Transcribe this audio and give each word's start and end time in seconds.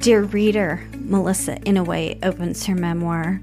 Dear 0.00 0.22
reader, 0.22 0.86
Melissa 0.94 1.56
Inouye 1.66 2.24
opens 2.24 2.64
her 2.66 2.74
memoir. 2.76 3.40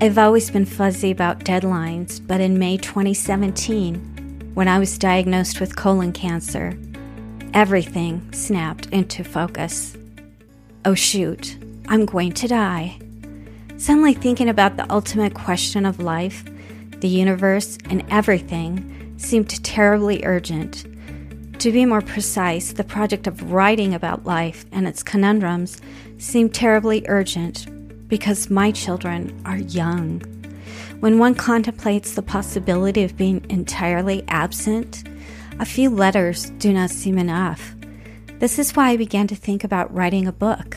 I've 0.00 0.16
always 0.16 0.50
been 0.50 0.64
fuzzy 0.64 1.10
about 1.10 1.40
deadlines, 1.40 2.26
but 2.26 2.40
in 2.40 2.58
May 2.58 2.78
2017, 2.78 4.52
when 4.54 4.66
I 4.66 4.78
was 4.78 4.96
diagnosed 4.96 5.60
with 5.60 5.76
colon 5.76 6.12
cancer, 6.12 6.72
everything 7.52 8.32
snapped 8.32 8.86
into 8.86 9.22
focus. 9.24 9.94
Oh 10.86 10.94
shoot, 10.94 11.58
I'm 11.86 12.06
going 12.06 12.32
to 12.32 12.48
die. 12.48 12.98
Suddenly 13.76 14.14
thinking 14.14 14.48
about 14.48 14.78
the 14.78 14.90
ultimate 14.90 15.34
question 15.34 15.84
of 15.84 16.00
life, 16.00 16.44
the 17.00 17.08
universe, 17.08 17.76
and 17.90 18.02
everything 18.10 19.14
seemed 19.18 19.62
terribly 19.62 20.24
urgent. 20.24 20.86
To 21.58 21.72
be 21.72 21.86
more 21.86 22.02
precise, 22.02 22.72
the 22.72 22.84
project 22.84 23.26
of 23.26 23.50
writing 23.50 23.94
about 23.94 24.24
life 24.24 24.66
and 24.70 24.86
its 24.86 25.02
conundrums 25.02 25.80
seemed 26.18 26.54
terribly 26.54 27.04
urgent 27.08 27.66
because 28.08 28.50
my 28.50 28.70
children 28.70 29.40
are 29.46 29.56
young. 29.56 30.20
When 31.00 31.18
one 31.18 31.34
contemplates 31.34 32.14
the 32.14 32.22
possibility 32.22 33.02
of 33.02 33.16
being 33.16 33.44
entirely 33.48 34.24
absent, 34.28 35.04
a 35.58 35.64
few 35.64 35.90
letters 35.90 36.50
do 36.58 36.72
not 36.72 36.90
seem 36.90 37.18
enough. 37.18 37.74
This 38.40 38.58
is 38.58 38.76
why 38.76 38.90
I 38.90 38.96
began 38.96 39.26
to 39.28 39.36
think 39.36 39.64
about 39.64 39.94
writing 39.94 40.26
a 40.26 40.32
book, 40.32 40.76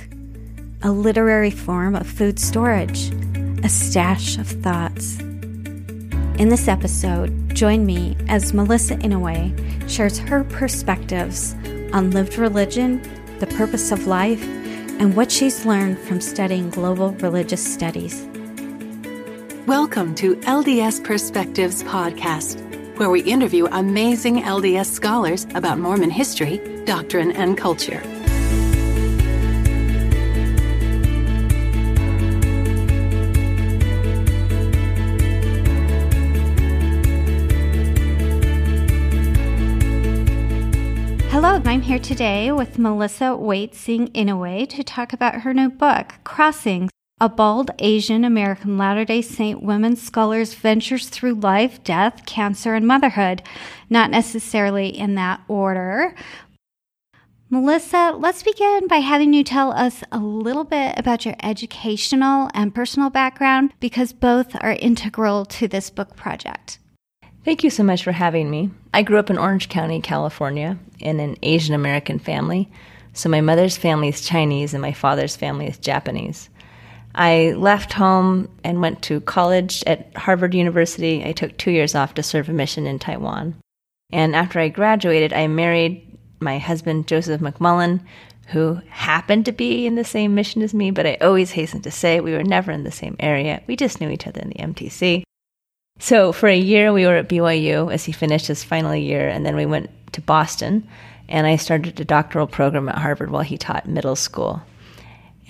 a 0.84 0.92
literary 0.92 1.52
form 1.52 1.96
of 1.96 2.08
food 2.08 2.40
storage, 2.40 3.12
a 3.64 3.70
stash 3.70 4.38
of 4.38 4.48
thoughts. 4.48 5.18
In 6.38 6.50
this 6.50 6.68
episode, 6.68 7.56
join 7.56 7.84
me 7.84 8.16
as 8.28 8.54
Melissa 8.54 8.96
Inouye 8.98 9.90
shares 9.90 10.20
her 10.20 10.44
perspectives 10.44 11.56
on 11.94 12.12
lived 12.12 12.38
religion, 12.38 13.02
the 13.40 13.48
purpose 13.48 13.92
of 13.92 14.06
life, 14.06 14.44
and 15.00 15.16
what 15.16 15.32
she's 15.32 15.66
learned 15.66 15.98
from 15.98 16.22
studying 16.22 16.70
global 16.70 17.14
religious 17.14 17.66
studies. 17.66 18.24
Welcome 19.66 20.14
to 20.14 20.36
LDS 20.36 21.04
Perspectives 21.04 21.82
Podcast, 21.82 22.62
where 23.00 23.10
we 23.10 23.22
interview 23.22 23.66
amazing 23.72 24.44
LDS 24.44 24.92
scholars 24.92 25.48
about 25.56 25.80
Mormon 25.80 26.12
history, 26.12 26.62
doctrine, 26.86 27.32
and 27.32 27.58
culture. 27.58 28.04
I'm 41.66 41.82
here 41.82 42.00
today 42.00 42.52
with 42.52 42.78
Melissa 42.78 43.36
Wei-Tsing 43.36 44.10
Inouye 44.10 44.70
to 44.70 44.84
talk 44.84 45.12
about 45.12 45.42
her 45.42 45.54
new 45.54 45.70
book, 45.70 46.14
Crossings 46.24 46.92
A 47.20 47.28
Bald 47.28 47.72
Asian 47.80 48.24
American 48.24 48.78
Latter 48.78 49.04
day 49.04 49.22
Saint 49.22 49.64
Women 49.64 49.96
Scholars 49.96 50.54
Ventures 50.54 51.10
Through 51.10 51.36
Life, 51.36 51.84
Death, 51.84 52.26
Cancer, 52.26 52.76
and 52.76 52.88
Motherhood. 52.88 53.42
Not 53.90 54.12
necessarily 54.12 54.88
in 54.88 55.16
that 55.16 55.42
order. 55.48 56.14
Melissa, 57.50 58.14
let's 58.18 58.44
begin 58.44 58.88
by 58.88 58.98
having 58.98 59.34
you 59.34 59.44
tell 59.44 59.72
us 59.72 60.04
a 60.12 60.20
little 60.20 60.64
bit 60.64 60.98
about 60.98 61.26
your 61.26 61.36
educational 61.42 62.50
and 62.54 62.76
personal 62.76 63.10
background 63.10 63.74
because 63.80 64.14
both 64.14 64.56
are 64.62 64.74
integral 64.74 65.46
to 65.46 65.68
this 65.68 65.90
book 65.90 66.16
project. 66.16 66.80
Thank 67.48 67.64
you 67.64 67.70
so 67.70 67.82
much 67.82 68.04
for 68.04 68.12
having 68.12 68.50
me. 68.50 68.72
I 68.94 69.04
grew 69.04 69.20
up 69.20 69.30
in 69.30 69.38
Orange 69.38 69.70
County, 69.70 70.02
California, 70.02 70.78
in 71.00 71.22
an 71.22 71.38
Asian 71.42 71.74
American 71.74 72.20
family. 72.20 72.70
So 73.14 73.30
my 73.30 73.40
mother's 73.40 73.78
family 73.78 74.10
is 74.10 74.20
Chinese 74.20 74.74
and 74.74 74.82
my 74.82 74.92
father's 74.92 75.38
family 75.38 75.66
is 75.66 75.78
Japanese. 75.78 76.50
I 77.16 77.54
left 77.54 77.94
home 77.94 78.50
and 78.66 78.82
went 78.82 79.02
to 79.04 79.22
college 79.22 79.82
at 79.88 80.14
Harvard 80.18 80.54
University. 80.54 81.24
I 81.24 81.32
took 81.32 81.56
two 81.56 81.72
years 81.72 81.96
off 81.96 82.16
to 82.16 82.22
serve 82.22 82.50
a 82.50 82.52
mission 82.52 82.86
in 82.86 83.00
Taiwan. 83.00 83.56
And 84.12 84.36
after 84.36 84.60
I 84.60 84.68
graduated, 84.68 85.32
I 85.32 85.48
married 85.48 86.18
my 86.42 86.58
husband, 86.58 87.08
Joseph 87.08 87.40
McMullen, 87.40 88.02
who 88.48 88.82
happened 88.90 89.46
to 89.46 89.54
be 89.54 89.88
in 89.88 89.96
the 89.96 90.04
same 90.04 90.36
mission 90.36 90.64
as 90.64 90.74
me, 90.74 90.92
but 90.92 91.08
I 91.08 91.16
always 91.22 91.52
hasten 91.52 91.82
to 91.84 91.92
say 91.92 92.20
we 92.20 92.34
were 92.34 92.44
never 92.44 92.74
in 92.74 92.84
the 92.84 92.92
same 92.92 93.16
area. 93.22 93.64
We 93.68 93.78
just 93.78 94.02
knew 94.02 94.10
each 94.10 94.28
other 94.28 94.42
in 94.42 94.50
the 94.50 94.56
MTC. 94.56 95.24
So 96.00 96.32
for 96.32 96.48
a 96.48 96.58
year, 96.58 96.94
we 96.94 97.06
were 97.06 97.18
at 97.18 97.30
BYU 97.30 97.92
as 97.92 98.06
he 98.06 98.12
finished 98.12 98.48
his 98.48 98.64
final 98.64 98.96
year, 98.96 99.28
and 99.28 99.46
then 99.46 99.56
we 99.56 99.66
went 99.66 99.90
to 100.14 100.22
Boston, 100.22 100.88
and 101.28 101.48
I 101.48 101.56
started 101.56 102.00
a 102.00 102.06
doctoral 102.06 102.48
program 102.48 102.90
at 102.90 102.98
Harvard 102.98 103.32
while 103.32 103.44
he 103.44 103.58
taught 103.58 103.88
middle 103.88 104.16
school. 104.16 104.62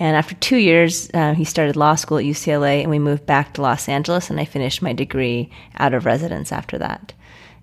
And 0.00 0.16
after 0.16 0.34
two 0.36 0.56
years, 0.56 1.10
uh, 1.12 1.34
he 1.34 1.44
started 1.44 1.76
law 1.76 1.96
school 1.96 2.18
at 2.18 2.24
UCLA, 2.24 2.82
and 2.82 2.90
we 2.90 2.98
moved 2.98 3.26
back 3.26 3.54
to 3.54 3.62
Los 3.62 3.88
Angeles, 3.88 4.30
and 4.30 4.40
I 4.40 4.44
finished 4.44 4.80
my 4.80 4.92
degree 4.92 5.50
out 5.76 5.92
of 5.92 6.06
residence 6.06 6.52
after 6.52 6.78
that. 6.78 7.12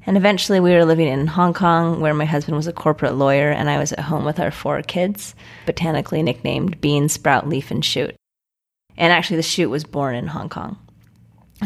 And 0.05 0.17
eventually, 0.17 0.59
we 0.59 0.71
were 0.71 0.85
living 0.85 1.07
in 1.07 1.27
Hong 1.27 1.53
Kong, 1.53 2.01
where 2.01 2.13
my 2.13 2.25
husband 2.25 2.57
was 2.57 2.67
a 2.67 2.73
corporate 2.73 3.15
lawyer, 3.15 3.49
and 3.49 3.69
I 3.69 3.79
was 3.79 3.91
at 3.93 4.01
home 4.01 4.25
with 4.25 4.39
our 4.39 4.51
four 4.51 4.81
kids, 4.83 5.33
botanically 5.65 6.21
nicknamed 6.21 6.79
Bean, 6.79 7.09
Sprout, 7.09 7.47
Leaf, 7.47 7.71
and 7.71 7.83
Shoot. 7.83 8.15
And 8.97 9.11
actually, 9.11 9.37
the 9.37 9.43
shoot 9.43 9.69
was 9.69 9.83
born 9.83 10.13
in 10.15 10.27
Hong 10.27 10.49
Kong. 10.49 10.77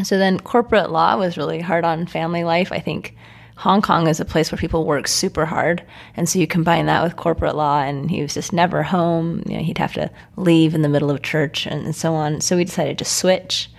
So 0.04 0.18
then 0.18 0.38
corporate 0.38 0.90
law 0.90 1.16
was 1.16 1.36
really 1.36 1.60
hard 1.60 1.84
on 1.84 2.06
family 2.06 2.44
life. 2.44 2.72
I 2.72 2.78
think 2.78 3.16
Hong 3.56 3.82
Kong 3.82 4.06
is 4.06 4.20
a 4.20 4.24
place 4.24 4.50
where 4.50 4.58
people 4.58 4.86
work 4.86 5.06
super 5.06 5.44
hard. 5.44 5.84
And 6.16 6.28
so 6.28 6.38
you 6.38 6.46
combine 6.46 6.86
that 6.86 7.02
with 7.02 7.16
corporate 7.16 7.56
law, 7.56 7.82
and 7.82 8.10
he 8.10 8.22
was 8.22 8.32
just 8.32 8.52
never 8.52 8.82
home. 8.82 9.42
You 9.46 9.58
know, 9.58 9.62
he'd 9.62 9.78
have 9.78 9.92
to 9.94 10.10
leave 10.36 10.74
in 10.74 10.82
the 10.82 10.88
middle 10.88 11.10
of 11.10 11.22
church 11.22 11.66
and, 11.66 11.84
and 11.84 11.94
so 11.94 12.14
on. 12.14 12.40
So 12.40 12.56
we 12.56 12.64
decided 12.64 12.96
to 12.98 13.04
switch. 13.04 13.70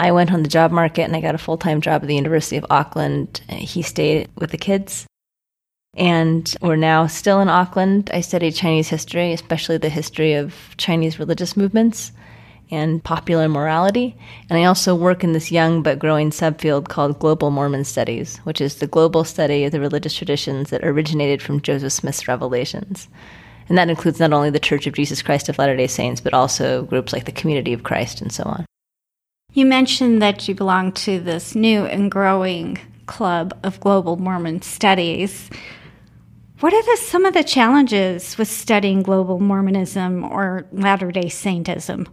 I 0.00 0.10
went 0.10 0.32
on 0.32 0.42
the 0.42 0.48
job 0.48 0.72
market 0.72 1.02
and 1.02 1.14
I 1.14 1.20
got 1.20 1.36
a 1.36 1.38
full 1.38 1.58
time 1.58 1.80
job 1.80 2.02
at 2.02 2.08
the 2.08 2.16
University 2.16 2.56
of 2.56 2.66
Auckland. 2.70 3.42
He 3.48 3.82
stayed 3.82 4.28
with 4.36 4.50
the 4.50 4.58
kids. 4.58 5.06
And 5.94 6.52
we're 6.62 6.76
now 6.76 7.06
still 7.06 7.40
in 7.40 7.50
Auckland. 7.50 8.10
I 8.12 8.22
studied 8.22 8.52
Chinese 8.52 8.88
history, 8.88 9.32
especially 9.32 9.76
the 9.76 9.90
history 9.90 10.34
of 10.34 10.74
Chinese 10.78 11.18
religious 11.18 11.56
movements 11.56 12.10
and 12.72 13.04
popular 13.04 13.48
morality. 13.48 14.16
And 14.48 14.58
I 14.58 14.64
also 14.64 14.94
work 14.94 15.22
in 15.22 15.32
this 15.32 15.52
young 15.52 15.82
but 15.82 15.98
growing 15.98 16.30
subfield 16.30 16.88
called 16.88 17.18
Global 17.18 17.50
Mormon 17.50 17.84
Studies, 17.84 18.38
which 18.38 18.60
is 18.60 18.76
the 18.76 18.86
global 18.86 19.22
study 19.22 19.64
of 19.64 19.72
the 19.72 19.80
religious 19.80 20.14
traditions 20.14 20.70
that 20.70 20.84
originated 20.84 21.42
from 21.42 21.60
Joseph 21.60 21.92
Smith's 21.92 22.26
revelations. 22.26 23.08
And 23.68 23.78
that 23.78 23.90
includes 23.90 24.18
not 24.18 24.32
only 24.32 24.50
the 24.50 24.58
Church 24.58 24.86
of 24.86 24.94
Jesus 24.94 25.22
Christ 25.22 25.48
of 25.48 25.58
Latter 25.58 25.76
day 25.76 25.86
Saints, 25.86 26.20
but 26.20 26.34
also 26.34 26.82
groups 26.84 27.12
like 27.12 27.26
the 27.26 27.32
Community 27.32 27.72
of 27.72 27.84
Christ 27.84 28.20
and 28.20 28.32
so 28.32 28.42
on. 28.44 28.66
You 29.52 29.66
mentioned 29.66 30.22
that 30.22 30.48
you 30.48 30.54
belong 30.54 30.92
to 30.92 31.20
this 31.20 31.54
new 31.54 31.84
and 31.84 32.10
growing 32.10 32.78
club 33.04 33.58
of 33.62 33.80
global 33.80 34.16
Mormon 34.16 34.62
studies. 34.62 35.50
What 36.60 36.72
are 36.72 36.82
the, 36.82 36.96
some 36.96 37.26
of 37.26 37.34
the 37.34 37.44
challenges 37.44 38.38
with 38.38 38.48
studying 38.48 39.02
global 39.02 39.40
Mormonism 39.40 40.24
or 40.24 40.66
Latter 40.72 41.12
day 41.12 41.26
Saintism? 41.26 42.06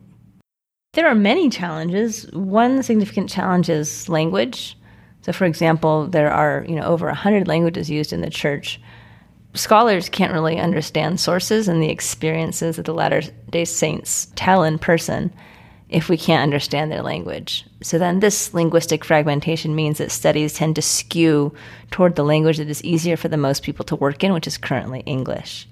There 0.94 1.08
are 1.08 1.14
many 1.14 1.50
challenges. 1.50 2.24
One 2.32 2.82
significant 2.82 3.30
challenge 3.30 3.70
is 3.70 4.10
language. 4.10 4.76
So, 5.22 5.32
for 5.32 5.46
example, 5.46 6.08
there 6.08 6.32
are 6.32 6.66
you 6.68 6.76
know 6.76 6.84
over 6.84 7.06
100 7.06 7.48
languages 7.48 7.92
used 7.92 8.12
in 8.12 8.22
the 8.22 8.30
church. 8.32 8.82
Scholars 9.54 10.10
can't 10.10 10.34
really 10.34 10.58
understand 10.58 11.20
sources 11.20 11.68
and 11.68 11.82
the 11.82 11.92
experiences 11.92 12.78
that 12.78 12.86
the 12.86 12.94
Latter 12.94 13.22
day 13.52 13.66
Saints 13.66 14.32
tell 14.36 14.64
in 14.64 14.80
person 14.80 15.32
if 15.90 16.10
we 16.10 16.18
can't 16.18 16.44
understand 16.44 16.92
their 16.92 17.04
language. 17.04 17.66
So 17.84 18.00
then 18.00 18.20
this 18.20 18.54
linguistic 18.56 19.06
fragmentation 19.06 19.76
means 19.76 20.00
that 20.00 20.12
studies 20.12 20.54
tend 20.54 20.76
to 20.76 20.82
skew 20.82 21.54
toward 21.92 22.16
the 22.16 22.24
language 22.24 22.58
that 22.58 22.70
is 22.70 22.84
easier 22.84 23.18
for 23.18 23.28
the 23.28 23.38
most 23.38 23.62
people 23.62 23.86
to 23.86 23.96
work 23.96 24.24
in, 24.24 24.34
which 24.34 24.48
is 24.48 24.58
currently 24.58 25.02
English. 25.02 25.68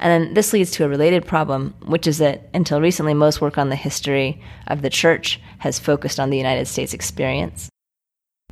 And 0.00 0.10
then 0.10 0.34
this 0.34 0.54
leads 0.54 0.70
to 0.72 0.84
a 0.84 0.88
related 0.88 1.26
problem, 1.26 1.74
which 1.84 2.06
is 2.06 2.18
that 2.18 2.48
until 2.54 2.80
recently, 2.80 3.12
most 3.12 3.42
work 3.42 3.58
on 3.58 3.68
the 3.68 3.76
history 3.76 4.42
of 4.66 4.80
the 4.80 4.88
church 4.88 5.38
has 5.58 5.78
focused 5.78 6.18
on 6.18 6.30
the 6.30 6.38
United 6.38 6.66
States 6.66 6.94
experience, 6.94 7.68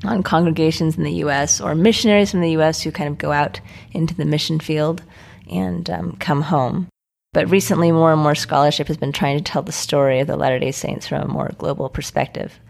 on 0.05 0.23
congregations 0.23 0.99
in 0.99 1.05
the 1.05 1.15
U.S. 1.25 1.59
or 1.59 1.75
missionaries 1.75 2.31
from 2.31 2.43
the 2.43 2.51
U.S. 2.53 2.83
who 2.83 2.93
kind 2.93 3.09
of 3.09 3.17
go 3.17 3.33
out 3.33 3.61
into 3.93 4.15
the 4.15 4.27
mission 4.27 4.61
field 4.61 5.03
and 5.51 5.89
um, 5.89 6.17
come 6.17 6.43
home. 6.43 6.87
But 7.33 7.49
recently, 7.49 7.93
more 7.93 8.13
and 8.13 8.21
more 8.21 8.35
scholarship 8.35 8.87
has 8.89 8.99
been 8.99 9.13
trying 9.13 9.39
to 9.39 9.45
tell 9.45 9.63
the 9.63 9.73
story 9.73 10.21
of 10.21 10.27
the 10.27 10.37
Latter 10.37 10.59
day 10.59 10.71
Saints 10.71 11.07
from 11.07 11.23
a 11.23 11.33
more 11.33 11.53
global 11.57 11.89
perspective. 11.89 12.61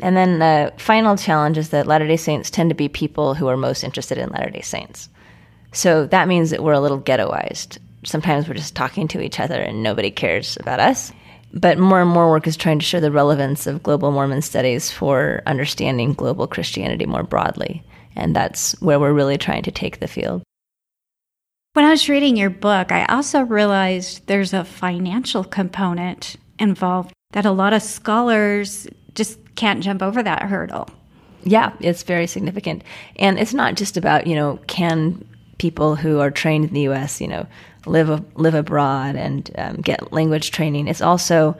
And 0.00 0.16
then 0.16 0.40
the 0.40 0.72
final 0.78 1.16
challenge 1.16 1.58
is 1.58 1.68
that 1.68 1.86
Latter 1.86 2.08
day 2.08 2.16
Saints 2.16 2.50
tend 2.50 2.70
to 2.70 2.74
be 2.74 2.88
people 2.88 3.34
who 3.34 3.46
are 3.46 3.56
most 3.56 3.84
interested 3.84 4.18
in 4.18 4.30
Latter 4.30 4.50
day 4.50 4.62
Saints. 4.62 5.08
So 5.72 6.06
that 6.06 6.26
means 6.26 6.50
that 6.50 6.64
we're 6.64 6.72
a 6.72 6.80
little 6.80 7.00
ghettoized 7.00 7.78
sometimes 8.04 8.48
we're 8.48 8.54
just 8.54 8.74
talking 8.74 9.08
to 9.08 9.20
each 9.20 9.40
other 9.40 9.60
and 9.60 9.82
nobody 9.82 10.10
cares 10.10 10.56
about 10.60 10.80
us. 10.80 11.12
But 11.52 11.78
more 11.78 12.00
and 12.00 12.10
more 12.10 12.30
work 12.30 12.46
is 12.46 12.56
trying 12.56 12.78
to 12.78 12.84
show 12.84 13.00
the 13.00 13.10
relevance 13.10 13.66
of 13.66 13.82
global 13.82 14.12
Mormon 14.12 14.40
studies 14.40 14.90
for 14.90 15.42
understanding 15.46 16.12
global 16.12 16.46
Christianity 16.46 17.06
more 17.06 17.24
broadly. 17.24 17.82
And 18.14 18.36
that's 18.36 18.80
where 18.80 19.00
we're 19.00 19.12
really 19.12 19.38
trying 19.38 19.64
to 19.64 19.72
take 19.72 19.98
the 19.98 20.06
field. 20.06 20.42
When 21.72 21.84
I 21.84 21.90
was 21.90 22.08
reading 22.08 22.36
your 22.36 22.50
book, 22.50 22.92
I 22.92 23.04
also 23.06 23.42
realized 23.42 24.26
there's 24.26 24.52
a 24.52 24.64
financial 24.64 25.44
component 25.44 26.36
involved 26.58 27.12
that 27.32 27.46
a 27.46 27.52
lot 27.52 27.72
of 27.72 27.82
scholars 27.82 28.88
just 29.14 29.38
can't 29.54 29.82
jump 29.82 30.02
over 30.02 30.22
that 30.22 30.42
hurdle. 30.42 30.88
Yeah, 31.42 31.72
it's 31.80 32.02
very 32.02 32.26
significant. 32.26 32.82
And 33.16 33.38
it's 33.38 33.54
not 33.54 33.76
just 33.76 33.96
about, 33.96 34.26
you 34.26 34.34
know, 34.34 34.58
can 34.66 35.24
people 35.58 35.94
who 35.94 36.20
are 36.20 36.30
trained 36.30 36.64
in 36.66 36.74
the 36.74 36.88
US, 36.88 37.20
you 37.20 37.28
know, 37.28 37.46
live 37.86 38.24
live 38.36 38.54
abroad 38.54 39.16
and 39.16 39.50
um, 39.56 39.76
get 39.76 40.12
language 40.12 40.50
training. 40.50 40.88
It's 40.88 41.00
also 41.00 41.56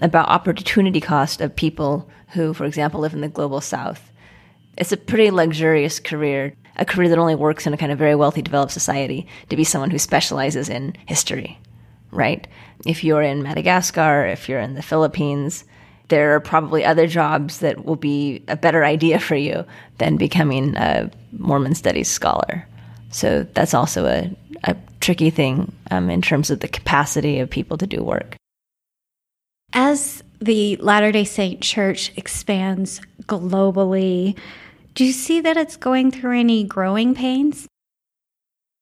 about 0.00 0.28
opportunity 0.28 1.00
cost 1.00 1.40
of 1.40 1.54
people 1.54 2.08
who, 2.28 2.54
for 2.54 2.64
example, 2.64 3.00
live 3.00 3.14
in 3.14 3.20
the 3.20 3.28
global 3.28 3.60
south. 3.60 4.10
It's 4.76 4.92
a 4.92 4.96
pretty 4.96 5.30
luxurious 5.30 6.00
career 6.00 6.54
a 6.80 6.84
career 6.84 7.10
that 7.10 7.18
only 7.18 7.34
works 7.34 7.66
in 7.66 7.74
a 7.74 7.76
kind 7.76 7.92
of 7.92 7.98
very 7.98 8.14
wealthy, 8.14 8.42
developed 8.42 8.72
society 8.72 9.26
to 9.50 9.56
be 9.56 9.64
someone 9.64 9.90
who 9.90 9.98
specializes 9.98 10.68
in 10.68 10.96
history, 11.06 11.58
right? 12.10 12.48
If 12.86 13.04
you're 13.04 13.22
in 13.22 13.42
Madagascar, 13.42 14.26
if 14.26 14.48
you're 14.48 14.60
in 14.60 14.74
the 14.74 14.82
Philippines, 14.82 15.64
there 16.08 16.34
are 16.34 16.40
probably 16.40 16.84
other 16.84 17.06
jobs 17.06 17.58
that 17.60 17.84
will 17.84 17.96
be 17.96 18.42
a 18.48 18.56
better 18.56 18.84
idea 18.84 19.20
for 19.20 19.36
you 19.36 19.64
than 19.98 20.16
becoming 20.16 20.74
a 20.76 21.10
Mormon 21.32 21.74
studies 21.74 22.08
scholar. 22.08 22.66
So 23.10 23.46
that's 23.54 23.74
also 23.74 24.06
a, 24.06 24.34
a 24.64 24.76
tricky 25.00 25.30
thing 25.30 25.72
um, 25.90 26.10
in 26.10 26.22
terms 26.22 26.50
of 26.50 26.60
the 26.60 26.68
capacity 26.68 27.38
of 27.38 27.50
people 27.50 27.78
to 27.78 27.86
do 27.86 28.02
work. 28.02 28.36
As 29.72 30.22
the 30.40 30.76
Latter 30.76 31.12
day 31.12 31.24
Saint 31.24 31.60
Church 31.60 32.12
expands 32.16 33.00
globally, 33.22 34.36
do 34.94 35.04
you 35.04 35.12
see 35.12 35.40
that 35.40 35.56
it's 35.56 35.76
going 35.76 36.10
through 36.10 36.38
any 36.40 36.64
growing 36.64 37.14
pains? 37.14 37.68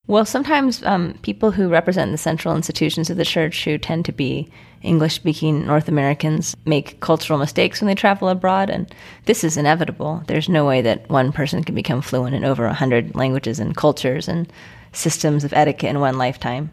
Well, 0.09 0.25
sometimes 0.25 0.83
um, 0.85 1.19
people 1.21 1.51
who 1.51 1.69
represent 1.69 2.13
the 2.13 2.17
central 2.17 2.57
institutions 2.57 3.11
of 3.11 3.19
the 3.19 3.27
church, 3.27 3.65
who 3.65 3.77
tend 3.77 4.07
to 4.07 4.13
be 4.13 4.49
English 4.81 5.13
speaking 5.15 5.67
North 5.67 5.87
Americans, 5.87 6.57
make 6.65 6.99
cultural 7.01 7.39
mistakes 7.39 7.83
when 7.83 7.89
they 7.89 7.95
travel 7.95 8.31
abroad, 8.31 8.71
and 8.71 8.91
this 9.27 9.45
is 9.45 9.59
inevitable. 9.59 10.23
There's 10.27 10.49
no 10.49 10.65
way 10.65 10.81
that 10.81 11.11
one 11.11 11.31
person 11.31 11.63
can 11.63 11.75
become 11.75 12.01
fluent 12.01 12.35
in 12.35 12.43
over 12.43 12.65
100 12.65 13.17
languages 13.17 13.61
and 13.61 13.77
cultures 13.77 14.29
and 14.29 14.51
systems 14.93 15.45
of 15.45 15.53
etiquette 15.53 15.91
in 15.91 16.01
one 16.01 16.17
lifetime. 16.17 16.71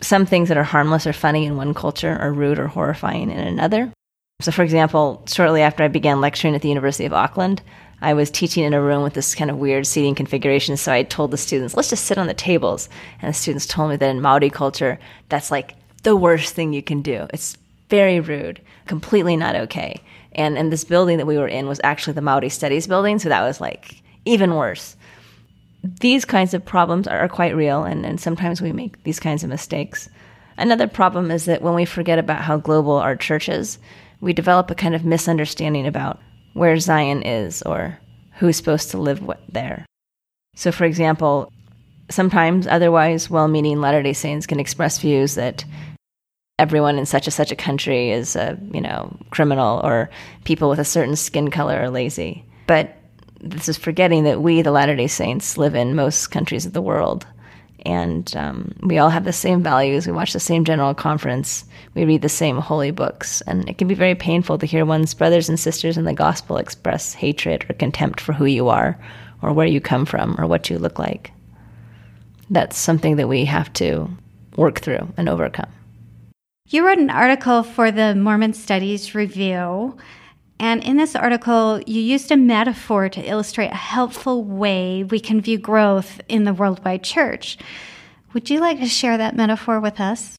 Some 0.00 0.26
things 0.26 0.48
that 0.48 0.58
are 0.58 0.64
harmless 0.64 1.06
or 1.06 1.12
funny 1.12 1.46
in 1.46 1.56
one 1.56 1.74
culture 1.74 2.18
are 2.20 2.32
rude 2.32 2.58
or 2.58 2.66
horrifying 2.66 3.30
in 3.30 3.38
another. 3.38 3.92
So, 4.40 4.50
for 4.50 4.64
example, 4.64 5.22
shortly 5.28 5.62
after 5.62 5.84
I 5.84 5.88
began 5.88 6.20
lecturing 6.20 6.56
at 6.56 6.62
the 6.62 6.68
University 6.68 7.04
of 7.04 7.12
Auckland, 7.12 7.62
I 8.04 8.12
was 8.12 8.30
teaching 8.30 8.64
in 8.64 8.74
a 8.74 8.82
room 8.82 9.02
with 9.02 9.14
this 9.14 9.34
kind 9.34 9.50
of 9.50 9.56
weird 9.56 9.86
seating 9.86 10.14
configuration. 10.14 10.76
So 10.76 10.92
I 10.92 11.04
told 11.04 11.30
the 11.30 11.38
students, 11.38 11.74
let's 11.74 11.88
just 11.88 12.04
sit 12.04 12.18
on 12.18 12.26
the 12.26 12.34
tables. 12.34 12.90
And 13.22 13.30
the 13.30 13.38
students 13.38 13.66
told 13.66 13.90
me 13.90 13.96
that 13.96 14.10
in 14.10 14.20
Maori 14.20 14.50
culture, 14.50 14.98
that's 15.30 15.50
like 15.50 15.74
the 16.02 16.14
worst 16.14 16.54
thing 16.54 16.74
you 16.74 16.82
can 16.82 17.00
do. 17.00 17.26
It's 17.32 17.56
very 17.88 18.20
rude, 18.20 18.60
completely 18.86 19.36
not 19.36 19.56
okay. 19.56 20.02
And, 20.32 20.58
and 20.58 20.70
this 20.70 20.84
building 20.84 21.16
that 21.16 21.26
we 21.26 21.38
were 21.38 21.48
in 21.48 21.66
was 21.66 21.80
actually 21.82 22.12
the 22.12 22.20
Maori 22.20 22.50
Studies 22.50 22.86
building. 22.86 23.18
So 23.18 23.30
that 23.30 23.42
was 23.42 23.60
like 23.60 24.02
even 24.26 24.54
worse. 24.54 24.96
These 25.82 26.26
kinds 26.26 26.52
of 26.52 26.64
problems 26.64 27.06
are, 27.06 27.28
quite 27.28 27.56
real. 27.56 27.84
And, 27.84 28.04
and 28.04 28.20
sometimes 28.20 28.60
we 28.60 28.72
make 28.72 29.02
these 29.04 29.20
kinds 29.20 29.42
of 29.42 29.50
mistakes. 29.50 30.10
Another 30.58 30.86
problem 30.86 31.30
is 31.30 31.46
that 31.46 31.62
when 31.62 31.74
we 31.74 31.86
forget 31.86 32.18
about 32.18 32.42
how 32.42 32.58
global 32.58 32.92
our 32.92 33.16
church 33.16 33.48
is, 33.48 33.78
we 34.20 34.32
develop 34.32 34.70
a 34.70 34.74
kind 34.74 34.94
of 34.94 35.04
misunderstanding 35.04 35.86
about 35.86 36.20
where 36.54 36.78
Zion 36.78 37.22
is 37.22 37.62
or 37.62 37.98
who's 38.36 38.56
supposed 38.56 38.90
to 38.90 38.98
live 38.98 39.22
there. 39.48 39.84
So, 40.56 40.72
for 40.72 40.84
example, 40.84 41.52
sometimes 42.10 42.66
otherwise 42.66 43.30
well 43.30 43.48
meaning 43.48 43.80
Latter 43.80 44.02
day 44.02 44.12
Saints 44.12 44.46
can 44.46 44.60
express 44.60 44.98
views 44.98 45.34
that 45.34 45.64
everyone 46.58 46.98
in 46.98 47.06
such 47.06 47.26
a 47.26 47.30
such 47.30 47.50
a 47.50 47.56
country 47.56 48.10
is 48.10 48.36
a 48.36 48.58
you 48.72 48.80
know 48.80 49.16
criminal 49.30 49.80
or 49.82 50.10
people 50.44 50.68
with 50.68 50.78
a 50.78 50.84
certain 50.84 51.16
skin 51.16 51.50
color 51.50 51.76
are 51.76 51.90
lazy 51.90 52.44
but 52.66 52.96
this 53.40 53.68
is 53.68 53.76
forgetting 53.76 54.24
that 54.24 54.40
we 54.40 54.62
the 54.62 54.70
latter 54.70 54.94
day 54.94 55.08
saints 55.08 55.58
live 55.58 55.74
in 55.74 55.96
most 55.96 56.28
countries 56.28 56.64
of 56.64 56.72
the 56.72 56.82
world 56.82 57.26
and 57.84 58.34
um, 58.36 58.74
we 58.82 58.98
all 58.98 59.10
have 59.10 59.24
the 59.24 59.32
same 59.32 59.62
values. 59.62 60.06
We 60.06 60.12
watch 60.12 60.32
the 60.32 60.40
same 60.40 60.64
general 60.64 60.94
conference. 60.94 61.64
We 61.94 62.04
read 62.04 62.22
the 62.22 62.28
same 62.28 62.58
holy 62.58 62.90
books, 62.90 63.40
and 63.42 63.68
it 63.68 63.78
can 63.78 63.88
be 63.88 63.94
very 63.94 64.14
painful 64.14 64.58
to 64.58 64.66
hear 64.66 64.84
one's 64.84 65.14
brothers 65.14 65.48
and 65.48 65.58
sisters 65.60 65.96
in 65.96 66.04
the 66.04 66.14
gospel 66.14 66.56
express 66.56 67.14
hatred 67.14 67.66
or 67.68 67.74
contempt 67.74 68.20
for 68.20 68.32
who 68.32 68.46
you 68.46 68.68
are, 68.68 68.98
or 69.42 69.52
where 69.52 69.66
you 69.66 69.80
come 69.80 70.06
from, 70.06 70.34
or 70.38 70.46
what 70.46 70.70
you 70.70 70.78
look 70.78 70.98
like. 70.98 71.32
That's 72.50 72.76
something 72.76 73.16
that 73.16 73.28
we 73.28 73.44
have 73.44 73.72
to 73.74 74.08
work 74.56 74.80
through 74.80 75.12
and 75.16 75.28
overcome. 75.28 75.70
You 76.68 76.86
wrote 76.86 76.98
an 76.98 77.10
article 77.10 77.62
for 77.62 77.90
the 77.90 78.14
Mormon 78.14 78.54
Studies 78.54 79.14
Review 79.14 79.96
and 80.64 80.82
in 80.82 80.96
this 80.96 81.14
article, 81.14 81.78
you 81.86 82.00
used 82.00 82.32
a 82.32 82.38
metaphor 82.38 83.10
to 83.10 83.20
illustrate 83.20 83.70
a 83.70 83.74
helpful 83.74 84.42
way 84.42 85.04
we 85.04 85.20
can 85.20 85.42
view 85.42 85.58
growth 85.58 86.22
in 86.26 86.44
the 86.44 86.54
worldwide 86.54 87.04
church. 87.04 87.58
Would 88.32 88.48
you 88.48 88.60
like 88.60 88.78
to 88.78 88.86
share 88.86 89.18
that 89.18 89.36
metaphor 89.36 89.78
with 89.78 90.00
us? 90.00 90.36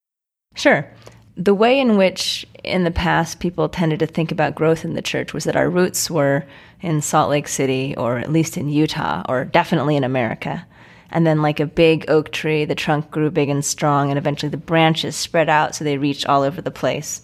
Sure. 0.55 0.91
The 1.37 1.53
way 1.53 1.79
in 1.79 1.95
which 1.95 2.43
in 2.63 2.85
the 2.85 2.89
past 2.89 3.39
people 3.39 3.69
tended 3.69 3.99
to 3.99 4.07
think 4.07 4.31
about 4.31 4.55
growth 4.55 4.83
in 4.83 4.95
the 4.95 5.01
church 5.03 5.31
was 5.31 5.43
that 5.43 5.55
our 5.55 5.69
roots 5.69 6.09
were 6.09 6.43
in 6.81 7.03
Salt 7.03 7.29
Lake 7.29 7.47
City, 7.47 7.93
or 7.95 8.17
at 8.17 8.31
least 8.31 8.57
in 8.57 8.67
Utah, 8.67 9.21
or 9.29 9.45
definitely 9.45 9.95
in 9.95 10.03
America. 10.03 10.65
And 11.11 11.27
then, 11.27 11.43
like 11.43 11.59
a 11.59 11.67
big 11.67 12.03
oak 12.09 12.31
tree, 12.31 12.65
the 12.65 12.73
trunk 12.73 13.11
grew 13.11 13.29
big 13.29 13.49
and 13.49 13.63
strong, 13.63 14.09
and 14.09 14.17
eventually 14.17 14.49
the 14.49 14.57
branches 14.57 15.15
spread 15.15 15.49
out 15.49 15.75
so 15.75 15.83
they 15.83 15.99
reached 15.99 16.25
all 16.25 16.41
over 16.41 16.63
the 16.63 16.71
place. 16.71 17.21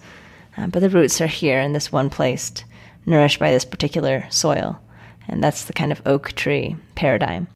Uh, 0.55 0.67
but 0.67 0.81
the 0.81 0.89
roots 0.91 1.19
are 1.19 1.25
here 1.25 1.59
in 1.59 1.73
this 1.73 1.91
one 1.91 2.11
place 2.11 2.63
nourished 3.05 3.39
by 3.39 3.51
this 3.51 3.65
particular 3.65 4.25
soil. 4.29 4.79
And 5.27 5.43
that's 5.43 5.65
the 5.65 5.73
kind 5.73 5.91
of 5.91 6.01
oak 6.05 6.33
tree 6.33 6.75
paradigm. 6.95 7.47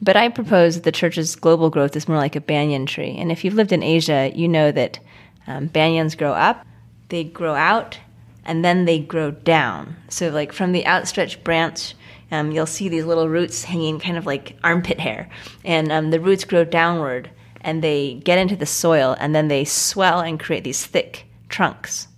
But 0.00 0.16
I 0.16 0.28
propose 0.28 0.74
that 0.74 0.84
the 0.84 0.92
church's 0.92 1.36
global 1.36 1.70
growth 1.70 1.94
is 1.94 2.08
more 2.08 2.16
like 2.16 2.34
a 2.34 2.40
banyan 2.40 2.86
tree. 2.86 3.16
And 3.18 3.30
if 3.30 3.44
you've 3.44 3.54
lived 3.54 3.72
in 3.72 3.82
Asia, 3.82 4.32
you 4.34 4.48
know 4.48 4.72
that 4.72 4.98
um, 5.46 5.68
banyans 5.68 6.16
grow 6.16 6.32
up, 6.32 6.66
they 7.08 7.24
grow 7.24 7.54
out, 7.54 7.98
and 8.44 8.64
then 8.64 8.84
they 8.84 8.98
grow 8.98 9.30
down. 9.30 9.96
So, 10.08 10.30
like 10.30 10.52
from 10.52 10.72
the 10.72 10.86
outstretched 10.86 11.44
branch, 11.44 11.94
um, 12.32 12.50
you'll 12.50 12.66
see 12.66 12.88
these 12.88 13.04
little 13.04 13.28
roots 13.28 13.62
hanging 13.62 14.00
kind 14.00 14.16
of 14.16 14.26
like 14.26 14.56
armpit 14.64 14.98
hair. 14.98 15.28
And 15.64 15.92
um, 15.92 16.10
the 16.10 16.18
roots 16.18 16.44
grow 16.44 16.64
downward 16.64 17.30
and 17.60 17.82
they 17.82 18.14
get 18.14 18.38
into 18.38 18.56
the 18.56 18.66
soil 18.66 19.16
and 19.20 19.34
then 19.34 19.48
they 19.48 19.64
swell 19.64 20.20
and 20.20 20.40
create 20.40 20.64
these 20.64 20.84
thick 20.84 21.26
trunks. 21.48 22.08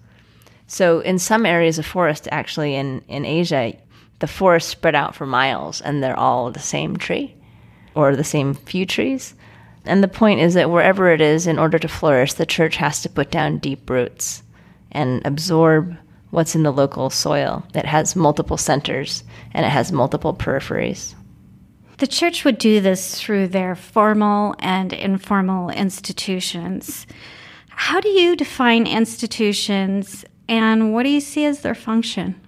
So 0.75 0.99
in 0.99 1.21
some 1.21 1.47
areas 1.47 1.79
of 1.79 1.87
forest, 1.87 2.27
actually 2.33 2.75
in, 2.75 3.03
in 3.07 3.25
Asia, 3.25 3.75
the 4.19 4.27
forest 4.27 4.69
spread 4.69 4.97
out 4.97 5.15
for 5.15 5.25
miles 5.25 5.81
and 5.81 6.03
they're 6.03 6.19
all 6.19 6.51
the 6.51 6.59
same 6.59 6.97
tree 6.97 7.33
or 7.95 8.17
the 8.17 8.25
same 8.25 8.55
few 8.55 8.85
trees. 8.85 9.37
And 9.85 10.03
the 10.03 10.09
point 10.09 10.41
is 10.41 10.55
that 10.55 10.71
wherever 10.71 11.13
it 11.13 11.21
is, 11.21 11.47
in 11.47 11.61
order 11.61 11.79
to 11.79 11.87
flourish, 11.87 12.33
the 12.33 12.45
church 12.45 12.75
has 12.75 13.03
to 13.03 13.09
put 13.09 13.31
down 13.31 13.59
deep 13.59 13.89
roots 13.89 14.43
and 14.91 15.25
absorb 15.25 15.97
what's 16.31 16.57
in 16.57 16.65
the 16.65 16.73
local 16.73 17.09
soil. 17.09 17.65
It 17.73 17.87
has 17.87 18.17
multiple 18.17 18.57
centers 18.57 19.23
and 19.53 19.65
it 19.65 19.71
has 19.71 19.93
multiple 19.93 20.35
peripheries. 20.35 21.15
The 21.99 22.09
church 22.09 22.45
would 22.45 22.59
do 22.59 22.81
this 22.81 23.21
through 23.21 23.47
their 23.47 23.77
formal 23.77 24.57
and 24.59 24.93
informal 24.93 25.71
institutions. 25.71 27.07
How 27.69 28.01
do 28.01 28.09
you 28.09 28.35
define 28.35 28.89
institutions 28.89 30.25
and 30.49 30.93
what 30.93 31.05
do 31.05 31.11
you 31.11 31.21
see 31.21 31.45
as 31.45 31.61
their 31.61 31.75
function? 31.75 32.41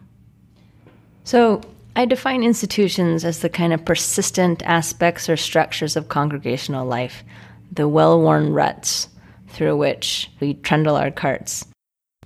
So, 1.25 1.61
I 1.97 2.05
define 2.05 2.43
institutions 2.43 3.25
as 3.25 3.41
the 3.41 3.49
kind 3.49 3.73
of 3.73 3.85
persistent 3.85 4.63
aspects 4.65 5.31
or 5.31 5.37
structures 5.37 5.97
of 5.97 6.11
congregational 6.11 6.87
life, 6.87 7.25
the 7.73 7.89
well 7.89 8.21
worn 8.21 8.53
ruts 8.53 9.09
through 9.49 9.79
which 9.79 10.31
we 10.39 10.55
trundle 10.55 10.97
our 10.97 11.11
carts. 11.11 11.65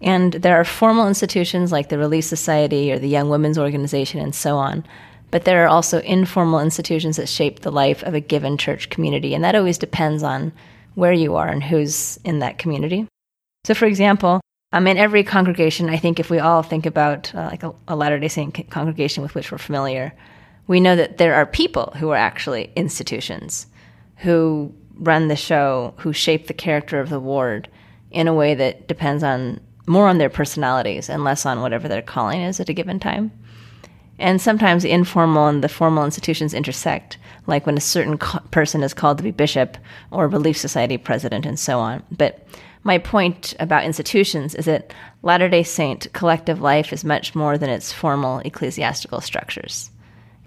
And 0.00 0.32
there 0.32 0.56
are 0.58 0.64
formal 0.64 1.06
institutions 1.06 1.70
like 1.70 1.88
the 1.88 1.98
Relief 1.98 2.24
Society 2.24 2.90
or 2.90 2.98
the 2.98 3.08
Young 3.08 3.28
Women's 3.28 3.58
Organization 3.58 4.18
and 4.18 4.34
so 4.34 4.56
on. 4.56 4.84
But 5.30 5.44
there 5.44 5.64
are 5.64 5.68
also 5.68 6.00
informal 6.00 6.58
institutions 6.58 7.16
that 7.16 7.28
shape 7.28 7.60
the 7.60 7.70
life 7.70 8.02
of 8.02 8.14
a 8.14 8.20
given 8.20 8.58
church 8.58 8.90
community, 8.90 9.34
and 9.34 9.44
that 9.44 9.54
always 9.54 9.78
depends 9.78 10.24
on 10.24 10.50
where 10.96 11.12
you 11.12 11.36
are 11.36 11.46
and 11.46 11.62
who's 11.62 12.18
in 12.24 12.40
that 12.40 12.58
community. 12.58 13.06
So, 13.64 13.74
for 13.74 13.86
example, 13.86 14.40
um, 14.72 14.86
in 14.86 14.96
every 14.96 15.24
congregation, 15.24 15.90
I 15.90 15.96
think 15.96 16.20
if 16.20 16.30
we 16.30 16.38
all 16.38 16.62
think 16.62 16.86
about 16.86 17.34
uh, 17.34 17.48
like 17.50 17.62
a, 17.62 17.72
a 17.88 17.96
Latter 17.96 18.18
day 18.18 18.28
Saint 18.28 18.70
congregation 18.70 19.22
with 19.22 19.34
which 19.34 19.50
we're 19.50 19.58
familiar, 19.58 20.12
we 20.66 20.80
know 20.80 20.94
that 20.94 21.18
there 21.18 21.34
are 21.34 21.46
people 21.46 21.92
who 21.96 22.10
are 22.10 22.16
actually 22.16 22.70
institutions 22.76 23.66
who 24.18 24.72
run 24.94 25.28
the 25.28 25.36
show, 25.36 25.94
who 25.98 26.12
shape 26.12 26.46
the 26.46 26.54
character 26.54 27.00
of 27.00 27.08
the 27.08 27.18
ward 27.18 27.68
in 28.10 28.28
a 28.28 28.34
way 28.34 28.54
that 28.54 28.86
depends 28.86 29.24
on 29.24 29.60
more 29.86 30.06
on 30.06 30.18
their 30.18 30.30
personalities 30.30 31.08
and 31.08 31.24
less 31.24 31.44
on 31.44 31.60
whatever 31.62 31.88
their 31.88 32.02
calling 32.02 32.40
is 32.40 32.60
at 32.60 32.68
a 32.68 32.72
given 32.72 33.00
time. 33.00 33.32
And 34.18 34.40
sometimes 34.40 34.82
the 34.82 34.90
informal 34.90 35.48
and 35.48 35.64
the 35.64 35.68
formal 35.68 36.04
institutions 36.04 36.52
intersect, 36.52 37.16
like 37.46 37.64
when 37.64 37.78
a 37.78 37.80
certain 37.80 38.18
co- 38.18 38.40
person 38.50 38.82
is 38.82 38.92
called 38.92 39.16
to 39.16 39.24
be 39.24 39.30
bishop 39.30 39.78
or 40.10 40.28
Relief 40.28 40.58
Society 40.58 40.98
president 40.98 41.46
and 41.46 41.58
so 41.58 41.80
on. 41.80 42.02
But 42.12 42.46
my 42.82 42.98
point 42.98 43.54
about 43.60 43.84
institutions 43.84 44.54
is 44.54 44.64
that 44.64 44.92
Latter 45.22 45.48
day 45.48 45.62
Saint 45.62 46.12
collective 46.12 46.60
life 46.60 46.92
is 46.92 47.04
much 47.04 47.34
more 47.34 47.58
than 47.58 47.70
its 47.70 47.92
formal 47.92 48.38
ecclesiastical 48.38 49.20
structures. 49.20 49.90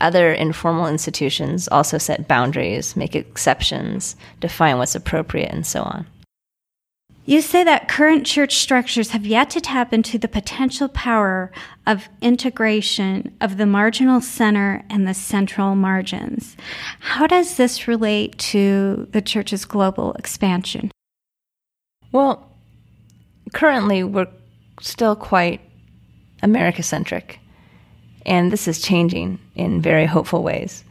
Other 0.02 0.34
informal 0.34 0.88
institutions 0.88 1.68
also 1.68 1.98
set 1.98 2.28
boundaries, 2.28 2.96
make 2.96 3.16
exceptions, 3.16 4.16
define 4.40 4.78
what's 4.78 4.96
appropriate, 4.96 5.52
and 5.52 5.66
so 5.66 5.84
on. 5.84 6.08
You 7.26 7.40
say 7.40 7.64
that 7.64 7.88
current 7.88 8.26
church 8.26 8.56
structures 8.56 9.12
have 9.12 9.26
yet 9.26 9.50
to 9.52 9.62
tap 9.62 9.94
into 9.94 10.18
the 10.18 10.28
potential 10.28 10.90
power 10.90 11.54
of 11.88 12.10
integration 12.22 13.34
of 13.40 13.56
the 13.56 13.66
marginal 13.66 14.20
center 14.20 14.84
and 14.90 15.08
the 15.08 15.14
central 15.14 15.74
margins. 15.74 16.58
How 17.00 17.26
does 17.26 17.56
this 17.56 17.88
relate 17.88 18.38
to 18.40 19.08
the 19.12 19.22
church's 19.22 19.64
global 19.64 20.14
expansion? 20.16 20.92
Well, 22.14 22.48
currently 23.54 24.04
we're 24.04 24.28
still 24.80 25.16
quite 25.16 25.60
America 26.44 26.84
centric, 26.84 27.40
and 28.26 28.52
this 28.52 28.68
is 28.68 28.82
changing 28.82 29.40
in 29.56 29.82
very 29.82 30.06
hopeful 30.06 30.44
ways. 30.44 30.84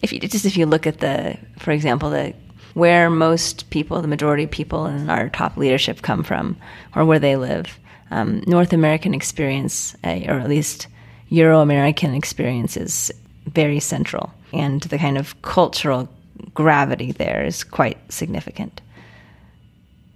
If 0.00 0.12
you 0.12 0.20
just 0.20 0.46
if 0.46 0.56
you 0.56 0.64
look 0.64 0.86
at 0.86 1.00
the, 1.00 1.36
for 1.58 1.72
example, 1.72 2.10
the 2.10 2.34
where 2.74 3.10
most 3.10 3.68
people, 3.70 4.00
the 4.00 4.06
majority 4.06 4.44
of 4.44 4.50
people 4.52 4.86
in 4.86 5.10
our 5.10 5.28
top 5.28 5.56
leadership 5.56 6.02
come 6.02 6.22
from 6.22 6.56
or 6.94 7.04
where 7.04 7.18
they 7.18 7.34
live. 7.34 7.78
Um, 8.12 8.44
North 8.46 8.72
American 8.72 9.14
experience, 9.14 9.96
uh, 10.04 10.20
or 10.28 10.38
at 10.38 10.48
least 10.48 10.86
Euro 11.28 11.60
American 11.60 12.14
experience, 12.14 12.76
is 12.76 13.10
very 13.46 13.80
central. 13.80 14.32
And 14.52 14.80
the 14.82 14.98
kind 14.98 15.18
of 15.18 15.42
cultural 15.42 16.08
gravity 16.54 17.10
there 17.10 17.44
is 17.44 17.64
quite 17.64 17.98
significant. 18.12 18.80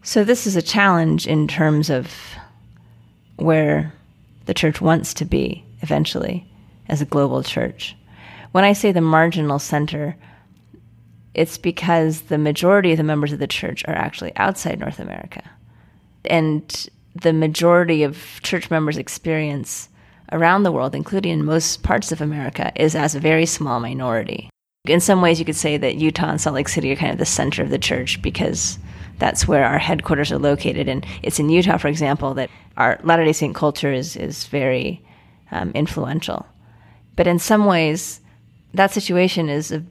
So, 0.05 0.25
this 0.25 0.49
is 0.49 0.57
a 0.57 0.63
challenge 0.63 1.29
in 1.29 1.47
terms 1.47 1.89
of 1.89 2.13
where 3.37 3.93
the 4.47 4.55
church 4.55 4.81
wants 4.81 5.15
to 5.15 5.25
be 5.25 5.65
eventually 5.81 6.45
as 6.89 7.01
a 7.01 7.07
global 7.07 7.45
church. 7.45 7.97
When 8.51 8.65
I 8.65 8.73
say 8.73 8.91
the 8.91 9.01
marginal 9.01 9.61
center, 9.61 10.17
it's 11.35 11.57
because 11.57 12.23
the 12.23 12.37
majority 12.37 12.91
of 12.91 12.99
the 12.99 13.05
members 13.05 13.33
of 13.33 13.39
the 13.39 13.47
church 13.47 13.85
are 13.87 13.95
actually 13.95 14.35
outside 14.37 14.81
North 14.81 14.99
America. 14.99 15.43
And 16.25 16.89
the 17.15 17.33
majority 17.33 18.03
of 18.03 18.41
church 18.43 18.71
members' 18.71 18.99
experience 18.99 19.89
around 20.33 20.65
the 20.65 20.73
world, 20.73 20.97
including 20.97 21.33
in 21.33 21.45
most 21.45 21.85
parts 21.85 22.11
of 22.11 22.21
America, 22.21 22.73
is 22.75 22.97
as 22.97 23.15
a 23.15 23.21
very 23.21 23.47
small 23.47 23.79
minority. 23.79 24.51
In 24.87 25.01
some 25.01 25.23
ways, 25.23 25.39
you 25.39 25.45
could 25.45 25.55
say 25.55 25.77
that 25.77 25.95
Utah 25.95 26.31
and 26.31 26.41
Salt 26.41 26.55
Lake 26.55 26.69
City 26.69 26.91
are 26.91 26.97
kind 26.97 27.13
of 27.13 27.19
the 27.19 27.25
center 27.25 27.63
of 27.63 27.71
the 27.71 27.79
church 27.79 28.21
because 28.21 28.79
that's 29.19 29.47
where 29.47 29.65
our 29.65 29.79
headquarters 29.79 30.33
are 30.33 30.39
located. 30.39 30.89
And 30.89 31.07
it's 31.23 31.39
in 31.39 31.49
Utah, 31.49 31.79
for 31.79 31.89
example, 31.89 32.35
that 32.35 32.51
our 32.77 32.99
Latter 33.03 33.25
day 33.25 33.33
Saint 33.33 33.55
culture 33.55 33.93
is, 33.93 34.17
is 34.17 34.47
very 34.47 35.05
um, 35.51 35.71
influential. 35.75 36.47
But 37.17 37.27
in 37.27 37.39
some 37.39 37.67
ways, 37.67 38.21
that 38.75 38.91
situation 38.91 39.49
is 39.49 39.71
a 39.71 39.83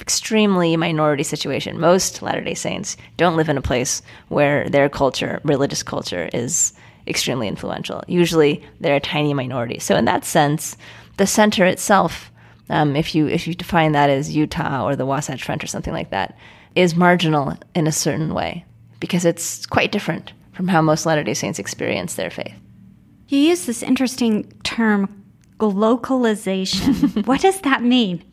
extremely 0.00 0.76
minority 0.76 1.22
situation. 1.22 1.78
Most 1.78 2.22
Latter 2.22 2.40
day 2.40 2.54
Saints 2.54 2.96
don't 3.16 3.36
live 3.36 3.48
in 3.48 3.58
a 3.58 3.62
place 3.62 4.02
where 4.28 4.68
their 4.68 4.88
culture, 4.88 5.40
religious 5.44 5.82
culture, 5.82 6.30
is 6.32 6.72
extremely 7.06 7.48
influential. 7.48 8.02
Usually 8.06 8.64
they're 8.80 8.96
a 8.96 9.00
tiny 9.00 9.34
minority. 9.34 9.78
So, 9.78 9.96
in 9.96 10.06
that 10.06 10.24
sense, 10.24 10.76
the 11.16 11.26
center 11.26 11.64
itself, 11.64 12.30
um, 12.70 12.96
if, 12.96 13.14
you, 13.14 13.26
if 13.26 13.46
you 13.46 13.54
define 13.54 13.92
that 13.92 14.10
as 14.10 14.34
Utah 14.34 14.86
or 14.86 14.96
the 14.96 15.06
Wasatch 15.06 15.44
Front 15.44 15.62
or 15.62 15.66
something 15.66 15.92
like 15.92 16.10
that, 16.10 16.36
is 16.74 16.94
marginal 16.94 17.56
in 17.74 17.86
a 17.86 17.92
certain 17.92 18.34
way 18.34 18.64
because 19.00 19.24
it's 19.24 19.66
quite 19.66 19.92
different 19.92 20.32
from 20.52 20.68
how 20.68 20.82
most 20.82 21.06
Latter 21.06 21.24
day 21.24 21.34
Saints 21.34 21.58
experience 21.58 22.14
their 22.14 22.30
faith. 22.30 22.54
You 23.28 23.38
use 23.38 23.66
this 23.66 23.82
interesting 23.82 24.50
term, 24.64 25.24
glocalization. 25.58 27.26
what 27.26 27.40
does 27.40 27.60
that 27.62 27.82
mean? 27.82 28.24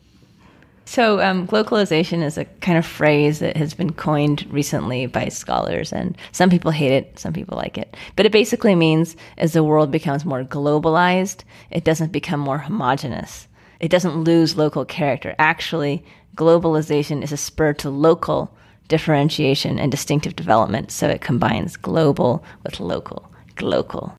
So, 0.84 1.20
um, 1.20 1.46
glocalization 1.46 2.22
is 2.24 2.38
a 2.38 2.46
kind 2.46 2.78
of 2.78 2.86
phrase 2.86 3.40
that 3.40 3.58
has 3.58 3.74
been 3.74 3.92
coined 3.92 4.46
recently 4.50 5.04
by 5.04 5.28
scholars, 5.28 5.92
and 5.92 6.16
some 6.32 6.48
people 6.48 6.70
hate 6.70 6.92
it, 6.92 7.18
some 7.18 7.34
people 7.34 7.58
like 7.58 7.76
it. 7.76 7.94
But 8.16 8.24
it 8.24 8.32
basically 8.32 8.74
means 8.74 9.14
as 9.36 9.52
the 9.52 9.62
world 9.62 9.90
becomes 9.90 10.24
more 10.24 10.44
globalized, 10.44 11.44
it 11.70 11.84
doesn't 11.84 12.10
become 12.10 12.40
more 12.40 12.56
homogenous. 12.56 13.48
It 13.80 13.90
doesn't 13.90 14.24
lose 14.24 14.56
local 14.56 14.86
character. 14.86 15.34
Actually, 15.38 16.04
globalization 16.38 17.22
is 17.22 17.32
a 17.32 17.36
spur 17.36 17.72
to 17.74 17.90
local 17.90 18.56
differentiation 18.86 19.78
and 19.78 19.90
distinctive 19.90 20.36
development, 20.36 20.90
so 20.90 21.08
it 21.08 21.20
combines 21.20 21.76
global 21.76 22.42
with 22.62 22.80
local, 22.80 23.30
glocal. 23.56 24.14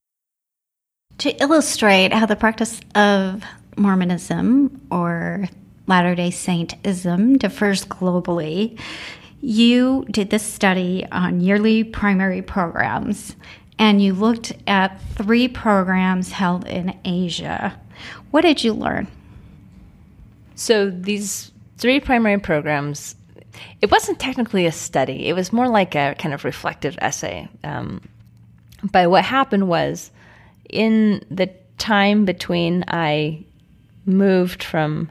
To 1.20 1.32
illustrate 1.42 2.14
how 2.14 2.26
the 2.26 2.36
practice 2.36 2.80
of 2.94 3.44
Mormonism 3.78 4.82
or 4.92 5.48
Latter 5.88 6.14
day 6.14 6.30
Saintism 6.30 7.40
differs 7.40 7.84
globally. 7.84 8.80
You 9.42 10.06
did 10.12 10.30
this 10.30 10.44
study 10.44 11.06
on 11.12 11.42
yearly 11.42 11.84
primary 11.84 12.44
programs 12.44 13.36
and 13.80 14.04
you 14.04 14.14
looked 14.14 14.52
at 14.68 15.02
three 15.16 15.48
programs 15.48 16.34
held 16.34 16.68
in 16.68 17.00
Asia. 17.06 17.80
What 18.30 18.42
did 18.42 18.64
you 18.64 18.74
learn? 18.74 19.08
So, 20.56 20.90
these 20.90 21.52
three 21.80 22.00
primary 22.00 22.40
programs, 22.40 23.16
it 23.82 23.90
wasn't 23.90 24.20
technically 24.20 24.66
a 24.66 24.72
study, 24.72 25.28
it 25.28 25.34
was 25.34 25.54
more 25.54 25.68
like 25.68 25.96
a 25.96 26.16
kind 26.20 26.34
of 26.34 26.46
reflective 26.46 26.98
essay. 27.02 27.50
Um, 27.64 28.08
but 28.92 29.10
what 29.10 29.26
happened 29.26 29.68
was, 29.68 30.12
in 30.70 31.26
the 31.32 31.50
time 31.78 32.26
between 32.26 32.84
I 32.88 33.44
moved 34.06 34.64
from 34.64 35.10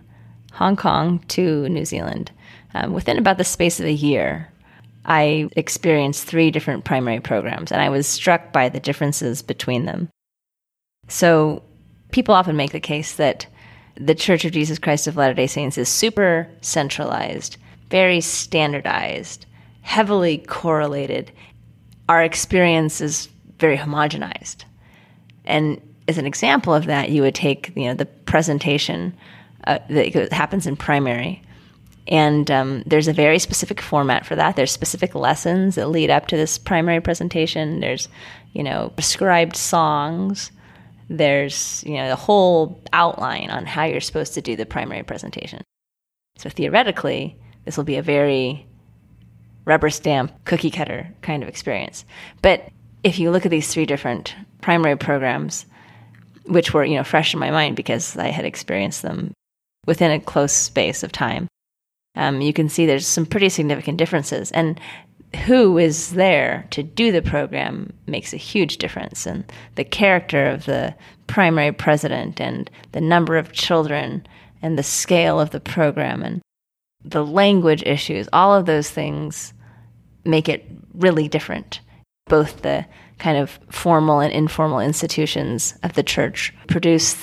Hong 0.53 0.77
Kong 0.77 1.21
to 1.29 1.69
New 1.69 1.85
Zealand. 1.85 2.31
Um, 2.75 2.93
within 2.93 3.19
about 3.19 3.39
the 3.39 3.45
space 3.45 3.81
of 3.81 3.87
a 3.87 3.93
year, 3.93 4.49
I 5.05 5.49
experienced 5.57 6.27
three 6.27 6.51
different 6.51 6.85
primary 6.85 7.21
programs, 7.21 7.73
and 7.73 7.81
I 7.81 7.89
was 7.89 8.07
struck 8.07 8.53
by 8.53 8.69
the 8.69 8.81
differences 8.81 9.41
between 9.41 9.87
them. 9.87 10.11
So, 11.09 11.63
people 12.13 12.35
often 12.35 12.57
make 12.57 12.73
the 12.73 12.81
case 12.81 13.15
that 13.15 13.47
the 13.99 14.15
Church 14.15 14.45
of 14.45 14.53
Jesus 14.53 14.79
Christ 14.79 15.07
of 15.07 15.17
Latter 15.17 15.35
day 15.35 15.47
Saints 15.47 15.77
is 15.79 15.89
super 15.89 16.49
centralized, 16.61 17.57
very 17.91 18.21
standardized, 18.21 19.47
heavily 19.83 20.39
correlated. 20.39 21.33
Our 22.09 22.23
experience 22.23 23.01
is 23.01 23.29
very 23.59 23.77
homogenized. 23.77 24.65
And 25.45 25.81
as 26.07 26.19
an 26.19 26.27
example 26.27 26.75
of 26.75 26.87
that, 26.87 27.11
you 27.11 27.23
would 27.23 27.35
take 27.35 27.73
you 27.77 27.87
know, 27.87 27.95
the 27.95 28.07
presentation 28.07 29.15
uh, 29.67 29.79
that 29.91 30.33
happens 30.33 30.67
in 30.67 30.77
primary. 30.77 31.43
And 32.07 32.51
um, 32.51 32.83
there's 32.87 33.09
a 33.09 33.13
very 33.13 33.39
specific 33.39 33.83
format 33.83 34.25
for 34.25 34.35
that. 34.37 34.57
There's 34.57 34.73
specific 34.73 35.15
lessons 35.15 35.75
that 35.75 35.91
lead 35.91 36.09
up 36.09 36.27
to 36.29 36.37
this 36.37 36.57
primary 36.57 37.01
presentation. 37.01 37.81
There's, 37.81 38.09
you 38.53 38.63
know, 38.63 38.93
prescribed 38.97 39.57
songs. 39.57 40.51
There's, 41.09 41.83
you 41.87 41.95
know, 41.95 42.09
the 42.09 42.17
whole 42.17 42.83
outline 42.93 43.51
on 43.51 43.67
how 43.67 43.85
you're 43.85 44.01
supposed 44.01 44.35
to 44.35 44.43
do 44.43 44.57
the 44.57 44.67
primary 44.67 45.03
presentation. 45.03 45.63
So 46.37 46.51
theoretically, 46.51 47.39
this 47.65 47.77
will 47.77 47.85
be 47.85 47.97
a 47.97 48.03
very 48.03 48.67
rubber 49.65 49.91
stamp, 49.91 50.33
cookie 50.45 50.71
cutter 50.71 51.13
kind 51.23 51.43
of 51.43 51.49
experience. 51.49 52.05
But 52.43 52.69
if 53.03 53.19
you 53.19 53.31
look 53.31 53.45
at 53.45 53.51
these 53.51 53.73
three 53.73 53.87
different 53.87 54.35
primary 54.61 54.97
programs, 54.97 55.67
which 56.45 56.73
were, 56.73 56.85
you 56.85 56.97
know, 56.97 57.05
fresh 57.05 57.35
in 57.35 57.41
my 57.41 57.51
mind 57.51 57.77
because 57.77 58.17
I 58.17 58.29
had 58.29 58.45
experienced 58.45 59.03
them 59.03 59.33
within 59.87 60.11
a 60.11 60.21
close 60.21 60.53
space 60.53 61.03
of 61.03 61.13
time. 61.13 61.49
Um, 62.15 62.41
you 62.41 62.53
can 62.53 62.69
see 62.69 62.87
there's 62.87 63.07
some 63.07 63.27
pretty 63.27 63.49
significant 63.49 63.99
differences. 63.99 64.51
And 64.53 64.81
who 65.45 65.79
is 65.79 66.13
there 66.13 66.67
to 66.71 66.83
do 66.83 67.13
the 67.13 67.23
program 67.23 67.93
makes 68.07 68.33
a 68.33 68.39
huge 68.39 68.79
difference. 68.79 69.27
And 69.27 69.45
the 69.75 69.85
character 69.85 70.47
of 70.47 70.65
the 70.65 70.95
primary 71.27 71.73
president, 71.73 72.41
and 72.41 72.71
the 72.93 73.01
number 73.01 73.37
of 73.37 73.53
children, 73.53 74.27
and 74.63 74.79
the 74.79 74.83
scale 74.83 75.39
of 75.39 75.51
the 75.51 75.61
program, 75.61 76.23
and 76.23 76.41
the 77.05 77.25
language 77.25 77.83
issues, 77.85 78.29
all 78.33 78.55
of 78.55 78.67
those 78.67 78.91
things 78.91 79.53
make 80.25 80.49
it 80.49 80.67
really 80.95 81.29
different. 81.29 81.81
Both 82.27 82.63
the 82.63 82.87
kind 83.19 83.37
of 83.37 83.59
formal 83.71 84.21
and 84.21 84.33
informal 84.33 84.81
institutions 84.81 85.75
of 85.83 85.95
the 85.95 86.03
church 86.03 86.55
produce 86.69 87.15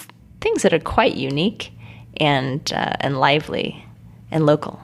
things 0.41 0.61
that 0.61 0.73
are 0.73 0.79
quite 0.79 1.15
unique 1.15 1.71
and 2.17 2.71
uh, 2.73 2.95
and 2.99 3.19
lively 3.19 3.85
and 4.31 4.45
local. 4.45 4.79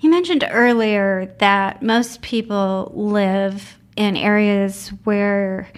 You 0.00 0.10
mentioned 0.10 0.44
earlier 0.48 1.34
that 1.38 1.82
most 1.82 2.22
people 2.22 2.92
live 2.94 3.78
in 3.96 4.16
areas 4.16 4.90
where 5.04 5.68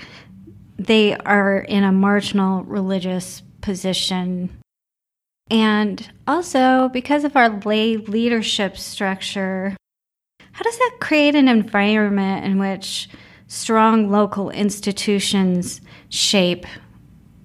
they 0.79 1.17
are 1.17 1.59
in 1.59 1.85
a 1.85 1.93
marginal 1.93 2.63
religious 2.65 3.43
position 3.63 4.51
And 5.51 6.13
also, 6.29 6.89
because 6.93 7.25
of 7.25 7.35
our 7.37 7.49
lay 7.65 7.97
leadership 7.97 8.77
structure, 8.77 9.77
how 10.53 10.63
does 10.63 10.79
that 10.79 10.99
create 11.01 11.35
an 11.35 11.49
environment 11.49 12.45
in 12.45 12.59
which 12.59 13.09
strong 13.49 14.11
local 14.11 14.51
institutions 14.51 15.81
shape 16.09 16.67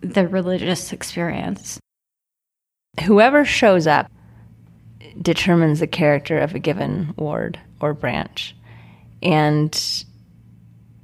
the 0.02 0.28
religious 0.28 0.94
experience? 0.94 1.80
Whoever 3.06 3.44
shows 3.44 3.88
up 3.88 4.12
determines 5.22 5.80
the 5.80 5.88
character 5.88 6.40
of 6.40 6.54
a 6.54 6.60
given 6.60 7.14
ward 7.18 7.60
or 7.80 7.94
branch. 7.94 8.56
And 9.22 10.06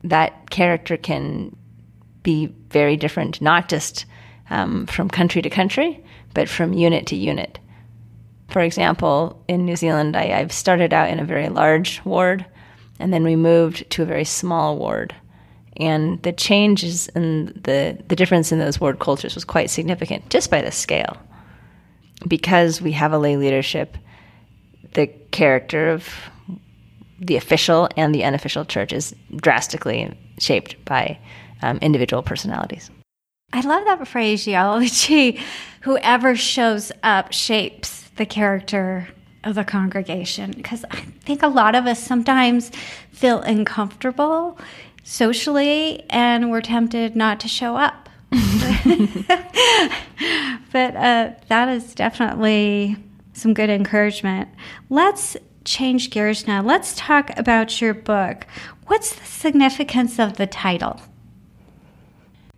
that 0.04 0.50
character 0.50 0.98
can 0.98 1.56
be 2.24 2.48
very 2.70 2.98
different, 2.98 3.42
not 3.42 3.70
just 3.70 4.06
um, 4.50 4.86
from 4.86 5.10
country 5.10 5.42
to 5.42 5.50
country, 5.50 6.04
but 6.34 6.50
from 6.50 6.74
unit 6.74 7.08
to 7.08 7.16
unit. 7.16 7.60
For 8.50 8.62
example, 8.62 9.44
in 9.48 9.66
New 9.66 9.76
Zealand, 9.76 10.16
I, 10.16 10.40
I've 10.40 10.52
started 10.52 10.94
out 10.94 11.10
in 11.10 11.20
a 11.20 11.26
very 11.26 11.50
large 11.50 12.04
ward, 12.04 12.46
and 13.00 13.14
then 13.14 13.24
we 13.24 13.36
moved 13.36 13.90
to 13.92 14.04
a 14.04 14.06
very 14.06 14.26
small 14.26 14.78
ward. 14.78 15.16
And 15.78 16.22
the 16.24 16.34
changes 16.34 17.08
in 17.10 17.46
the, 17.64 17.98
the 18.08 18.16
difference 18.16 18.52
in 18.52 18.60
those 18.60 18.80
ward 18.80 19.00
cultures 19.00 19.36
was 19.36 19.46
quite 19.46 19.70
significant 19.70 20.30
just 20.30 20.52
by 20.52 20.62
the 20.62 20.72
scale. 20.72 21.18
Because 22.28 22.82
we 22.82 22.92
have 22.92 23.14
a 23.14 23.18
lay 23.18 23.38
leadership, 23.38 23.98
the 24.94 25.08
character 25.08 25.90
of 25.90 26.08
the 27.20 27.36
official 27.36 27.88
and 27.96 28.14
the 28.14 28.24
unofficial 28.24 28.66
church 28.66 28.92
is 28.92 29.16
drastically 29.36 30.18
shaped 30.40 30.84
by 30.86 31.20
um, 31.62 31.78
individual 31.78 32.24
personalities. 32.24 32.90
I 33.54 33.62
love 33.62 33.86
that 33.86 34.08
phraseology. 34.08 35.40
Whoever 35.82 36.36
shows 36.36 36.92
up 37.04 37.32
shapes 37.34 38.10
the 38.16 38.26
character 38.26 39.08
of 39.44 39.56
the 39.56 39.64
congregation 39.64 40.52
because 40.52 40.86
I 40.92 41.02
think 41.22 41.42
a 41.42 41.48
lot 41.48 41.76
of 41.76 41.86
us 41.86 42.02
sometimes 42.02 42.72
feel 43.12 43.40
uncomfortable 43.42 44.60
socially 45.04 46.04
and 46.10 46.52
we're 46.52 46.62
tempted 46.62 47.16
not 47.16 47.40
to 47.42 47.48
show 47.48 47.76
up. 47.76 48.10
but 50.72 50.96
uh, 50.96 51.32
that 51.50 51.70
is 51.70 51.94
definitely 51.94 52.96
some 53.34 53.54
good 53.54 53.70
encouragement. 53.70 54.50
Let's 54.90 55.36
change 55.66 56.10
gears 56.10 56.48
now. 56.48 56.62
Let's 56.62 56.96
talk 56.96 57.38
about 57.38 57.82
your 57.82 57.94
book. 57.94 58.46
What's 58.88 59.16
the 59.16 59.26
significance 59.26 60.20
of 60.20 60.38
the 60.38 60.48
title? 60.48 61.02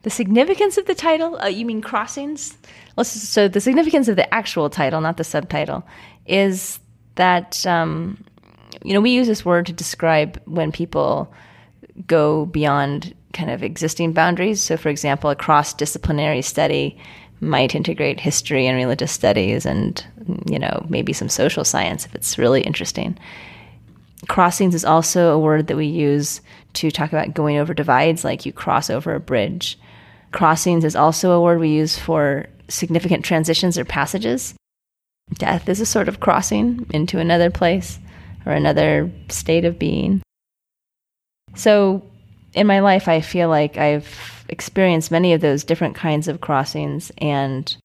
The 0.03 0.09
significance 0.09 0.77
of 0.77 0.85
the 0.85 0.95
title? 0.95 1.39
Uh, 1.41 1.47
you 1.47 1.65
mean 1.65 1.81
crossings? 1.81 2.57
So 3.01 3.47
the 3.47 3.61
significance 3.61 4.07
of 4.07 4.15
the 4.15 4.31
actual 4.33 4.69
title, 4.69 5.01
not 5.01 5.17
the 5.17 5.23
subtitle, 5.23 5.87
is 6.27 6.79
that 7.15 7.65
um, 7.65 8.23
you 8.83 8.93
know 8.93 9.01
we 9.01 9.11
use 9.11 9.27
this 9.27 9.43
word 9.43 9.65
to 9.67 9.73
describe 9.73 10.39
when 10.45 10.71
people 10.71 11.33
go 12.05 12.45
beyond 12.47 13.15
kind 13.33 13.49
of 13.49 13.63
existing 13.63 14.13
boundaries. 14.13 14.61
So, 14.61 14.77
for 14.77 14.89
example, 14.89 15.29
a 15.29 15.35
cross-disciplinary 15.35 16.41
study 16.41 16.97
might 17.41 17.75
integrate 17.75 18.19
history 18.19 18.67
and 18.67 18.77
religious 18.77 19.11
studies 19.11 19.65
and 19.65 20.05
you 20.45 20.57
know 20.57 20.85
maybe 20.89 21.11
some 21.11 21.29
social 21.29 21.65
science 21.65 22.05
if 22.05 22.15
it's 22.15 22.37
really 22.37 22.61
interesting. 22.61 23.17
Crossings 24.29 24.73
is 24.73 24.85
also 24.85 25.33
a 25.33 25.39
word 25.39 25.67
that 25.67 25.75
we 25.75 25.85
use 25.85 26.39
to 26.73 26.89
talk 26.89 27.11
about 27.11 27.33
going 27.33 27.57
over 27.57 27.73
divides 27.73 28.23
like 28.23 28.45
you 28.45 28.53
cross 28.53 28.89
over 28.89 29.13
a 29.13 29.19
bridge. 29.19 29.77
Crossings 30.31 30.85
is 30.85 30.95
also 30.95 31.31
a 31.31 31.41
word 31.41 31.59
we 31.59 31.69
use 31.69 31.99
for 31.99 32.47
significant 32.69 33.25
transitions 33.25 33.77
or 33.77 33.83
passages. 33.83 34.55
Death 35.33 35.67
is 35.67 35.81
a 35.81 35.85
sort 35.85 36.07
of 36.07 36.21
crossing 36.21 36.85
into 36.91 37.19
another 37.19 37.49
place 37.49 37.99
or 38.45 38.53
another 38.53 39.11
state 39.27 39.65
of 39.65 39.77
being. 39.77 40.21
So 41.55 42.03
in 42.53 42.67
my 42.67 42.79
life 42.79 43.07
i 43.07 43.22
feel 43.22 43.50
like 43.50 43.77
i've 43.77 44.33
experienced 44.50 45.12
many 45.12 45.33
of 45.33 45.41
those 45.41 45.63
different 45.63 45.95
kinds 45.95 46.27
of 46.27 46.41
crossings, 46.41 47.12
and 47.17 47.75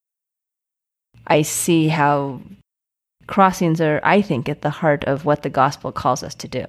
I 1.27 1.43
see 1.43 1.89
how 1.89 2.41
crossings 3.27 3.81
are, 3.81 4.01
I 4.03 4.23
think, 4.23 4.49
at 4.49 4.63
the 4.63 4.71
heart 4.71 5.05
of 5.05 5.25
what 5.25 5.43
the 5.43 5.51
gospel 5.51 5.93
calls 5.93 6.23
us 6.23 6.35
to 6.37 6.49
do. 6.49 6.65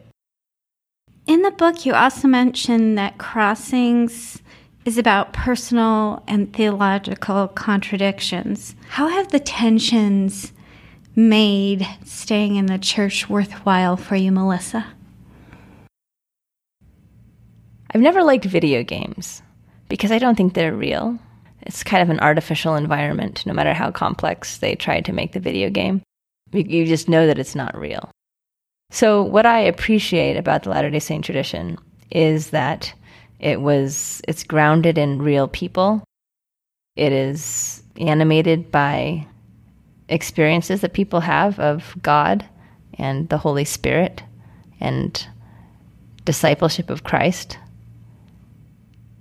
In 1.27 1.43
the 1.43 1.51
book, 1.51 1.85
you 1.85 1.93
also 1.93 2.27
mention 2.27 2.95
that 2.95 3.17
crossings 3.17 4.41
is 4.85 4.97
about 4.97 5.33
personal 5.33 6.23
and 6.27 6.51
theological 6.51 7.47
contradictions. 7.49 8.75
How 8.87 9.07
have 9.09 9.29
the 9.29 9.39
tensions 9.39 10.53
made 11.15 11.85
staying 12.03 12.55
in 12.55 12.65
the 12.65 12.79
church 12.79 13.29
worthwhile 13.29 13.97
for 13.97 14.15
you, 14.15 14.31
Melissa? 14.31 14.87
I've 17.91 18.01
never 18.01 18.23
liked 18.23 18.45
video 18.45 18.83
games 18.83 19.41
because 19.87 20.11
I 20.11 20.19
don't 20.19 20.35
think 20.35 20.53
they're 20.53 20.75
real. 20.75 21.17
It's 21.63 21.83
kind 21.83 22.03
of 22.03 22.09
an 22.09 22.19
artificial 22.19 22.75
environment, 22.75 23.45
no 23.45 23.53
matter 23.53 23.73
how 23.73 23.91
complex 23.91 24.57
they 24.57 24.75
try 24.75 25.01
to 25.01 25.11
make 25.11 25.33
the 25.33 25.39
video 25.39 25.69
game. 25.69 26.01
You 26.53 26.85
just 26.85 27.09
know 27.09 27.27
that 27.27 27.39
it's 27.39 27.55
not 27.55 27.77
real. 27.77 28.09
So, 28.91 29.23
what 29.23 29.45
I 29.45 29.59
appreciate 29.59 30.37
about 30.37 30.63
the 30.63 30.69
Latter 30.69 30.89
day 30.89 30.99
Saint 30.99 31.25
tradition 31.25 31.77
is 32.11 32.51
that 32.51 32.93
it 33.39 33.61
was 33.61 34.21
it's 34.27 34.43
grounded 34.43 34.97
in 34.97 35.21
real 35.21 35.47
people. 35.47 36.03
It 36.95 37.11
is 37.11 37.83
animated 37.97 38.71
by 38.71 39.27
experiences 40.09 40.81
that 40.81 40.93
people 40.93 41.19
have 41.19 41.59
of 41.59 41.95
God 42.01 42.45
and 42.95 43.29
the 43.29 43.37
Holy 43.37 43.65
Spirit 43.65 44.23
and 44.79 45.27
discipleship 46.25 46.89
of 46.89 47.03
Christ 47.03 47.57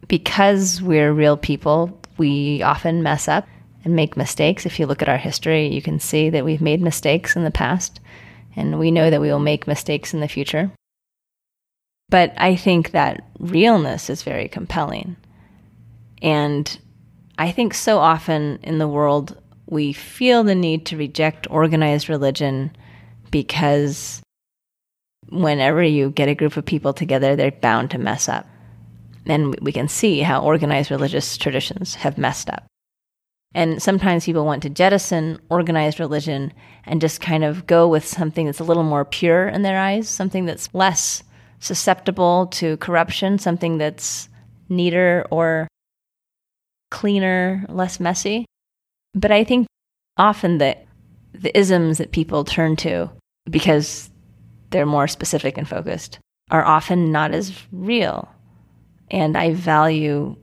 because 0.09 0.81
we're 0.81 1.13
real 1.13 1.37
people, 1.37 2.01
we 2.17 2.63
often 2.63 3.03
mess 3.03 3.29
up 3.29 3.47
and 3.85 3.95
make 3.95 4.17
mistakes. 4.17 4.67
If 4.67 4.81
you 4.81 4.87
look 4.87 5.03
at 5.03 5.09
our 5.09 5.19
history, 5.19 5.69
you 5.69 5.83
can 5.83 6.01
see 6.01 6.31
that 6.31 6.45
we've 6.45 6.63
made 6.63 6.83
mistakes 6.83 7.37
in 7.37 7.45
the 7.45 7.51
past, 7.51 8.01
and 8.57 8.79
we 8.79 8.91
know 8.91 9.11
that 9.11 9.21
we 9.21 9.29
will 9.29 9.39
make 9.39 9.67
mistakes 9.67 10.13
in 10.13 10.21
the 10.21 10.29
future. 10.29 10.73
But 12.09 12.33
I 12.39 12.57
think 12.57 12.93
that 12.93 13.29
realness 13.39 14.09
is 14.09 14.23
very 14.23 14.49
compelling. 14.49 15.17
And 16.23 16.79
I 17.39 17.53
think 17.53 17.75
so 17.75 17.99
often 17.99 18.59
in 18.63 18.79
the 18.79 18.89
world, 18.89 19.41
we 19.67 19.93
feel 19.93 20.43
the 20.43 20.55
need 20.55 20.87
to 20.87 20.97
reject 20.97 21.47
organized 21.51 22.09
religion 22.09 22.75
because 23.31 24.23
whenever 25.29 25.83
you 25.83 26.11
get 26.11 26.31
a 26.31 26.35
group 26.35 26.57
of 26.57 26.65
people 26.65 26.95
together, 26.95 27.37
they're 27.37 27.51
bound 27.53 27.91
to 27.91 27.99
mess 27.99 28.29
up 28.29 28.47
and 29.29 29.59
we 29.61 29.73
can 29.73 29.89
see 29.89 30.21
how 30.21 30.43
organized 30.43 30.91
religious 30.91 31.37
traditions 31.37 31.95
have 31.97 32.19
messed 32.19 32.49
up. 32.51 32.67
And 33.55 33.83
sometimes 33.83 34.27
people 34.27 34.45
want 34.45 34.63
to 34.63 34.71
jettison 34.71 35.41
organized 35.51 36.01
religion 36.01 36.53
and 36.85 37.01
just 37.01 37.21
kind 37.21 37.45
of 37.45 37.67
go 37.67 37.89
with 37.89 38.07
something 38.07 38.47
that's 38.47 38.61
a 38.61 38.65
little 38.65 38.83
more 38.83 39.05
pure 39.05 39.49
in 39.49 39.63
their 39.63 39.79
eyes, 39.79 40.09
something 40.09 40.45
that's 40.45 40.69
less 40.75 41.23
susceptible 41.61 42.47
to 42.49 42.77
corruption, 42.79 43.39
something 43.39 43.79
that's 43.79 44.29
neater 44.69 45.27
or 45.31 45.67
cleaner, 46.91 47.65
less 47.69 47.99
messy. 47.99 48.45
But 49.15 49.33
I 49.33 49.45
think 49.45 49.67
often 50.17 50.59
that 50.59 50.87
the 51.33 51.57
isms 51.57 51.99
that 51.99 52.13
people 52.13 52.45
turn 52.45 52.77
to 52.77 53.11
because 53.51 54.11
they're 54.71 54.87
more 54.87 55.09
specific 55.09 55.57
and 55.57 55.67
focused 55.67 56.19
are 56.51 56.65
often 56.65 57.13
not 57.13 57.33
as 57.33 57.53
real 57.73 58.29
and 59.11 59.37
I 59.37 59.55
value 59.55 60.37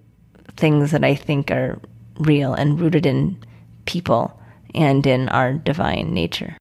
things 0.57 0.91
that 0.91 1.03
I 1.03 1.15
think 1.15 1.51
are 1.51 1.79
real 2.19 2.53
and 2.53 2.79
rooted 2.79 3.05
in 3.05 3.37
people 3.85 4.39
and 4.73 5.05
in 5.05 5.29
our 5.29 5.53
divine 5.53 6.13
nature. 6.13 6.57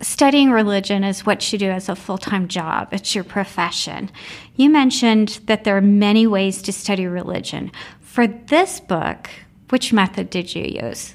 Studying 0.00 0.50
religion 0.50 1.04
is 1.04 1.24
what 1.24 1.52
you 1.52 1.58
do 1.58 1.70
as 1.70 1.88
a 1.88 1.96
full 1.96 2.18
time 2.18 2.48
job, 2.48 2.88
it's 2.92 3.14
your 3.14 3.24
profession. 3.24 4.10
You 4.56 4.68
mentioned 4.68 5.40
that 5.46 5.64
there 5.64 5.76
are 5.76 5.82
many 5.82 6.26
ways 6.26 6.60
to 6.62 6.72
study 6.72 7.06
religion. 7.06 7.70
For 8.00 8.26
this 8.26 8.80
book, 8.80 9.30
which 9.70 9.92
method 9.92 10.30
did 10.30 10.54
you 10.54 10.64
use? 10.64 11.14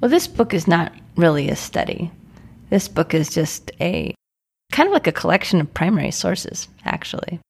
Well, 0.00 0.10
this 0.10 0.28
book 0.28 0.52
is 0.52 0.68
not 0.68 0.92
really 1.16 1.48
a 1.48 1.56
study. 1.56 2.10
This 2.68 2.88
book 2.88 3.14
is 3.14 3.30
just 3.30 3.70
a 3.80 4.14
kind 4.70 4.86
of 4.86 4.92
like 4.92 5.06
a 5.06 5.12
collection 5.12 5.60
of 5.60 5.72
primary 5.72 6.10
sources, 6.10 6.68
actually 6.84 7.40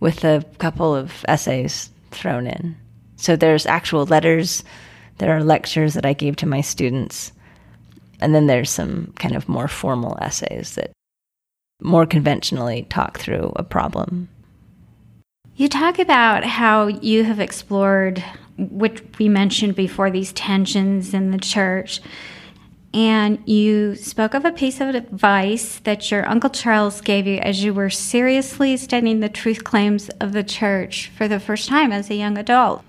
with 0.00 0.24
a 0.24 0.44
couple 0.58 0.94
of 0.94 1.24
essays 1.28 1.90
thrown 2.10 2.46
in. 2.46 2.76
So 3.16 3.36
there's 3.36 3.66
actual 3.66 4.06
letters, 4.06 4.64
there 5.18 5.36
are 5.36 5.42
lectures 5.42 5.94
that 5.94 6.06
I 6.06 6.12
gave 6.12 6.36
to 6.36 6.46
my 6.46 6.60
students, 6.60 7.32
and 8.20 8.34
then 8.34 8.46
there's 8.46 8.70
some 8.70 9.12
kind 9.18 9.34
of 9.36 9.48
more 9.48 9.68
formal 9.68 10.18
essays 10.20 10.74
that 10.74 10.92
more 11.82 12.06
conventionally 12.06 12.86
talk 12.90 13.18
through 13.18 13.52
a 13.56 13.62
problem. 13.62 14.28
You 15.56 15.68
talk 15.68 15.98
about 15.98 16.44
how 16.44 16.88
you 16.88 17.24
have 17.24 17.38
explored, 17.38 18.24
which 18.58 19.02
we 19.18 19.28
mentioned 19.28 19.76
before, 19.76 20.10
these 20.10 20.32
tensions 20.32 21.14
in 21.14 21.30
the 21.30 21.38
church. 21.38 22.00
And 22.94 23.42
you 23.44 23.96
spoke 23.96 24.34
of 24.34 24.44
a 24.44 24.52
piece 24.52 24.80
of 24.80 24.94
advice 24.94 25.80
that 25.80 26.12
your 26.12 26.26
Uncle 26.28 26.48
Charles 26.48 27.00
gave 27.00 27.26
you 27.26 27.38
as 27.38 27.64
you 27.64 27.74
were 27.74 27.90
seriously 27.90 28.76
studying 28.76 29.18
the 29.18 29.28
truth 29.28 29.64
claims 29.64 30.10
of 30.20 30.32
the 30.32 30.44
church 30.44 31.10
for 31.16 31.26
the 31.26 31.40
first 31.40 31.68
time 31.68 31.90
as 31.90 32.08
a 32.08 32.14
young 32.14 32.38
adult. 32.38 32.84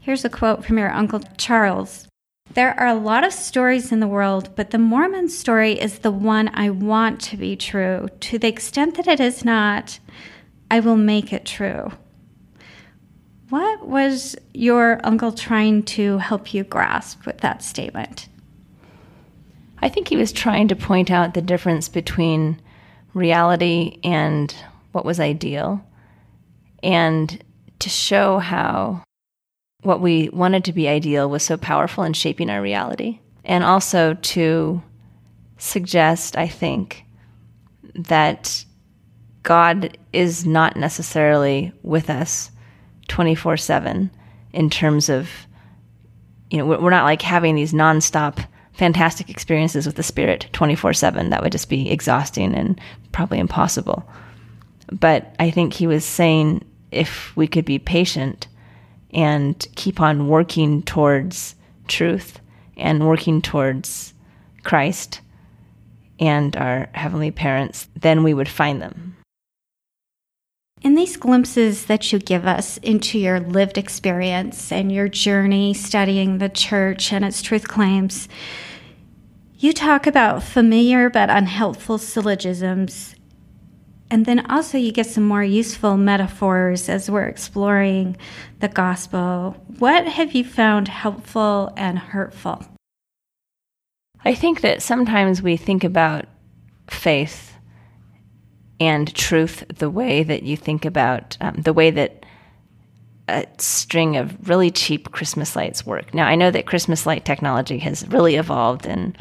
Here's 0.00 0.24
a 0.24 0.28
quote 0.28 0.66
from 0.66 0.76
your 0.76 0.92
Uncle 0.92 1.20
Charles 1.38 2.06
There 2.52 2.78
are 2.78 2.88
a 2.88 2.94
lot 2.94 3.24
of 3.24 3.32
stories 3.32 3.90
in 3.90 4.00
the 4.00 4.06
world, 4.06 4.50
but 4.54 4.70
the 4.70 4.78
Mormon 4.78 5.30
story 5.30 5.80
is 5.80 6.00
the 6.00 6.10
one 6.10 6.50
I 6.52 6.68
want 6.68 7.18
to 7.22 7.38
be 7.38 7.56
true. 7.56 8.08
To 8.20 8.38
the 8.38 8.48
extent 8.48 8.96
that 8.96 9.08
it 9.08 9.18
is 9.18 9.46
not, 9.46 9.98
I 10.70 10.80
will 10.80 10.98
make 10.98 11.32
it 11.32 11.46
true. 11.46 11.90
What 13.48 13.88
was 13.88 14.36
your 14.52 15.00
uncle 15.04 15.32
trying 15.32 15.84
to 15.84 16.18
help 16.18 16.52
you 16.52 16.64
grasp 16.64 17.24
with 17.24 17.38
that 17.38 17.62
statement? 17.62 18.28
I 19.80 19.88
think 19.88 20.08
he 20.08 20.16
was 20.16 20.32
trying 20.32 20.68
to 20.68 20.76
point 20.76 21.10
out 21.10 21.34
the 21.34 21.42
difference 21.42 21.88
between 21.88 22.60
reality 23.14 23.98
and 24.02 24.54
what 24.92 25.04
was 25.04 25.20
ideal, 25.20 25.84
and 26.82 27.42
to 27.78 27.88
show 27.88 28.38
how 28.38 29.02
what 29.82 30.00
we 30.00 30.28
wanted 30.30 30.64
to 30.64 30.72
be 30.72 30.88
ideal 30.88 31.30
was 31.30 31.42
so 31.42 31.56
powerful 31.56 32.04
in 32.04 32.12
shaping 32.12 32.50
our 32.50 32.60
reality, 32.60 33.20
and 33.44 33.62
also 33.62 34.14
to 34.14 34.82
suggest, 35.58 36.36
I 36.36 36.48
think, 36.48 37.04
that 37.94 38.64
God 39.42 39.96
is 40.12 40.44
not 40.44 40.76
necessarily 40.76 41.72
with 41.82 42.10
us 42.10 42.50
24 43.08 43.56
7 43.56 44.10
in 44.52 44.70
terms 44.70 45.08
of, 45.08 45.30
you 46.50 46.58
know, 46.58 46.66
we're 46.66 46.90
not 46.90 47.04
like 47.04 47.22
having 47.22 47.54
these 47.54 47.72
nonstop 47.72 48.44
fantastic 48.78 49.28
experiences 49.28 49.86
with 49.86 49.96
the 49.96 50.02
spirit 50.02 50.46
24 50.52 50.94
7. 50.94 51.30
That 51.30 51.42
would 51.42 51.52
just 51.52 51.68
be 51.68 51.90
exhausting 51.90 52.54
and 52.54 52.80
probably 53.12 53.40
impossible. 53.40 54.08
But 54.90 55.34
I 55.38 55.50
think 55.50 55.74
he 55.74 55.86
was 55.86 56.04
saying 56.04 56.64
if 56.90 57.36
we 57.36 57.46
could 57.46 57.64
be 57.64 57.78
patient 57.78 58.46
and 59.12 59.66
keep 59.74 60.00
on 60.00 60.28
working 60.28 60.82
towards 60.82 61.56
truth 61.88 62.40
and 62.76 63.06
working 63.06 63.42
towards 63.42 64.14
Christ 64.62 65.20
and 66.20 66.56
our 66.56 66.88
heavenly 66.92 67.30
parents, 67.30 67.88
then 67.96 68.22
we 68.22 68.32
would 68.32 68.48
find 68.48 68.80
them. 68.80 69.16
In 70.82 70.94
these 70.94 71.16
glimpses 71.16 71.86
that 71.86 72.12
you 72.12 72.20
give 72.20 72.46
us 72.46 72.76
into 72.78 73.18
your 73.18 73.40
lived 73.40 73.76
experience 73.76 74.70
and 74.70 74.92
your 74.92 75.08
journey 75.08 75.74
studying 75.74 76.38
the 76.38 76.48
church 76.48 77.12
and 77.12 77.24
its 77.24 77.42
truth 77.42 77.66
claims, 77.66 78.28
you 79.58 79.72
talk 79.72 80.06
about 80.06 80.42
familiar 80.42 81.10
but 81.10 81.30
unhelpful 81.30 81.98
syllogisms, 81.98 83.14
and 84.10 84.24
then 84.24 84.48
also 84.50 84.78
you 84.78 84.92
get 84.92 85.06
some 85.06 85.24
more 85.24 85.42
useful 85.42 85.96
metaphors 85.96 86.88
as 86.88 87.10
we're 87.10 87.26
exploring 87.26 88.16
the 88.60 88.68
gospel. 88.68 89.56
What 89.78 90.06
have 90.06 90.32
you 90.32 90.44
found 90.44 90.88
helpful 90.88 91.72
and 91.76 91.98
hurtful? 91.98 92.64
I 94.24 94.34
think 94.34 94.60
that 94.62 94.82
sometimes 94.82 95.42
we 95.42 95.56
think 95.56 95.84
about 95.84 96.26
faith 96.88 97.54
and 98.80 99.12
truth 99.14 99.64
the 99.76 99.90
way 99.90 100.22
that 100.22 100.44
you 100.44 100.56
think 100.56 100.84
about 100.84 101.36
um, 101.40 101.56
the 101.62 101.72
way 101.72 101.90
that 101.90 102.24
a 103.28 103.46
string 103.58 104.16
of 104.16 104.48
really 104.48 104.70
cheap 104.70 105.10
Christmas 105.12 105.54
lights 105.54 105.84
work. 105.84 106.14
Now, 106.14 106.26
I 106.26 106.34
know 106.34 106.50
that 106.50 106.66
Christmas 106.66 107.04
light 107.04 107.24
technology 107.24 107.78
has 107.78 108.06
really 108.08 108.36
evolved 108.36 108.86
and 108.86 109.18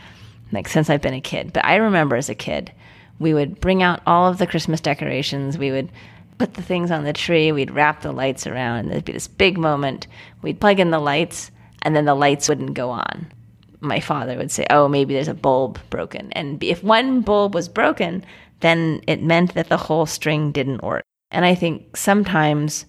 like 0.51 0.67
since 0.67 0.89
I've 0.89 1.01
been 1.01 1.13
a 1.13 1.21
kid. 1.21 1.53
But 1.53 1.65
I 1.65 1.75
remember 1.75 2.15
as 2.15 2.29
a 2.29 2.35
kid, 2.35 2.71
we 3.19 3.33
would 3.33 3.59
bring 3.59 3.83
out 3.83 4.01
all 4.05 4.29
of 4.29 4.37
the 4.37 4.47
Christmas 4.47 4.81
decorations. 4.81 5.57
We 5.57 5.71
would 5.71 5.91
put 6.37 6.53
the 6.53 6.61
things 6.61 6.91
on 6.91 7.03
the 7.03 7.13
tree. 7.13 7.51
We'd 7.51 7.71
wrap 7.71 8.01
the 8.01 8.11
lights 8.11 8.45
around. 8.45 8.79
And 8.79 8.91
there'd 8.91 9.05
be 9.05 9.13
this 9.13 9.27
big 9.27 9.57
moment. 9.57 10.07
We'd 10.41 10.59
plug 10.59 10.79
in 10.79 10.91
the 10.91 10.99
lights, 10.99 11.51
and 11.81 11.95
then 11.95 12.05
the 12.05 12.15
lights 12.15 12.47
wouldn't 12.47 12.73
go 12.73 12.89
on. 12.89 13.31
My 13.79 13.99
father 13.99 14.37
would 14.37 14.51
say, 14.51 14.65
"Oh, 14.69 14.87
maybe 14.87 15.13
there's 15.13 15.27
a 15.27 15.33
bulb 15.33 15.79
broken." 15.89 16.31
And 16.33 16.63
if 16.63 16.83
one 16.83 17.21
bulb 17.21 17.53
was 17.53 17.69
broken, 17.69 18.23
then 18.59 19.01
it 19.07 19.21
meant 19.21 19.53
that 19.53 19.69
the 19.69 19.77
whole 19.77 20.05
string 20.05 20.51
didn't 20.51 20.83
work. 20.83 21.03
And 21.31 21.45
I 21.45 21.53
think 21.55 21.95
sometimes 21.95 22.85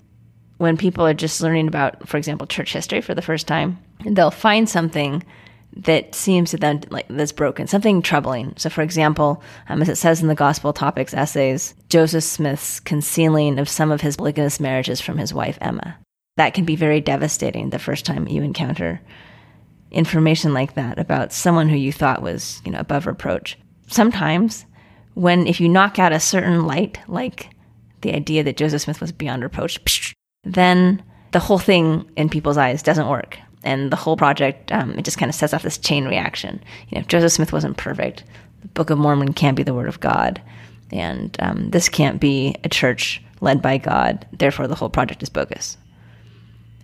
when 0.59 0.77
people 0.77 1.07
are 1.07 1.15
just 1.15 1.41
learning 1.41 1.69
about, 1.69 2.09
for 2.09 2.17
example, 2.17 2.47
church 2.47 2.73
history 2.73 3.01
for 3.01 3.15
the 3.15 3.23
first 3.23 3.47
time, 3.47 3.79
they'll 4.05 4.31
find 4.31 4.69
something 4.69 5.23
that 5.79 6.15
seems 6.15 6.51
to 6.51 6.57
them 6.57 6.81
like 6.91 7.07
that's 7.09 7.33
broken, 7.33 7.67
something 7.67 8.03
troubling. 8.03 8.53
So, 8.57 8.69
for 8.69 8.83
example, 8.83 9.43
um, 9.69 9.81
as 9.81 9.89
it 9.89 9.97
says 9.97 10.21
in 10.21 10.29
the 10.29 10.35
Gospel 10.35 10.73
Topics 10.73 11.15
essays, 11.15 11.75
Joseph 11.89 12.25
Smith's 12.25 12.81
concealing 12.81 13.59
of 13.59 13.69
some 13.69 13.93
of 13.93 14.01
his 14.01 14.17
polygamous 14.17 14.59
marriages 14.59 15.01
from 15.01 15.19
his 15.19 15.33
wife 15.33 15.57
Emma. 15.61 15.97
That 16.37 16.55
can 16.55 16.65
be 16.65 16.77
very 16.77 17.01
devastating 17.01 17.71
the 17.71 17.79
first 17.79 18.05
time 18.05 18.27
you 18.27 18.43
encounter 18.43 19.01
information 19.91 20.53
like 20.53 20.75
that 20.75 20.99
about 20.99 21.33
someone 21.33 21.69
who 21.69 21.77
you 21.77 21.93
thought 21.93 22.23
was, 22.23 22.61
you 22.65 22.73
know, 22.73 22.81
above 22.81 23.07
reproach. 23.07 23.57
Sometimes, 23.87 24.67
when 25.15 25.47
if 25.47 25.61
you 25.61 25.69
knock 25.69 25.99
out 25.99 26.13
a 26.13 26.21
certain 26.21 26.67
light, 26.67 26.99
like 27.07 27.51
the 28.01 28.15
idea 28.15 28.43
that 28.43 28.57
Joseph 28.57 28.83
Smith 28.83 29.01
was 29.01 29.13
beyond 29.13 29.43
reproach, 29.43 30.15
then 30.43 31.03
the 31.31 31.39
whole 31.39 31.59
thing 31.59 32.11
in 32.17 32.29
people's 32.29 32.57
eyes 32.57 32.83
doesn't 32.83 33.09
work 33.09 33.39
and 33.69 33.93
the 33.93 33.97
whole 33.97 34.17
project 34.17 34.73
um, 34.73 34.93
it 34.99 35.05
just 35.05 35.19
kind 35.19 35.29
of 35.29 35.35
sets 35.35 35.53
off 35.53 35.63
this 35.63 35.79
chain 35.79 36.07
reaction. 36.07 36.63
You 36.89 36.97
know, 36.97 37.01
if 37.01 37.09
Joseph 37.09 37.33
Smith 37.33 37.53
wasn't 37.53 37.77
perfect, 37.77 38.25
the 38.63 38.69
Book 38.69 38.91
of 38.91 38.99
Mormon 38.99 39.35
can't 39.35 39.57
be 39.57 39.63
the 39.63 39.75
Word 39.75 39.89
of 39.89 40.01
God, 40.01 40.41
and 40.91 41.37
um, 41.41 41.71
this 41.71 41.89
can't 41.89 42.21
be 42.21 42.57
a 42.65 42.69
church 42.69 43.23
led 43.41 43.61
by 43.61 43.77
God. 43.77 44.27
Therefore, 44.33 44.67
the 44.67 44.75
whole 44.75 44.89
project 44.89 45.23
is 45.23 45.29
bogus. 45.29 45.77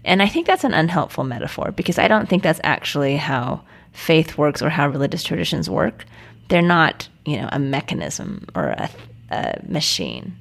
And 0.04 0.22
I 0.22 0.28
think 0.28 0.46
that's 0.46 0.64
an 0.64 0.74
unhelpful 0.74 1.24
metaphor 1.24 1.72
because 1.72 1.98
I 1.98 2.08
don't 2.08 2.28
think 2.28 2.42
that's 2.42 2.60
actually 2.62 3.16
how 3.16 3.62
faith 3.92 4.36
works 4.36 4.60
or 4.60 4.68
how 4.68 4.88
religious 4.88 5.24
traditions 5.24 5.70
work. 5.70 6.04
They're 6.48 6.60
not, 6.60 7.08
you 7.24 7.38
know, 7.38 7.48
a 7.50 7.58
mechanism 7.58 8.46
or 8.54 8.68
a, 8.68 8.90
a 9.30 9.60
machine. 9.66 10.34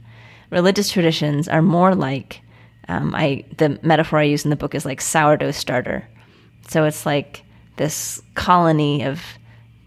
Religious 0.50 0.92
traditions 0.92 1.48
are 1.48 1.62
more 1.62 1.96
like 1.96 2.42
um, 2.90 3.16
I 3.16 3.46
the 3.58 3.80
metaphor 3.82 4.20
I 4.20 4.24
use 4.24 4.44
in 4.44 4.50
the 4.50 4.58
book 4.58 4.76
is 4.76 4.86
like 4.86 5.00
sourdough 5.00 5.52
starter. 5.52 6.08
So 6.68 6.86
it's 6.86 7.06
like 7.06 7.44
this 7.78 8.22
colony 8.36 9.04
of 9.04 9.22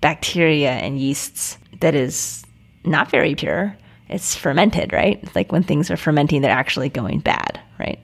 bacteria 0.00 0.72
and 0.72 0.98
yeasts 0.98 1.58
that 1.80 1.94
is 1.94 2.44
not 2.84 3.10
very 3.10 3.34
pure. 3.34 3.76
It's 4.08 4.34
fermented, 4.34 4.92
right? 4.92 5.18
It's 5.22 5.34
like 5.34 5.50
when 5.50 5.62
things 5.62 5.90
are 5.90 5.96
fermenting, 5.96 6.42
they're 6.42 6.50
actually 6.50 6.88
going 6.88 7.20
bad, 7.20 7.60
right? 7.78 7.98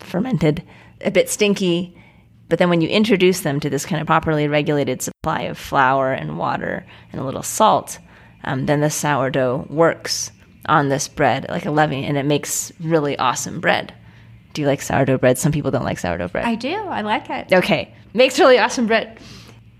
Fermented, 0.00 0.62
a 1.02 1.10
bit 1.10 1.30
stinky. 1.30 1.96
But 2.48 2.58
then 2.58 2.68
when 2.68 2.80
you 2.80 2.88
introduce 2.88 3.40
them 3.40 3.60
to 3.60 3.70
this 3.70 3.86
kind 3.86 4.00
of 4.00 4.06
properly 4.06 4.48
regulated 4.48 5.02
supply 5.02 5.42
of 5.42 5.58
flour 5.58 6.12
and 6.12 6.38
water 6.38 6.86
and 7.12 7.20
a 7.20 7.24
little 7.24 7.42
salt, 7.42 7.98
um, 8.44 8.66
then 8.66 8.80
the 8.80 8.90
sourdough 8.90 9.66
works 9.68 10.30
on 10.68 10.88
this 10.88 11.08
bread 11.08 11.46
like 11.48 11.66
a 11.66 11.70
leaven 11.70 12.04
and 12.04 12.16
it 12.16 12.24
makes 12.24 12.72
really 12.80 13.18
awesome 13.18 13.60
bread. 13.60 13.94
Do 14.56 14.62
you 14.62 14.66
like 14.66 14.80
sourdough 14.80 15.18
bread? 15.18 15.38
Some 15.38 15.52
people 15.52 15.70
don't 15.70 15.84
like 15.84 15.98
sourdough 15.98 16.28
bread. 16.28 16.46
I 16.46 16.54
do. 16.54 16.74
I 16.74 17.02
like 17.02 17.30
it. 17.30 17.52
Okay 17.52 17.92
makes 18.16 18.38
really 18.38 18.58
awesome 18.58 18.86
bread. 18.86 19.18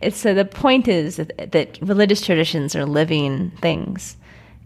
It's 0.01 0.19
so 0.19 0.35
the 0.35 0.45
point 0.45 0.87
is 0.87 1.17
that, 1.17 1.53
that 1.53 1.79
religious 1.81 2.21
traditions 2.21 2.77
are 2.77 2.85
living 2.85 3.51
things, 3.63 4.17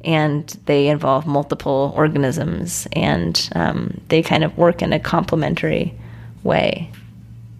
and 0.04 0.48
they 0.66 0.88
involve 0.88 1.26
multiple 1.26 1.94
organisms, 1.96 2.88
and 2.92 3.48
um, 3.54 4.00
they 4.08 4.22
kind 4.22 4.42
of 4.42 4.58
work 4.58 4.82
in 4.82 4.92
a 4.92 4.98
complementary 4.98 5.94
way. 6.42 6.90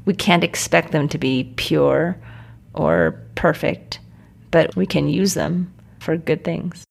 We 0.04 0.14
can't 0.14 0.44
expect 0.44 0.90
them 0.90 1.08
to 1.08 1.18
be 1.18 1.52
pure 1.56 2.16
or 2.74 3.18
perfect, 3.36 4.00
but 4.50 4.74
we 4.74 4.86
can 4.86 5.08
use 5.08 5.34
them 5.34 5.72
for 6.00 6.16
good 6.16 6.42
things. 6.42 6.84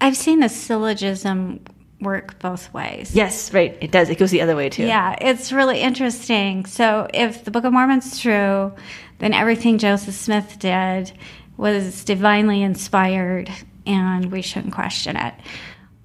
I've 0.00 0.16
seen 0.16 0.44
a 0.44 0.48
syllogism 0.48 1.60
work 2.00 2.38
both 2.38 2.72
ways. 2.72 3.14
Yes, 3.14 3.52
right. 3.52 3.76
It 3.80 3.90
does. 3.90 4.08
It 4.08 4.18
goes 4.18 4.30
the 4.30 4.40
other 4.40 4.56
way 4.56 4.68
too. 4.68 4.84
Yeah, 4.84 5.16
it's 5.20 5.52
really 5.52 5.80
interesting. 5.80 6.64
So 6.66 7.08
if 7.12 7.44
the 7.44 7.50
Book 7.50 7.64
of 7.64 7.72
Mormon's 7.72 8.20
true, 8.20 8.72
then 9.18 9.34
everything 9.34 9.78
Joseph 9.78 10.14
Smith 10.14 10.58
did 10.58 11.12
was 11.56 12.04
divinely 12.04 12.62
inspired 12.62 13.50
and 13.86 14.30
we 14.30 14.42
shouldn't 14.42 14.74
question 14.74 15.16
it. 15.16 15.34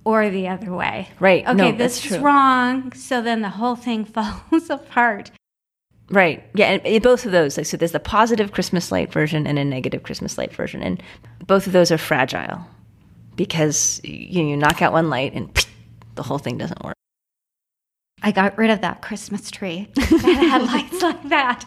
Or 0.05 0.29
the 0.29 0.49
other 0.49 0.73
way. 0.73 1.09
Right. 1.19 1.47
Okay, 1.47 1.53
no, 1.53 1.71
this 1.71 2.05
is 2.05 2.17
wrong. 2.17 2.91
So 2.91 3.21
then 3.21 3.41
the 3.41 3.49
whole 3.49 3.75
thing 3.75 4.03
falls 4.51 4.69
apart. 4.69 5.31
Right. 6.09 6.43
Yeah. 6.55 6.65
And, 6.67 6.85
and 6.85 7.01
both 7.01 7.25
of 7.25 7.31
those. 7.31 7.55
Like, 7.55 7.65
so 7.65 7.77
there's 7.77 7.93
the 7.93 7.99
positive 7.99 8.51
Christmas 8.51 8.91
light 8.91 9.13
version 9.13 9.47
and 9.47 9.57
a 9.57 9.63
negative 9.63 10.03
Christmas 10.03 10.37
light 10.37 10.53
version. 10.53 10.83
And 10.83 11.01
both 11.47 11.67
of 11.67 11.73
those 11.73 11.91
are 11.91 11.97
fragile 11.97 12.65
because 13.35 14.01
you, 14.03 14.43
know, 14.43 14.49
you 14.49 14.57
knock 14.57 14.81
out 14.81 14.91
one 14.91 15.09
light 15.09 15.33
and 15.33 15.65
the 16.15 16.23
whole 16.23 16.37
thing 16.37 16.57
doesn't 16.57 16.83
work. 16.83 16.95
I 18.21 18.31
got 18.31 18.57
rid 18.57 18.69
of 18.69 18.81
that 18.81 19.01
Christmas 19.01 19.51
tree 19.51 19.89
that 19.95 20.21
had 20.21 20.63
lights 20.63 21.01
like 21.01 21.29
that. 21.29 21.65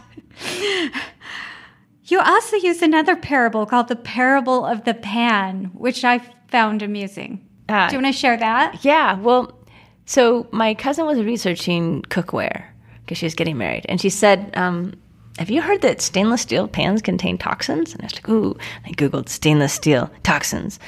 You 2.05 2.21
also 2.21 2.57
use 2.57 2.83
another 2.83 3.17
parable 3.17 3.67
called 3.67 3.89
the 3.89 3.97
parable 3.97 4.65
of 4.65 4.85
the 4.85 4.95
pan, 4.95 5.71
which 5.75 6.05
I 6.05 6.21
found 6.49 6.83
amusing. 6.83 7.45
Ah. 7.69 7.89
Do 7.89 7.97
you 7.97 8.03
want 8.03 8.15
to 8.15 8.19
share 8.19 8.37
that? 8.37 8.85
Yeah, 8.85 9.19
well, 9.19 9.59
so 10.07 10.47
my 10.53 10.75
cousin 10.75 11.05
was 11.05 11.19
researching 11.19 12.03
cookware 12.03 12.65
because 13.01 13.19
she 13.19 13.27
was 13.27 13.35
getting 13.35 13.59
married, 13.59 13.87
and 13.89 14.01
she 14.01 14.09
said, 14.09 14.53
um, 14.57 14.95
"Have 15.39 15.51
you 15.51 15.61
heard 15.61 15.83
that 15.83 16.01
stainless 16.01 16.43
steel 16.43 16.69
pans 16.69 17.03
contain 17.03 17.39
toxins?" 17.39 17.93
And 17.93 18.03
I 18.03 18.07
was 18.07 18.15
like, 18.15 18.29
"Ooh!" 18.29 18.57
I 18.85 18.91
googled 18.93 19.29
stainless 19.29 19.73
steel 19.73 20.09
toxins, 20.23 20.79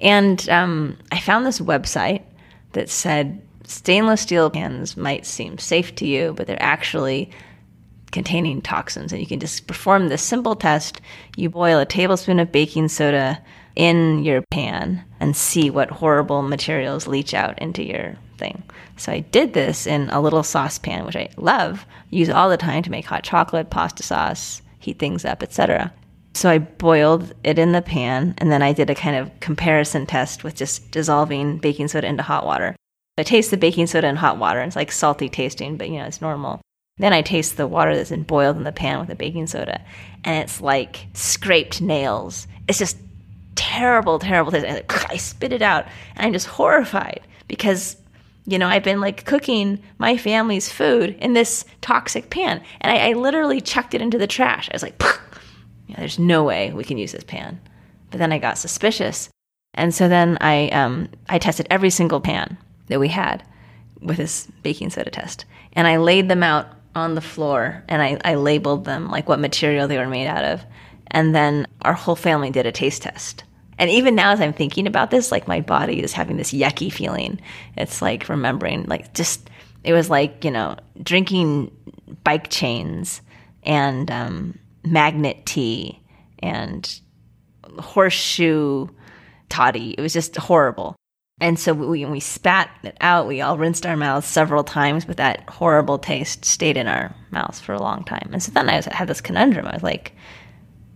and 0.00 0.48
um, 0.48 0.96
I 1.10 1.18
found 1.18 1.44
this 1.44 1.58
website 1.58 2.22
that 2.72 2.88
said 2.88 3.42
stainless 3.64 4.22
steel 4.22 4.50
pans 4.50 4.96
might 4.96 5.26
seem 5.26 5.58
safe 5.58 5.94
to 5.96 6.06
you, 6.06 6.32
but 6.36 6.46
they're 6.46 6.62
actually 6.62 7.30
containing 8.10 8.62
toxins. 8.62 9.12
And 9.12 9.20
you 9.20 9.26
can 9.26 9.40
just 9.40 9.66
perform 9.66 10.08
this 10.08 10.22
simple 10.22 10.56
test. 10.56 11.00
You 11.36 11.50
boil 11.50 11.78
a 11.78 11.86
tablespoon 11.86 12.40
of 12.40 12.52
baking 12.52 12.88
soda 12.88 13.42
in 13.76 14.24
your 14.24 14.42
pan 14.50 15.04
and 15.20 15.36
see 15.36 15.70
what 15.70 15.90
horrible 15.90 16.42
materials 16.42 17.06
leach 17.06 17.34
out 17.34 17.58
into 17.58 17.84
your 17.84 18.16
thing. 18.38 18.62
So 18.96 19.12
I 19.12 19.20
did 19.20 19.52
this 19.52 19.86
in 19.86 20.08
a 20.10 20.20
little 20.20 20.42
saucepan, 20.42 21.04
which 21.04 21.16
I 21.16 21.28
love, 21.36 21.86
use 22.10 22.30
all 22.30 22.48
the 22.48 22.56
time 22.56 22.82
to 22.82 22.90
make 22.90 23.04
hot 23.04 23.22
chocolate, 23.22 23.70
pasta 23.70 24.02
sauce, 24.02 24.62
heat 24.78 24.98
things 24.98 25.24
up, 25.24 25.42
etc. 25.42 25.92
So 26.38 26.48
I 26.48 26.58
boiled 26.58 27.34
it 27.42 27.58
in 27.58 27.72
the 27.72 27.82
pan 27.82 28.36
and 28.38 28.52
then 28.52 28.62
I 28.62 28.72
did 28.72 28.90
a 28.90 28.94
kind 28.94 29.16
of 29.16 29.40
comparison 29.40 30.06
test 30.06 30.44
with 30.44 30.54
just 30.54 30.88
dissolving 30.92 31.58
baking 31.58 31.88
soda 31.88 32.06
into 32.06 32.22
hot 32.22 32.46
water. 32.46 32.76
I 33.18 33.24
taste 33.24 33.50
the 33.50 33.56
baking 33.56 33.88
soda 33.88 34.06
in 34.06 34.14
hot 34.14 34.38
water. 34.38 34.60
And 34.60 34.68
it's 34.68 34.76
like 34.76 34.92
salty 34.92 35.28
tasting, 35.28 35.76
but 35.76 35.88
you 35.88 35.98
know, 35.98 36.04
it's 36.04 36.20
normal. 36.20 36.60
Then 36.98 37.12
I 37.12 37.22
taste 37.22 37.56
the 37.56 37.66
water 37.66 37.96
that's 37.96 38.10
been 38.10 38.22
boiled 38.22 38.56
in 38.56 38.62
the 38.62 38.70
pan 38.70 39.00
with 39.00 39.08
the 39.08 39.16
baking 39.16 39.48
soda, 39.48 39.84
and 40.22 40.36
it's 40.44 40.60
like 40.60 41.08
scraped 41.12 41.80
nails. 41.80 42.46
It's 42.68 42.78
just 42.78 42.98
terrible, 43.56 44.20
terrible 44.20 44.52
taste. 44.52 44.66
And 44.66 44.84
I 45.08 45.16
spit 45.16 45.52
it 45.52 45.62
out, 45.62 45.86
and 46.14 46.24
I'm 46.24 46.32
just 46.32 46.46
horrified 46.46 47.22
because, 47.48 47.96
you 48.46 48.60
know, 48.60 48.68
I've 48.68 48.84
been 48.84 49.00
like 49.00 49.24
cooking 49.24 49.82
my 49.98 50.16
family's 50.16 50.70
food 50.70 51.16
in 51.18 51.32
this 51.32 51.64
toxic 51.80 52.30
pan, 52.30 52.62
and 52.80 52.92
I, 52.92 53.10
I 53.10 53.12
literally 53.14 53.60
chucked 53.60 53.94
it 53.94 54.02
into 54.02 54.18
the 54.18 54.28
trash. 54.28 54.68
I 54.68 54.74
was 54.74 54.84
like, 54.84 55.02
yeah, 55.88 55.96
there's 55.98 56.18
no 56.18 56.44
way 56.44 56.72
we 56.72 56.84
can 56.84 56.98
use 56.98 57.12
this 57.12 57.24
pan. 57.24 57.60
But 58.10 58.18
then 58.18 58.32
I 58.32 58.38
got 58.38 58.58
suspicious, 58.58 59.28
and 59.74 59.94
so 59.94 60.08
then 60.08 60.38
I 60.40 60.68
um, 60.68 61.08
I 61.28 61.38
tested 61.38 61.66
every 61.70 61.90
single 61.90 62.20
pan 62.20 62.56
that 62.86 63.00
we 63.00 63.08
had 63.08 63.42
with 64.00 64.16
this 64.16 64.46
baking 64.62 64.90
soda 64.90 65.10
test, 65.10 65.44
and 65.72 65.86
I 65.86 65.96
laid 65.96 66.28
them 66.28 66.42
out 66.42 66.68
on 66.94 67.14
the 67.14 67.20
floor 67.20 67.84
and 67.88 68.02
I, 68.02 68.18
I 68.24 68.34
labeled 68.34 68.84
them 68.84 69.10
like 69.10 69.28
what 69.28 69.40
material 69.40 69.88
they 69.88 69.98
were 69.98 70.08
made 70.08 70.26
out 70.26 70.44
of. 70.44 70.64
And 71.08 71.34
then 71.34 71.66
our 71.82 71.94
whole 71.94 72.16
family 72.16 72.50
did 72.50 72.66
a 72.66 72.72
taste 72.72 73.02
test. 73.02 73.44
And 73.78 73.88
even 73.90 74.14
now, 74.14 74.32
as 74.32 74.40
I'm 74.40 74.52
thinking 74.52 74.86
about 74.86 75.10
this, 75.10 75.30
like 75.30 75.48
my 75.48 75.60
body 75.60 76.02
is 76.02 76.12
having 76.12 76.36
this 76.36 76.52
yucky 76.52 76.92
feeling. 76.92 77.40
It's 77.76 78.02
like 78.02 78.28
remembering, 78.28 78.84
like, 78.84 79.14
just, 79.14 79.48
it 79.84 79.92
was 79.92 80.10
like, 80.10 80.44
you 80.44 80.50
know, 80.50 80.76
drinking 81.02 81.70
bike 82.24 82.50
chains 82.50 83.22
and 83.62 84.10
um, 84.10 84.58
magnet 84.92 85.46
tea 85.46 86.02
and 86.40 87.00
horseshoe 87.78 88.88
toddy. 89.48 89.94
It 89.96 90.00
was 90.00 90.12
just 90.12 90.36
horrible. 90.36 90.96
And 91.40 91.58
so 91.58 91.72
we, 91.72 92.04
we 92.04 92.20
spat 92.20 92.68
it 92.82 92.96
out. 93.00 93.28
We 93.28 93.40
all 93.40 93.58
rinsed 93.58 93.86
our 93.86 93.96
mouths 93.96 94.26
several 94.26 94.64
times, 94.64 95.04
but 95.04 95.18
that 95.18 95.48
horrible 95.48 95.98
taste 95.98 96.44
stayed 96.44 96.76
in 96.76 96.88
our 96.88 97.14
mouths 97.30 97.60
for 97.60 97.72
a 97.72 97.80
long 97.80 98.02
time. 98.04 98.30
And 98.32 98.42
so 98.42 98.50
then 98.50 98.68
I 98.68 98.76
was, 98.76 98.86
had 98.86 99.08
this 99.08 99.20
conundrum. 99.20 99.66
I 99.66 99.74
was 99.74 99.82
like, 99.82 100.14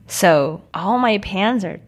so 0.08 0.62
all 0.74 0.98
my 0.98 1.18
pans 1.18 1.64
are 1.64 1.80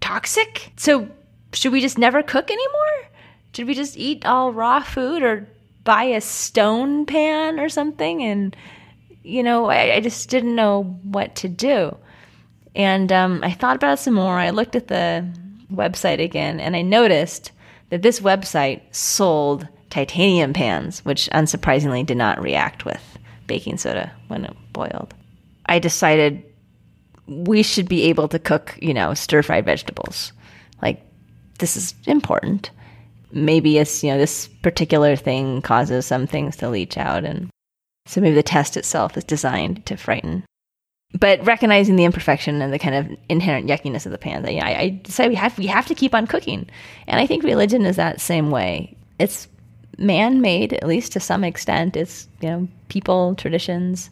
toxic? 0.00 0.72
So 0.76 1.08
should 1.54 1.72
we 1.72 1.80
just 1.80 1.96
never 1.96 2.22
cook 2.22 2.50
anymore? 2.50 3.10
Should 3.54 3.66
we 3.66 3.74
just 3.74 3.96
eat 3.96 4.26
all 4.26 4.52
raw 4.52 4.82
food 4.82 5.22
or 5.22 5.48
buy 5.82 6.04
a 6.04 6.20
stone 6.20 7.06
pan 7.06 7.58
or 7.58 7.70
something? 7.70 8.22
And, 8.22 8.54
you 9.24 9.42
know, 9.42 9.66
I, 9.66 9.94
I 9.94 10.00
just 10.00 10.28
didn't 10.28 10.54
know 10.54 10.84
what 11.02 11.34
to 11.36 11.48
do. 11.48 11.96
And 12.76 13.10
um, 13.10 13.40
I 13.42 13.52
thought 13.52 13.76
about 13.76 13.94
it 13.94 14.02
some 14.02 14.14
more. 14.14 14.38
I 14.38 14.50
looked 14.50 14.76
at 14.76 14.88
the 14.88 15.26
website 15.72 16.22
again 16.22 16.60
and 16.60 16.76
I 16.76 16.82
noticed 16.82 17.50
that 17.90 18.02
this 18.02 18.20
website 18.20 18.82
sold 18.94 19.66
titanium 19.90 20.52
pans, 20.52 21.04
which 21.04 21.28
unsurprisingly 21.30 22.04
did 22.04 22.16
not 22.16 22.42
react 22.42 22.84
with 22.84 23.18
baking 23.46 23.78
soda 23.78 24.12
when 24.28 24.44
it 24.44 24.56
boiled. 24.72 25.14
I 25.66 25.78
decided 25.78 26.42
we 27.26 27.62
should 27.62 27.88
be 27.88 28.02
able 28.04 28.28
to 28.28 28.38
cook, 28.38 28.78
you 28.82 28.92
know, 28.92 29.14
stir 29.14 29.42
fried 29.42 29.64
vegetables. 29.64 30.32
Like, 30.82 31.00
this 31.58 31.76
is 31.76 31.94
important. 32.06 32.70
Maybe 33.32 33.78
it's, 33.78 34.02
you 34.02 34.10
know, 34.10 34.18
this 34.18 34.48
particular 34.62 35.16
thing 35.16 35.62
causes 35.62 36.06
some 36.06 36.26
things 36.26 36.56
to 36.56 36.68
leach 36.68 36.98
out. 36.98 37.24
And 37.24 37.48
so 38.06 38.20
maybe 38.20 38.34
the 38.34 38.42
test 38.42 38.76
itself 38.76 39.16
is 39.16 39.24
designed 39.24 39.84
to 39.86 39.96
frighten 39.96 40.44
but 41.18 41.44
recognizing 41.46 41.94
the 41.94 42.04
imperfection 42.04 42.60
and 42.60 42.72
the 42.72 42.78
kind 42.78 42.94
of 42.96 43.18
inherent 43.28 43.68
yuckiness 43.68 44.04
of 44.04 44.12
the 44.12 44.18
pan, 44.18 44.44
I, 44.46 44.74
I 44.74 45.00
decided 45.02 45.30
we 45.30 45.36
have 45.36 45.56
we 45.56 45.66
have 45.68 45.86
to 45.86 45.94
keep 45.94 46.12
on 46.12 46.26
cooking, 46.26 46.68
and 47.06 47.20
I 47.20 47.26
think 47.26 47.44
religion 47.44 47.86
is 47.86 47.96
that 47.96 48.20
same 48.20 48.50
way. 48.50 48.96
It's 49.20 49.46
man-made, 49.96 50.72
at 50.72 50.88
least 50.88 51.12
to 51.12 51.20
some 51.20 51.44
extent. 51.44 51.96
It's 51.96 52.26
you 52.40 52.48
know 52.50 52.68
people 52.88 53.36
traditions. 53.36 54.10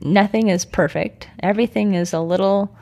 Nothing 0.00 0.48
is 0.48 0.64
perfect. 0.64 1.28
Everything 1.40 1.94
is 1.94 2.12
a 2.12 2.20
little 2.20 2.76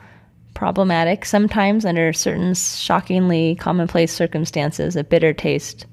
problematic. 0.55 1.23
Sometimes, 1.23 1.85
under 1.85 2.11
certain 2.11 2.55
shockingly 2.55 3.55
commonplace 3.55 4.11
circumstances, 4.11 4.95
a 4.95 5.03
bitter 5.03 5.31
taste 5.31 5.85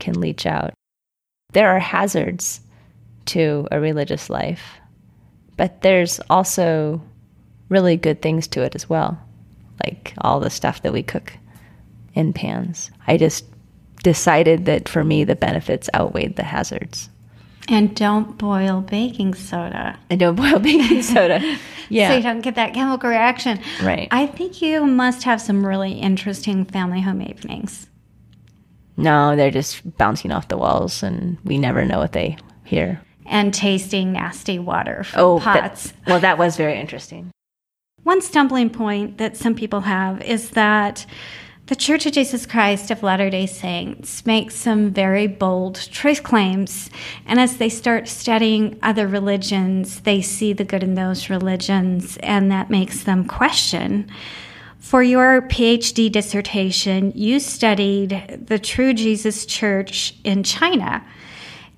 can 0.00 0.20
leach 0.20 0.44
out. 0.44 0.74
There 1.54 1.70
are 1.70 1.78
hazards 1.78 2.60
to 3.26 3.66
a 3.70 3.80
religious 3.80 4.30
life 4.30 4.80
but 5.60 5.82
there's 5.82 6.20
also 6.30 7.02
really 7.68 7.94
good 7.94 8.22
things 8.22 8.48
to 8.48 8.62
it 8.62 8.74
as 8.74 8.88
well, 8.88 9.20
like 9.84 10.14
all 10.22 10.40
the 10.40 10.48
stuff 10.48 10.80
that 10.80 10.92
we 10.94 11.02
cook 11.02 11.34
in 12.14 12.32
pans. 12.32 12.90
I 13.06 13.18
just 13.18 13.44
decided 14.02 14.64
that 14.64 14.88
for 14.88 15.04
me, 15.04 15.22
the 15.22 15.36
benefits 15.36 15.90
outweighed 15.94 16.36
the 16.36 16.44
hazards. 16.44 17.10
And 17.68 17.94
don't 17.94 18.38
boil 18.38 18.80
baking 18.80 19.34
soda. 19.34 19.98
And 20.08 20.18
don't 20.18 20.34
boil 20.34 20.58
baking 20.60 21.02
soda. 21.02 21.40
Yeah. 21.90 22.10
so 22.10 22.16
you 22.18 22.22
don't 22.22 22.40
get 22.40 22.54
that 22.54 22.72
chemical 22.72 23.10
reaction. 23.10 23.58
Right. 23.82 24.06
I 24.12 24.28
think 24.28 24.62
you 24.62 24.86
must 24.86 25.24
have 25.24 25.42
some 25.42 25.66
really 25.66 25.94
interesting 25.94 26.64
family 26.64 27.00
home 27.00 27.20
evenings. 27.20 27.88
No, 28.96 29.34
they're 29.34 29.50
just 29.50 29.98
bouncing 29.98 30.30
off 30.30 30.46
the 30.46 30.56
walls, 30.56 31.02
and 31.02 31.36
we 31.42 31.58
never 31.58 31.84
know 31.84 31.98
what 31.98 32.12
they 32.12 32.36
hear 32.64 33.02
and 33.30 33.54
tasting 33.54 34.12
nasty 34.12 34.58
water 34.58 35.04
from 35.04 35.20
oh, 35.20 35.40
pots. 35.40 35.92
That, 35.92 35.94
well, 36.06 36.20
that 36.20 36.36
was 36.36 36.56
very 36.56 36.78
interesting. 36.78 37.30
One 38.02 38.20
stumbling 38.20 38.70
point 38.70 39.18
that 39.18 39.36
some 39.36 39.54
people 39.54 39.82
have 39.82 40.20
is 40.22 40.50
that 40.50 41.06
the 41.66 41.76
Church 41.76 42.04
of 42.04 42.12
Jesus 42.12 42.46
Christ 42.46 42.90
of 42.90 43.04
Latter 43.04 43.30
day 43.30 43.46
Saints 43.46 44.26
makes 44.26 44.56
some 44.56 44.90
very 44.90 45.28
bold 45.28 45.76
truth 45.92 46.24
claims. 46.24 46.90
And 47.26 47.38
as 47.38 47.58
they 47.58 47.68
start 47.68 48.08
studying 48.08 48.76
other 48.82 49.06
religions, 49.06 50.00
they 50.00 50.20
see 50.20 50.52
the 50.52 50.64
good 50.64 50.82
in 50.82 50.94
those 50.94 51.30
religions, 51.30 52.16
and 52.24 52.50
that 52.50 52.70
makes 52.70 53.04
them 53.04 53.24
question. 53.24 54.10
For 54.80 55.04
your 55.04 55.42
PhD 55.42 56.10
dissertation, 56.10 57.12
you 57.14 57.38
studied 57.38 58.40
the 58.46 58.58
True 58.58 58.92
Jesus 58.92 59.46
Church 59.46 60.14
in 60.24 60.42
China. 60.42 61.04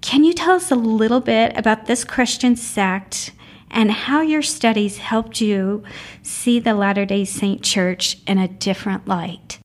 Can 0.03 0.25
you 0.25 0.33
tell 0.33 0.57
us 0.57 0.73
a 0.73 0.77
little 0.77 1.21
bit 1.21 1.57
about 1.57 1.87
this 1.87 2.05
Christian 2.05 2.57
sect 2.57 3.31
and 3.71 3.91
how 3.91 4.21
your 4.21 4.43
studies 4.43 4.99
helped 4.99 5.41
you 5.41 5.85
see 6.23 6.59
the 6.59 6.75
Latter 6.75 7.07
day 7.07 7.25
Saint 7.25 7.63
Church 7.63 8.19
in 8.27 8.37
a 8.37 8.49
different 8.49 9.07
light? 9.07 9.61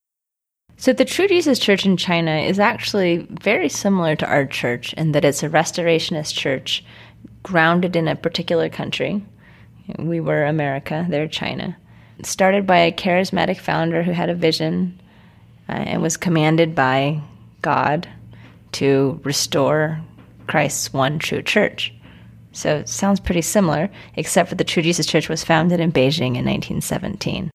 So, 0.78 0.93
the 0.93 1.06
True 1.06 1.28
Jesus 1.28 1.58
Church 1.58 1.88
in 1.88 1.97
China 1.97 2.38
is 2.38 2.60
actually 2.60 3.28
very 3.41 3.67
similar 3.67 4.15
to 4.15 4.28
our 4.28 4.45
church 4.45 4.93
in 4.93 5.12
that 5.13 5.26
it's 5.26 5.41
a 5.41 5.50
restorationist 5.50 6.36
church 6.36 6.86
grounded 7.41 7.95
in 7.95 8.08
a 8.08 8.15
particular 8.15 8.69
country. 8.69 9.26
We 9.97 10.19
were 10.19 10.45
America, 10.45 11.08
they're 11.10 11.28
China. 11.28 11.76
Started 12.21 12.67
by 12.67 12.78
a 12.78 12.91
charismatic 12.91 13.58
founder 13.58 14.04
who 14.04 14.12
had 14.12 14.30
a 14.30 14.36
vision 14.36 15.02
uh, 15.67 15.71
and 15.71 16.04
was 16.04 16.15
commanded 16.15 16.76
by 16.76 17.21
God 17.63 18.08
to 18.73 19.19
restore 19.23 20.00
Christ's 20.47 20.93
one 20.93 21.19
true 21.19 21.41
church. 21.41 21.93
So 22.51 22.77
it 22.77 22.89
sounds 22.89 23.19
pretty 23.19 23.41
similar, 23.41 23.89
except 24.15 24.49
for 24.49 24.55
the 24.55 24.63
True 24.63 24.81
Jesus 24.81 25.05
Church 25.05 25.29
was 25.29 25.43
founded 25.43 25.79
in 25.79 25.91
Beijing 25.91 26.36
in 26.36 26.45
1917 26.45 27.51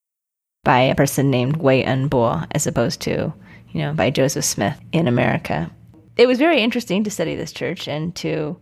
by 0.63 0.79
a 0.79 0.95
person 0.95 1.29
named 1.29 1.57
Wei 1.57 1.83
Enbo, 1.83 2.47
as 2.51 2.65
opposed 2.67 3.01
to, 3.01 3.33
you 3.71 3.81
know, 3.81 3.93
by 3.93 4.09
Joseph 4.09 4.45
Smith 4.45 4.79
in 4.93 5.07
America. 5.07 5.69
It 6.15 6.27
was 6.27 6.37
very 6.37 6.61
interesting 6.61 7.03
to 7.03 7.11
study 7.11 7.35
this 7.35 7.51
church 7.51 7.87
and 7.87 8.15
to 8.17 8.57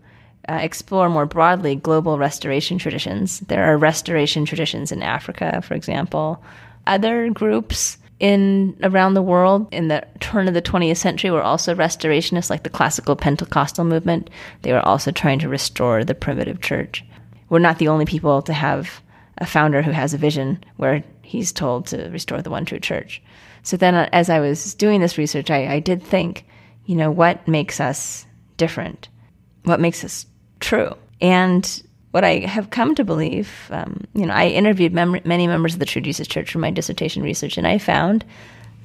uh, 0.50 0.60
explore 0.62 1.10
more 1.10 1.28
broadly 1.28 1.76
global 1.76 2.18
restoration 2.18 2.80
traditions. 2.80 3.42
There 3.42 3.66
are 3.66 3.78
restoration 3.78 4.46
traditions 4.46 4.92
in 4.92 5.04
Africa, 5.04 5.62
for 5.62 5.76
example. 5.76 6.44
Other 6.88 7.30
groups 7.30 7.98
in 8.22 8.78
around 8.84 9.16
the 9.16 9.22
world 9.22 9.68
in 9.72 9.88
the 9.88 10.06
turn 10.20 10.48
of 10.48 10.54
the 10.54 10.62
20th 10.62 10.98
century 10.98 11.32
were 11.32 11.42
also 11.42 11.74
restorationists, 11.74 12.52
like 12.52 12.62
the 12.62 12.70
classical 12.70 13.16
Pentecostal 13.16 13.84
movement. 13.84 14.30
They 14.62 14.72
were 14.72 14.86
also 14.86 15.12
trying 15.12 15.40
to 15.40 15.50
restore 15.50 16.06
the 16.06 16.14
primitive 16.14 16.62
church. 16.62 17.04
We're 17.50 17.58
not 17.58 17.80
the 17.80 17.88
only 17.88 18.06
people 18.06 18.44
to 18.44 18.54
have 18.54 19.02
a 19.40 19.48
founder 19.48 19.82
who 19.82 19.90
has 19.90 20.14
a 20.14 20.20
vision 20.20 20.64
where 20.78 21.04
he's 21.24 21.52
told 21.52 21.88
to 21.88 22.10
restore 22.12 22.44
the 22.44 22.52
one 22.52 22.64
true 22.64 22.80
church. 22.80 23.24
So 23.64 23.76
then, 23.76 23.96
uh, 23.96 24.08
as 24.14 24.30
I 24.30 24.40
was 24.40 24.76
doing 24.76 25.02
this 25.02 25.18
research, 25.18 25.50
I, 25.50 25.74
I 25.74 25.80
did 25.80 26.04
think, 26.04 26.46
you 26.86 26.96
know, 26.96 27.10
what 27.10 27.48
makes 27.48 27.80
us 27.80 28.28
different? 28.58 29.10
What 29.64 29.80
makes 29.80 30.04
us 30.04 30.28
true. 30.60 30.94
And 31.22 31.82
what 32.12 32.24
I 32.24 32.40
have 32.40 32.70
come 32.70 32.94
to 32.96 33.04
believe, 33.04 33.50
um, 33.72 34.06
you 34.14 34.26
know, 34.26 34.34
I 34.34 34.48
interviewed 34.48 34.94
mem- 34.94 35.22
many 35.24 35.48
members 35.48 35.74
of 35.74 35.80
the 35.80 35.86
True 35.86 36.02
Jesus 36.02 36.28
Church 36.28 36.52
for 36.52 36.60
my 36.60 36.72
dissertation 36.72 37.24
research, 37.24 37.58
and 37.58 37.66
I 37.66 37.78
found 37.78 38.26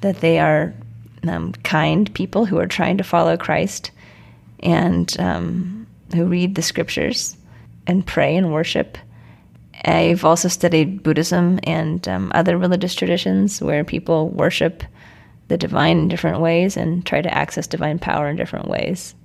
that 0.01 0.21
they 0.21 0.39
are 0.39 0.73
um, 1.27 1.51
kind 1.63 2.13
people 2.13 2.45
who 2.45 2.57
are 2.57 2.67
trying 2.67 2.97
to 2.97 3.03
follow 3.03 3.35
Christ 3.37 3.91
and 4.59 5.13
um, 5.19 5.87
who 6.15 6.25
read 6.25 6.55
the 6.55 6.61
scriptures 6.61 7.35
and 7.85 8.05
pray 8.05 8.35
and 8.35 8.53
worship. 8.53 8.97
I've 9.85 10.25
also 10.25 10.47
studied 10.47 11.03
Buddhism 11.03 11.59
and 11.63 12.07
um, 12.07 12.31
other 12.33 12.57
religious 12.57 12.95
traditions 12.95 13.61
where 13.61 13.83
people 13.83 14.29
worship 14.29 14.83
the 15.49 15.57
divine 15.57 15.97
in 15.99 16.07
different 16.07 16.39
ways 16.39 16.77
and 16.77 17.05
try 17.05 17.21
to 17.21 17.33
access 17.33 17.67
divine 17.67 17.99
power 17.99 18.27
in 18.27 18.35
different 18.35 18.67
ways. 18.67 19.15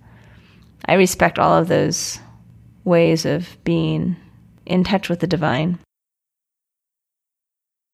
I 0.86 0.94
respect 0.94 1.38
all 1.38 1.56
of 1.56 1.68
those 1.68 2.18
ways 2.84 3.24
of 3.24 3.56
being 3.64 4.16
in 4.66 4.84
touch 4.84 5.08
with 5.08 5.20
the 5.20 5.26
divine. 5.26 5.78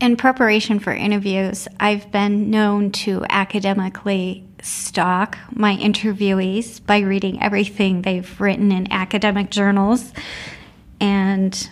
In 0.00 0.16
preparation 0.16 0.78
for 0.78 0.94
interviews, 0.94 1.68
I've 1.78 2.10
been 2.10 2.48
known 2.48 2.90
to 2.92 3.26
academically 3.28 4.47
stalk 4.62 5.38
my 5.50 5.76
interviewees 5.76 6.84
by 6.84 6.98
reading 6.98 7.42
everything 7.42 8.02
they've 8.02 8.40
written 8.40 8.72
in 8.72 8.90
academic 8.92 9.50
journals 9.50 10.12
and 11.00 11.68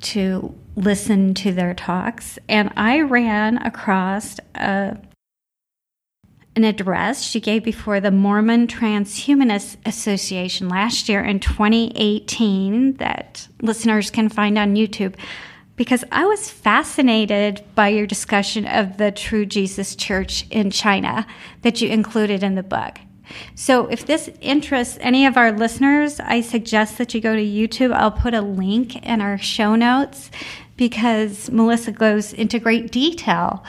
to 0.00 0.54
listen 0.76 1.34
to 1.34 1.52
their 1.52 1.74
talks. 1.74 2.38
And 2.48 2.72
I 2.76 3.00
ran 3.00 3.58
across 3.58 4.38
a, 4.54 4.96
an 6.56 6.64
address 6.64 7.22
she 7.22 7.40
gave 7.40 7.64
before 7.64 8.00
the 8.00 8.10
Mormon 8.10 8.66
Transhumanist 8.66 9.76
Association 9.86 10.68
last 10.68 11.08
year 11.08 11.22
in 11.22 11.40
2018 11.40 12.94
that 12.94 13.48
listeners 13.62 14.10
can 14.10 14.28
find 14.28 14.58
on 14.58 14.74
YouTube 14.74 15.14
because 15.76 16.04
I 16.12 16.24
was 16.26 16.50
fascinated 16.50 17.64
by 17.74 17.88
your 17.88 18.06
discussion 18.06 18.66
of 18.66 18.96
the 18.96 19.10
True 19.10 19.44
Jesus 19.44 19.96
Church 19.96 20.46
in 20.50 20.70
China 20.70 21.26
that 21.62 21.80
you 21.80 21.88
included 21.88 22.42
in 22.42 22.54
the 22.54 22.62
book. 22.62 22.98
So, 23.54 23.86
if 23.86 24.04
this 24.06 24.30
interests 24.40 24.98
any 25.00 25.26
of 25.26 25.36
our 25.36 25.50
listeners, 25.50 26.20
I 26.20 26.42
suggest 26.42 26.98
that 26.98 27.14
you 27.14 27.20
go 27.20 27.34
to 27.34 27.42
YouTube. 27.42 27.92
I'll 27.92 28.10
put 28.10 28.34
a 28.34 28.42
link 28.42 29.02
in 29.02 29.20
our 29.20 29.38
show 29.38 29.74
notes 29.74 30.30
because 30.76 31.50
Melissa 31.50 31.92
goes 31.92 32.32
into 32.32 32.58
great 32.58 32.90
detail 32.90 33.64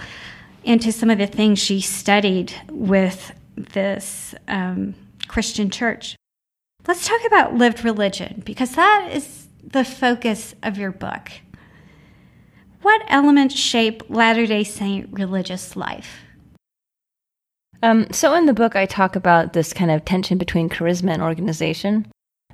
into 0.63 0.91
some 0.91 1.09
of 1.09 1.19
the 1.19 1.27
things 1.27 1.59
she 1.59 1.79
studied 1.79 2.53
with 2.69 3.31
this 3.55 4.35
um, 4.47 4.95
Christian 5.27 5.69
church. 5.69 6.15
Let's 6.87 7.07
talk 7.07 7.25
about 7.25 7.55
lived 7.55 7.83
religion 7.83 8.41
because 8.45 8.71
that 8.71 9.09
is 9.13 9.47
the 9.63 9.85
focus 9.85 10.55
of 10.63 10.77
your 10.77 10.91
book. 10.91 11.29
What 12.85 13.01
elements 13.07 13.55
shape 13.55 14.03
Latter 14.09 14.45
day 14.45 14.63
Saint 14.63 15.09
religious 15.11 15.75
life? 15.75 16.19
Um, 17.81 18.05
so, 18.11 18.35
in 18.35 18.45
the 18.45 18.53
book, 18.53 18.75
I 18.75 18.85
talk 18.85 19.15
about 19.15 19.53
this 19.53 19.73
kind 19.73 19.89
of 19.89 20.05
tension 20.05 20.37
between 20.37 20.69
charisma 20.69 21.11
and 21.11 21.23
organization. 21.23 22.05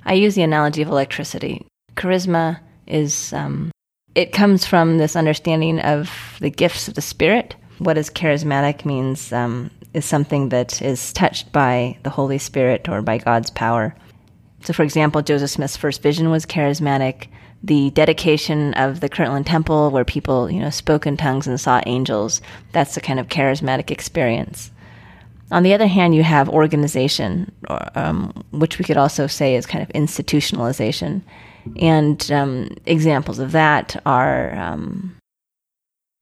I 0.06 0.14
use 0.14 0.34
the 0.34 0.40
analogy 0.40 0.80
of 0.80 0.88
electricity. 0.88 1.66
Charisma 1.96 2.60
is, 2.86 3.34
um, 3.34 3.72
it 4.14 4.32
comes 4.32 4.64
from 4.64 4.96
this 4.96 5.16
understanding 5.16 5.80
of 5.80 6.10
the 6.40 6.48
gifts 6.48 6.88
of 6.88 6.94
the 6.94 7.02
Spirit. 7.02 7.54
What 7.76 7.98
is 7.98 8.08
charismatic 8.08 8.86
means 8.86 9.34
um, 9.34 9.70
is 9.92 10.06
something 10.06 10.48
that 10.48 10.80
is 10.80 11.12
touched 11.12 11.52
by 11.52 11.98
the 12.04 12.10
Holy 12.10 12.38
Spirit 12.38 12.88
or 12.88 13.02
by 13.02 13.18
God's 13.18 13.50
power. 13.50 13.94
So, 14.62 14.72
for 14.72 14.82
example, 14.82 15.20
Joseph 15.20 15.50
Smith's 15.50 15.76
first 15.76 16.00
vision 16.00 16.30
was 16.30 16.46
charismatic 16.46 17.26
the 17.64 17.90
dedication 17.90 18.74
of 18.74 19.00
the 19.00 19.08
Kirtland 19.08 19.46
Temple, 19.46 19.90
where 19.90 20.04
people, 20.04 20.50
you 20.50 20.60
know, 20.60 20.70
spoke 20.70 21.06
in 21.06 21.16
tongues 21.16 21.46
and 21.46 21.60
saw 21.60 21.80
angels. 21.86 22.40
That's 22.72 22.96
a 22.96 23.00
kind 23.00 23.20
of 23.20 23.28
charismatic 23.28 23.90
experience. 23.90 24.70
On 25.50 25.62
the 25.62 25.74
other 25.74 25.86
hand, 25.86 26.14
you 26.14 26.22
have 26.22 26.48
organization, 26.48 27.52
um, 27.94 28.32
which 28.52 28.78
we 28.78 28.84
could 28.84 28.96
also 28.96 29.26
say 29.26 29.54
is 29.54 29.66
kind 29.66 29.82
of 29.82 29.88
institutionalization. 29.90 31.20
And 31.76 32.32
um, 32.32 32.70
examples 32.86 33.38
of 33.38 33.52
that 33.52 34.00
are 34.06 34.54
um, 34.56 35.16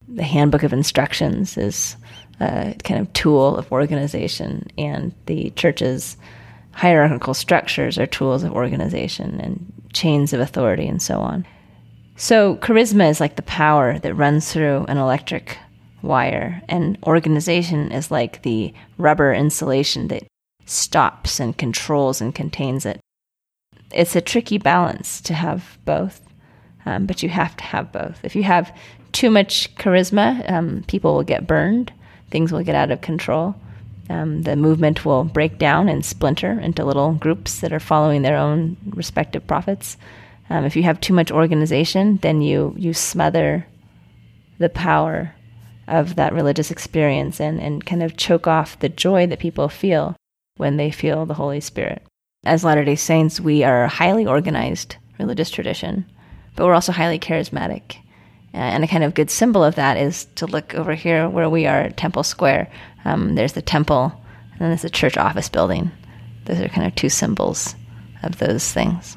the 0.07 0.23
Handbook 0.23 0.63
of 0.63 0.73
Instructions 0.73 1.57
is 1.57 1.95
a 2.39 2.75
kind 2.83 2.99
of 2.99 3.11
tool 3.13 3.55
of 3.55 3.71
organization, 3.71 4.67
and 4.77 5.13
the 5.27 5.51
church's 5.51 6.17
hierarchical 6.73 7.33
structures 7.33 7.97
are 7.97 8.07
tools 8.07 8.43
of 8.43 8.51
organization, 8.51 9.39
and 9.39 9.73
chains 9.93 10.33
of 10.33 10.39
authority 10.39 10.87
and 10.87 11.01
so 11.01 11.19
on. 11.19 11.45
So, 12.15 12.57
charisma 12.57 13.09
is 13.09 13.19
like 13.19 13.35
the 13.35 13.41
power 13.41 13.97
that 13.99 14.13
runs 14.13 14.51
through 14.51 14.85
an 14.87 14.97
electric 14.97 15.57
wire, 16.01 16.61
and 16.67 16.97
organization 17.03 17.91
is 17.91 18.11
like 18.11 18.43
the 18.43 18.73
rubber 18.97 19.33
insulation 19.33 20.07
that 20.09 20.23
stops 20.65 21.39
and 21.39 21.57
controls 21.57 22.21
and 22.21 22.33
contains 22.33 22.85
it. 22.85 22.99
It's 23.93 24.15
a 24.15 24.21
tricky 24.21 24.57
balance 24.57 25.19
to 25.21 25.33
have 25.33 25.77
both, 25.85 26.21
um, 26.85 27.05
but 27.05 27.23
you 27.23 27.29
have 27.29 27.57
to 27.57 27.63
have 27.63 27.91
both. 27.91 28.19
If 28.23 28.35
you 28.35 28.43
have 28.43 28.75
too 29.11 29.29
much 29.29 29.73
charisma, 29.75 30.49
um, 30.49 30.83
people 30.87 31.15
will 31.15 31.23
get 31.23 31.47
burned, 31.47 31.91
things 32.29 32.51
will 32.51 32.63
get 32.63 32.75
out 32.75 32.91
of 32.91 33.01
control. 33.01 33.55
Um, 34.11 34.41
the 34.41 34.57
movement 34.57 35.05
will 35.05 35.23
break 35.23 35.57
down 35.57 35.87
and 35.87 36.03
splinter 36.03 36.59
into 36.59 36.83
little 36.83 37.13
groups 37.13 37.61
that 37.61 37.71
are 37.71 37.79
following 37.79 38.23
their 38.23 38.35
own 38.35 38.75
respective 38.89 39.47
prophets. 39.47 39.95
Um, 40.49 40.65
if 40.65 40.75
you 40.75 40.83
have 40.83 40.99
too 40.99 41.13
much 41.13 41.31
organization, 41.31 42.17
then 42.17 42.41
you 42.41 42.75
you 42.77 42.93
smother 42.93 43.65
the 44.59 44.67
power 44.67 45.33
of 45.87 46.15
that 46.15 46.33
religious 46.33 46.71
experience 46.71 47.39
and, 47.39 47.61
and 47.61 47.85
kind 47.85 48.03
of 48.03 48.17
choke 48.17 48.47
off 48.47 48.79
the 48.79 48.89
joy 48.89 49.27
that 49.27 49.39
people 49.39 49.69
feel 49.69 50.15
when 50.57 50.75
they 50.75 50.91
feel 50.91 51.25
the 51.25 51.33
Holy 51.35 51.61
Spirit. 51.61 52.03
As 52.43 52.65
Latter 52.65 52.83
day 52.83 52.95
Saints, 52.95 53.39
we 53.39 53.63
are 53.63 53.85
a 53.85 53.89
highly 53.89 54.25
organized 54.25 54.97
religious 55.19 55.49
tradition, 55.49 56.05
but 56.55 56.65
we're 56.65 56.73
also 56.73 56.91
highly 56.91 57.17
charismatic. 57.17 57.95
Uh, 58.53 58.57
and 58.57 58.83
a 58.83 58.87
kind 58.87 59.03
of 59.03 59.13
good 59.13 59.29
symbol 59.29 59.63
of 59.63 59.75
that 59.75 59.97
is 59.97 60.25
to 60.35 60.45
look 60.45 60.75
over 60.75 60.93
here 60.93 61.29
where 61.29 61.49
we 61.49 61.65
are 61.65 61.81
at 61.81 61.97
Temple 61.97 62.23
Square. 62.23 62.69
Um, 63.05 63.35
there's 63.35 63.53
the 63.53 63.61
temple, 63.61 64.13
and 64.51 64.59
then 64.59 64.69
there's 64.69 64.81
the 64.81 64.89
church 64.89 65.17
office 65.17 65.47
building. 65.47 65.91
Those 66.45 66.59
are 66.59 66.67
kind 66.67 66.85
of 66.85 66.95
two 66.95 67.09
symbols 67.09 67.75
of 68.23 68.37
those 68.39 68.71
things. 68.71 69.15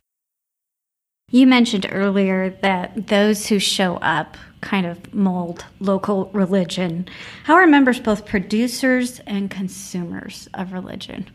You 1.31 1.47
mentioned 1.47 1.87
earlier 1.91 2.51
that 2.63 3.09
those 3.09 3.49
who 3.49 3.59
show 3.59 3.97
up 3.97 4.37
kind 4.61 4.87
of 4.87 5.13
mold 5.13 5.65
local 5.81 6.31
religion. 6.33 7.07
How 7.45 7.55
are 7.55 7.67
members 7.67 8.01
both 8.01 8.25
producers 8.25 9.21
and 9.27 9.51
consumers 9.51 10.49
of 10.55 10.73
religion? 10.73 11.29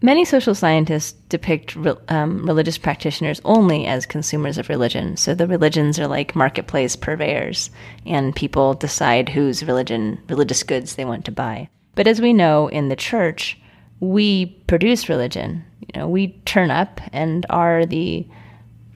Many 0.00 0.24
social 0.24 0.54
scientists 0.54 1.12
depict 1.28 1.74
re- 1.74 1.94
um, 2.08 2.46
religious 2.46 2.78
practitioners 2.78 3.40
only 3.44 3.86
as 3.86 4.06
consumers 4.06 4.56
of 4.56 4.68
religion. 4.68 5.16
So 5.16 5.34
the 5.34 5.48
religions 5.48 5.98
are 5.98 6.06
like 6.06 6.36
marketplace 6.36 6.94
purveyors, 6.94 7.70
and 8.06 8.34
people 8.34 8.74
decide 8.74 9.28
whose 9.28 9.64
religion, 9.64 10.22
religious 10.28 10.62
goods 10.62 10.94
they 10.94 11.04
want 11.04 11.24
to 11.24 11.32
buy. 11.32 11.68
But 11.96 12.06
as 12.06 12.20
we 12.20 12.32
know 12.32 12.68
in 12.68 12.88
the 12.88 12.96
church, 12.96 13.58
we 13.98 14.46
produce 14.68 15.08
religion. 15.08 15.64
You 15.80 16.00
know, 16.00 16.08
we 16.08 16.28
turn 16.44 16.70
up 16.70 17.00
and 17.12 17.44
are 17.50 17.84
the 17.84 18.24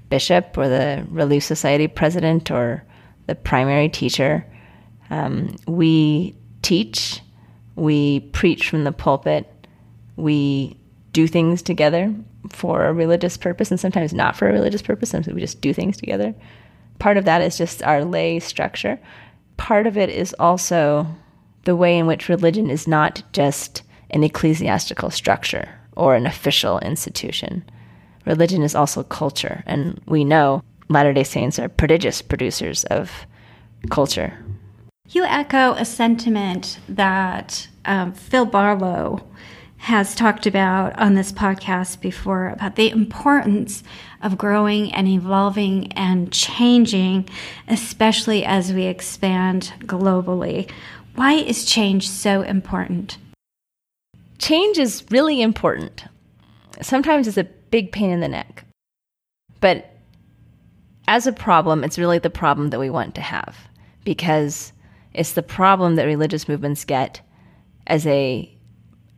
bishop 0.08 0.56
or 0.56 0.68
the 0.68 1.04
Relief 1.10 1.42
Society 1.42 1.88
president 1.88 2.50
or 2.50 2.84
the 3.26 3.34
primary 3.34 3.88
teacher. 3.88 4.46
Um, 5.10 5.56
we 5.66 6.36
teach, 6.62 7.20
we 7.74 8.20
preach 8.20 8.70
from 8.70 8.84
the 8.84 8.92
pulpit, 8.92 9.48
we 10.14 10.76
do 11.12 11.26
things 11.26 11.62
together 11.62 12.14
for 12.48 12.86
a 12.86 12.92
religious 12.92 13.36
purpose 13.36 13.70
and 13.70 13.78
sometimes 13.78 14.12
not 14.12 14.36
for 14.36 14.48
a 14.48 14.52
religious 14.52 14.82
purpose. 14.82 15.10
Sometimes 15.10 15.34
we 15.34 15.40
just 15.40 15.60
do 15.60 15.72
things 15.72 15.96
together. 15.96 16.34
Part 16.98 17.16
of 17.16 17.24
that 17.24 17.42
is 17.42 17.58
just 17.58 17.82
our 17.82 18.04
lay 18.04 18.38
structure. 18.40 18.98
Part 19.56 19.86
of 19.86 19.96
it 19.96 20.08
is 20.08 20.34
also 20.38 21.06
the 21.64 21.76
way 21.76 21.98
in 21.98 22.06
which 22.06 22.28
religion 22.28 22.70
is 22.70 22.88
not 22.88 23.22
just 23.32 23.82
an 24.10 24.24
ecclesiastical 24.24 25.10
structure 25.10 25.68
or 25.96 26.14
an 26.14 26.26
official 26.26 26.78
institution. 26.80 27.64
Religion 28.24 28.62
is 28.62 28.74
also 28.74 29.02
culture, 29.02 29.62
and 29.66 30.00
we 30.06 30.24
know 30.24 30.62
Latter 30.88 31.12
day 31.12 31.24
Saints 31.24 31.58
are 31.58 31.68
prodigious 31.68 32.22
producers 32.22 32.84
of 32.84 33.10
culture. 33.90 34.38
You 35.08 35.24
echo 35.24 35.72
a 35.72 35.84
sentiment 35.84 36.78
that 36.88 37.68
um, 37.84 38.12
Phil 38.12 38.46
Barlow 38.46 39.26
has 39.82 40.14
talked 40.14 40.46
about 40.46 40.96
on 40.96 41.14
this 41.14 41.32
podcast 41.32 42.00
before 42.00 42.50
about 42.50 42.76
the 42.76 42.88
importance 42.88 43.82
of 44.22 44.38
growing 44.38 44.94
and 44.94 45.08
evolving 45.08 45.92
and 45.94 46.32
changing, 46.32 47.28
especially 47.66 48.44
as 48.44 48.72
we 48.72 48.84
expand 48.84 49.72
globally. 49.80 50.70
Why 51.16 51.32
is 51.32 51.64
change 51.64 52.08
so 52.08 52.42
important? 52.42 53.18
Change 54.38 54.78
is 54.78 55.04
really 55.10 55.42
important. 55.42 56.04
Sometimes 56.80 57.26
it's 57.26 57.36
a 57.36 57.48
big 57.72 57.90
pain 57.90 58.10
in 58.10 58.20
the 58.20 58.28
neck. 58.28 58.64
But 59.58 59.96
as 61.08 61.26
a 61.26 61.32
problem, 61.32 61.82
it's 61.82 61.98
really 61.98 62.20
the 62.20 62.30
problem 62.30 62.70
that 62.70 62.78
we 62.78 62.88
want 62.88 63.16
to 63.16 63.20
have 63.20 63.56
because 64.04 64.72
it's 65.12 65.32
the 65.32 65.42
problem 65.42 65.96
that 65.96 66.04
religious 66.04 66.46
movements 66.46 66.84
get 66.84 67.20
as 67.88 68.06
a 68.06 68.48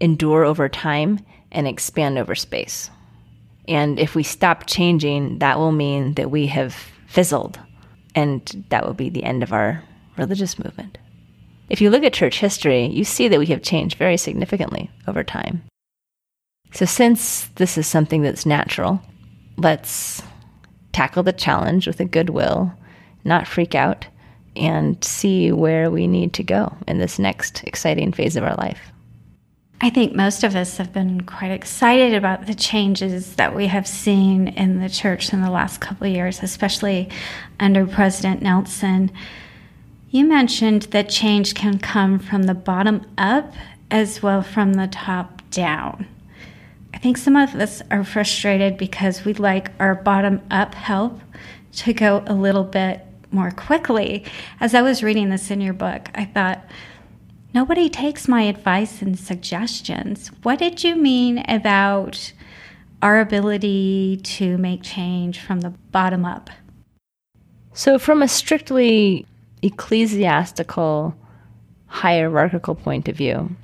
endure 0.00 0.44
over 0.44 0.68
time 0.68 1.20
and 1.52 1.66
expand 1.66 2.18
over 2.18 2.34
space. 2.34 2.90
And 3.68 3.98
if 3.98 4.14
we 4.14 4.22
stop 4.22 4.66
changing, 4.66 5.38
that 5.38 5.58
will 5.58 5.72
mean 5.72 6.14
that 6.14 6.30
we 6.30 6.46
have 6.48 6.74
fizzled, 7.06 7.58
and 8.14 8.64
that 8.68 8.84
will 8.84 8.94
be 8.94 9.08
the 9.08 9.24
end 9.24 9.42
of 9.42 9.52
our 9.52 9.82
religious 10.16 10.58
movement. 10.58 10.98
If 11.70 11.80
you 11.80 11.90
look 11.90 12.02
at 12.02 12.12
church 12.12 12.40
history, 12.40 12.86
you 12.86 13.04
see 13.04 13.28
that 13.28 13.38
we 13.38 13.46
have 13.46 13.62
changed 13.62 13.96
very 13.96 14.16
significantly 14.16 14.90
over 15.08 15.24
time. 15.24 15.62
So, 16.72 16.84
since 16.84 17.46
this 17.54 17.78
is 17.78 17.86
something 17.86 18.22
that's 18.22 18.44
natural, 18.44 19.00
let's 19.56 20.22
tackle 20.92 21.22
the 21.22 21.32
challenge 21.32 21.86
with 21.86 22.00
a 22.00 22.04
goodwill, 22.04 22.72
not 23.24 23.46
freak 23.46 23.74
out, 23.74 24.06
and 24.56 25.02
see 25.02 25.52
where 25.52 25.90
we 25.90 26.06
need 26.06 26.32
to 26.34 26.42
go 26.42 26.76
in 26.86 26.98
this 26.98 27.18
next 27.18 27.64
exciting 27.64 28.12
phase 28.12 28.36
of 28.36 28.44
our 28.44 28.54
life. 28.56 28.92
I 29.80 29.90
think 29.90 30.14
most 30.14 30.44
of 30.44 30.54
us 30.54 30.76
have 30.78 30.92
been 30.92 31.22
quite 31.22 31.50
excited 31.50 32.14
about 32.14 32.46
the 32.46 32.54
changes 32.54 33.34
that 33.36 33.54
we 33.54 33.66
have 33.66 33.86
seen 33.86 34.48
in 34.48 34.80
the 34.80 34.88
church 34.88 35.32
in 35.32 35.42
the 35.42 35.50
last 35.50 35.80
couple 35.80 36.06
of 36.06 36.12
years, 36.12 36.42
especially 36.42 37.10
under 37.58 37.86
President 37.86 38.40
Nelson. 38.40 39.10
You 40.10 40.24
mentioned 40.24 40.82
that 40.92 41.08
change 41.08 41.54
can 41.54 41.78
come 41.78 42.18
from 42.18 42.44
the 42.44 42.54
bottom 42.54 43.04
up 43.18 43.52
as 43.90 44.22
well 44.22 44.42
from 44.42 44.74
the 44.74 44.86
top 44.86 45.42
down. 45.50 46.06
I 46.94 46.98
think 46.98 47.18
some 47.18 47.36
of 47.36 47.54
us 47.56 47.82
are 47.90 48.04
frustrated 48.04 48.78
because 48.78 49.24
we'd 49.24 49.40
like 49.40 49.72
our 49.80 49.96
bottom 49.96 50.40
up 50.50 50.74
help 50.74 51.20
to 51.72 51.92
go 51.92 52.22
a 52.26 52.32
little 52.32 52.62
bit 52.62 53.04
more 53.32 53.50
quickly. 53.50 54.24
As 54.60 54.74
I 54.74 54.82
was 54.82 55.02
reading 55.02 55.28
this 55.28 55.50
in 55.50 55.60
your 55.60 55.74
book, 55.74 56.08
I 56.14 56.24
thought, 56.24 56.64
Nobody 57.54 57.88
takes 57.88 58.26
my 58.26 58.42
advice 58.42 59.00
and 59.00 59.16
suggestions. 59.16 60.32
What 60.42 60.58
did 60.58 60.82
you 60.82 60.96
mean 60.96 61.38
about 61.48 62.32
our 63.00 63.20
ability 63.20 64.18
to 64.24 64.58
make 64.58 64.82
change 64.82 65.38
from 65.38 65.60
the 65.60 65.70
bottom 65.92 66.24
up? 66.24 66.50
So, 67.72 67.96
from 67.96 68.22
a 68.22 68.28
strictly 68.28 69.24
ecclesiastical, 69.62 71.14
hierarchical 71.86 72.74
point 72.74 73.06
of 73.06 73.16
view, 73.16 73.54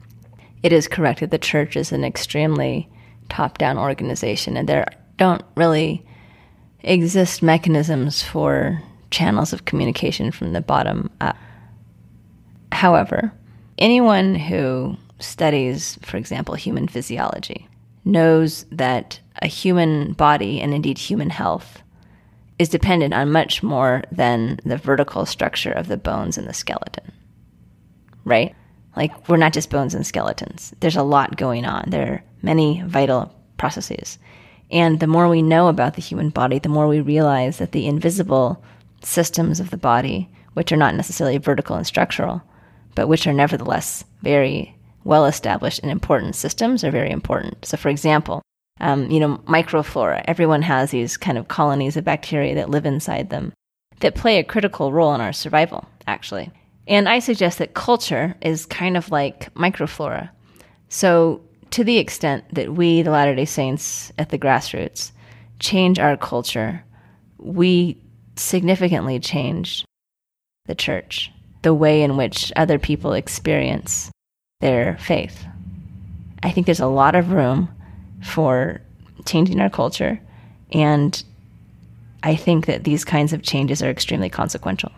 it 0.63 0.73
is 0.73 0.87
correct 0.87 1.19
that 1.19 1.33
the 1.33 1.39
church 1.39 1.77
is 1.77 1.91
an 1.91 2.05
extremely 2.05 2.89
top 3.29 3.59
down 3.59 3.77
organization, 3.77 4.57
and 4.57 4.69
there 4.69 4.87
don't 5.17 5.43
really 5.57 6.07
exist 6.85 7.43
mechanisms 7.43 8.23
for 8.23 8.81
channels 9.11 9.53
of 9.53 9.65
communication 9.65 10.31
from 10.31 10.53
the 10.53 10.61
bottom 10.61 11.11
up. 11.21 11.37
However, 12.71 13.33
anyone 13.81 14.35
who 14.35 14.97
studies, 15.19 15.99
for 16.03 16.17
example, 16.17 16.55
human 16.55 16.89
physiology 16.89 17.69
knows 18.05 18.65
that 18.71 19.21
a 19.43 19.47
human 19.47 20.13
body 20.13 20.61
and 20.61 20.73
indeed 20.73 20.99
human 20.99 21.31
health 21.31 21.83
is 22.59 22.69
dependent 22.69 23.15
on 23.15 23.33
much 23.33 23.63
more 23.63 24.03
than 24.13 24.61
the 24.65 24.77
vertical 24.77 25.25
structure 25.25 25.73
of 25.73 25.89
the 25.89 25.97
bones 25.97 26.37
and 26.37 26.47
the 26.47 26.55
skeleton. 26.55 27.11
Right? 28.25 28.55
Like, 28.97 29.29
we're 29.29 29.39
not 29.39 29.53
just 29.53 29.71
bones 29.71 29.95
and 29.95 30.07
skeletons. 30.07 30.75
There's 30.81 30.97
a 30.97 31.03
lot 31.03 31.37
going 31.37 31.65
on. 31.65 31.89
There 31.89 32.13
are 32.13 32.23
many 32.43 32.83
vital 32.83 33.35
processes. 33.57 34.19
And 34.71 35.01
the 35.01 35.07
more 35.07 35.29
we 35.29 35.43
know 35.43 35.69
about 35.69 35.95
the 35.95 36.03
human 36.03 36.31
body, 36.31 36.59
the 36.59 36.69
more 36.69 36.87
we 36.87 37.01
realize 37.01 37.59
that 37.59 37.73
the 37.73 37.87
invisible 37.87 38.63
systems 39.03 39.59
of 39.59 39.71
the 39.71 39.77
body, 39.77 40.29
which 40.53 40.71
are 40.71 40.77
not 40.77 40.95
necessarily 40.95 41.39
vertical 41.39 41.77
and 41.77 41.87
structural, 41.87 42.43
but 42.95 43.09
which 43.09 43.27
are 43.27 43.33
nevertheless 43.33 44.05
very 44.23 44.75
well 45.05 45.27
established 45.27 45.81
and 45.81 45.91
important 45.91 46.37
systems 46.37 46.85
are 46.85 46.91
very 46.91 47.11
important. 47.11 47.65
So, 47.65 47.77
for 47.77 47.89
example, 47.89 48.43
um, 48.81 49.11
you 49.11 49.21
know, 49.21 49.39
microflora, 49.47 50.25
everyone 50.27 50.63
has 50.63 50.91
these 50.91 51.17
kind 51.17 51.39
of 51.39 51.49
colonies 51.49 51.97
of 51.97 52.05
bacteria 52.05 52.55
that 52.55 52.71
live 52.71 52.87
inside 52.87 53.31
them 53.31 53.53
that 54.01 54.15
play 54.15 54.39
a 54.39 54.45
critical 54.45 54.93
role 54.93 55.15
in 55.15 55.21
our 55.21 55.33
survival, 55.33 55.87
actually. 56.07 56.51
And 56.87 57.09
I 57.09 57.19
suggest 57.19 57.59
that 57.59 57.75
culture 57.75 58.35
is 58.41 58.67
kind 58.67 58.97
of 58.97 59.11
like 59.11 59.53
microflora. 59.55 60.31
So, 60.89 61.43
to 61.71 61.85
the 61.85 61.99
extent 61.99 62.45
that 62.55 62.73
we, 62.75 63.03
the 63.03 63.13
Latter 63.13 63.35
day 63.35 63.45
Saints 63.45 64.13
at 64.19 64.31
the 64.31 64.39
grassroots, 64.39 65.13
change 65.61 65.99
our 65.99 66.17
culture, 66.17 66.83
we 67.39 67.97
significantly 68.37 69.21
change 69.21 69.85
the 70.67 70.75
church 70.75 71.31
the 71.63 71.75
way 71.75 72.03
in 72.03 72.17
which 72.17 72.53
other 72.57 72.79
people 72.79 73.13
experience 73.13 74.11
their 74.61 74.97
faith. 74.99 75.45
I 76.43 76.51
think 76.51 76.67
there's 76.67 76.81
a 76.81 76.87
lot 76.87 77.15
of 77.15 77.33
room 77.33 77.69
for 78.23 78.81
changing 79.27 79.61
our 79.61 79.71
culture, 79.71 80.21
and 80.73 81.23
I 82.23 82.37
think 82.37 82.67
that 82.67 82.85
these 82.85 83.05
kinds 83.05 83.33
of 83.33 83.43
changes 83.43 83.83
are 83.83 83.91
extremely 83.91 84.31
consequential. 84.31 84.93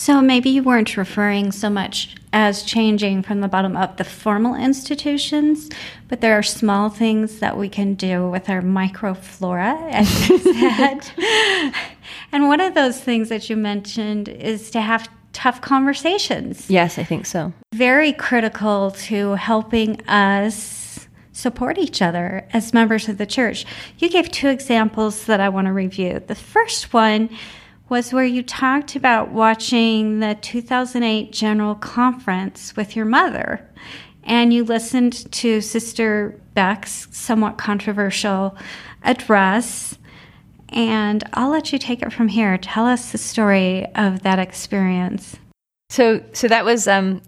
So 0.00 0.22
maybe 0.22 0.48
you 0.48 0.62
weren't 0.62 0.96
referring 0.96 1.50
so 1.50 1.68
much 1.68 2.14
as 2.32 2.62
changing 2.62 3.22
from 3.24 3.40
the 3.40 3.48
bottom 3.48 3.76
up 3.76 3.96
the 3.96 4.04
formal 4.04 4.54
institutions, 4.54 5.68
but 6.06 6.20
there 6.20 6.38
are 6.38 6.42
small 6.42 6.88
things 6.88 7.40
that 7.40 7.56
we 7.56 7.68
can 7.68 7.94
do 7.94 8.28
with 8.28 8.48
our 8.48 8.62
microflora, 8.62 9.90
as 9.90 10.28
you 10.28 10.38
said. 10.38 11.10
and 12.32 12.46
one 12.46 12.60
of 12.60 12.74
those 12.74 13.00
things 13.00 13.28
that 13.28 13.50
you 13.50 13.56
mentioned 13.56 14.28
is 14.28 14.70
to 14.70 14.80
have 14.80 15.08
tough 15.38 15.60
conversations. 15.60 16.68
Yes, 16.68 16.98
I 16.98 17.04
think 17.04 17.24
so. 17.24 17.52
Very 17.72 18.12
critical 18.12 18.90
to 19.06 19.36
helping 19.36 20.04
us 20.08 21.06
support 21.30 21.78
each 21.78 22.02
other 22.02 22.44
as 22.52 22.74
members 22.74 23.08
of 23.08 23.18
the 23.18 23.26
church. 23.26 23.64
You 23.98 24.08
gave 24.08 24.32
two 24.32 24.48
examples 24.48 25.26
that 25.26 25.38
I 25.38 25.48
want 25.48 25.68
to 25.68 25.72
review. 25.72 26.20
The 26.26 26.34
first 26.34 26.92
one 26.92 27.30
was 27.88 28.12
where 28.12 28.24
you 28.24 28.42
talked 28.42 28.96
about 28.96 29.30
watching 29.30 30.18
the 30.18 30.36
2008 30.40 31.30
General 31.30 31.76
Conference 31.76 32.74
with 32.74 32.96
your 32.96 33.04
mother. 33.04 33.64
And 34.24 34.52
you 34.52 34.64
listened 34.64 35.30
to 35.34 35.60
Sister 35.60 36.38
Beck's 36.54 37.06
somewhat 37.12 37.58
controversial 37.58 38.56
address 39.04 39.96
and 40.70 41.24
I'll 41.34 41.50
let 41.50 41.72
you 41.72 41.78
take 41.78 42.02
it 42.02 42.12
from 42.12 42.28
here. 42.28 42.58
Tell 42.58 42.86
us 42.86 43.12
the 43.12 43.18
story 43.18 43.86
of 43.94 44.22
that 44.22 44.38
experience. 44.38 45.36
So, 45.90 46.22
so 46.32 46.48
that 46.48 46.64
was 46.64 46.86
um, 46.86 47.22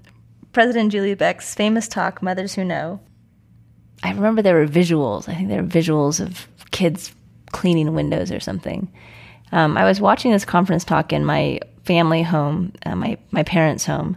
President 0.53 0.93
Julie 0.93 1.15
Beck's 1.15 1.55
famous 1.55 1.89
talk, 1.89 2.23
Mothers 2.23 2.55
Who 2.55 2.65
Know. 2.65 3.01
I 4.03 4.13
remember 4.13 4.43
there 4.43 4.57
were 4.57 4.67
visuals. 4.67 5.29
I 5.29 5.35
think 5.35 5.49
there 5.49 5.63
were 5.63 5.69
visuals 5.69 6.21
of 6.21 6.47
kids 6.71 7.13
cleaning 7.53 7.95
windows 7.95 8.31
or 8.31 8.41
something. 8.41 8.91
Um, 9.53 9.77
I 9.77 9.85
was 9.85 10.01
watching 10.01 10.31
this 10.31 10.45
conference 10.45 10.85
talk 10.85 11.13
in 11.13 11.25
my 11.25 11.61
family 11.85 12.23
home, 12.23 12.73
uh, 12.87 12.95
my 12.95 13.19
my 13.31 13.43
parents' 13.43 13.85
home. 13.85 14.17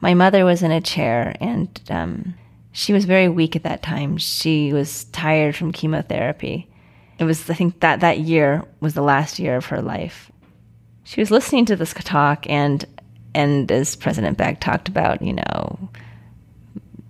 My 0.00 0.14
mother 0.14 0.44
was 0.44 0.62
in 0.62 0.70
a 0.70 0.80
chair, 0.80 1.34
and 1.40 1.80
um, 1.88 2.34
she 2.72 2.92
was 2.92 3.06
very 3.06 3.28
weak 3.28 3.56
at 3.56 3.62
that 3.62 3.82
time. 3.82 4.18
She 4.18 4.72
was 4.72 5.04
tired 5.04 5.56
from 5.56 5.72
chemotherapy. 5.72 6.68
It 7.18 7.24
was, 7.24 7.48
I 7.48 7.54
think, 7.54 7.80
that 7.80 8.00
that 8.00 8.18
year 8.18 8.64
was 8.80 8.94
the 8.94 9.02
last 9.02 9.38
year 9.38 9.56
of 9.56 9.66
her 9.66 9.80
life. 9.80 10.30
She 11.04 11.20
was 11.20 11.30
listening 11.30 11.64
to 11.66 11.76
this 11.76 11.94
talk, 11.94 12.48
and 12.48 12.84
and 13.34 13.70
as 13.70 13.96
President 13.96 14.36
Beck 14.38 14.60
talked 14.60 14.88
about, 14.88 15.22
you 15.22 15.34
know, 15.34 15.90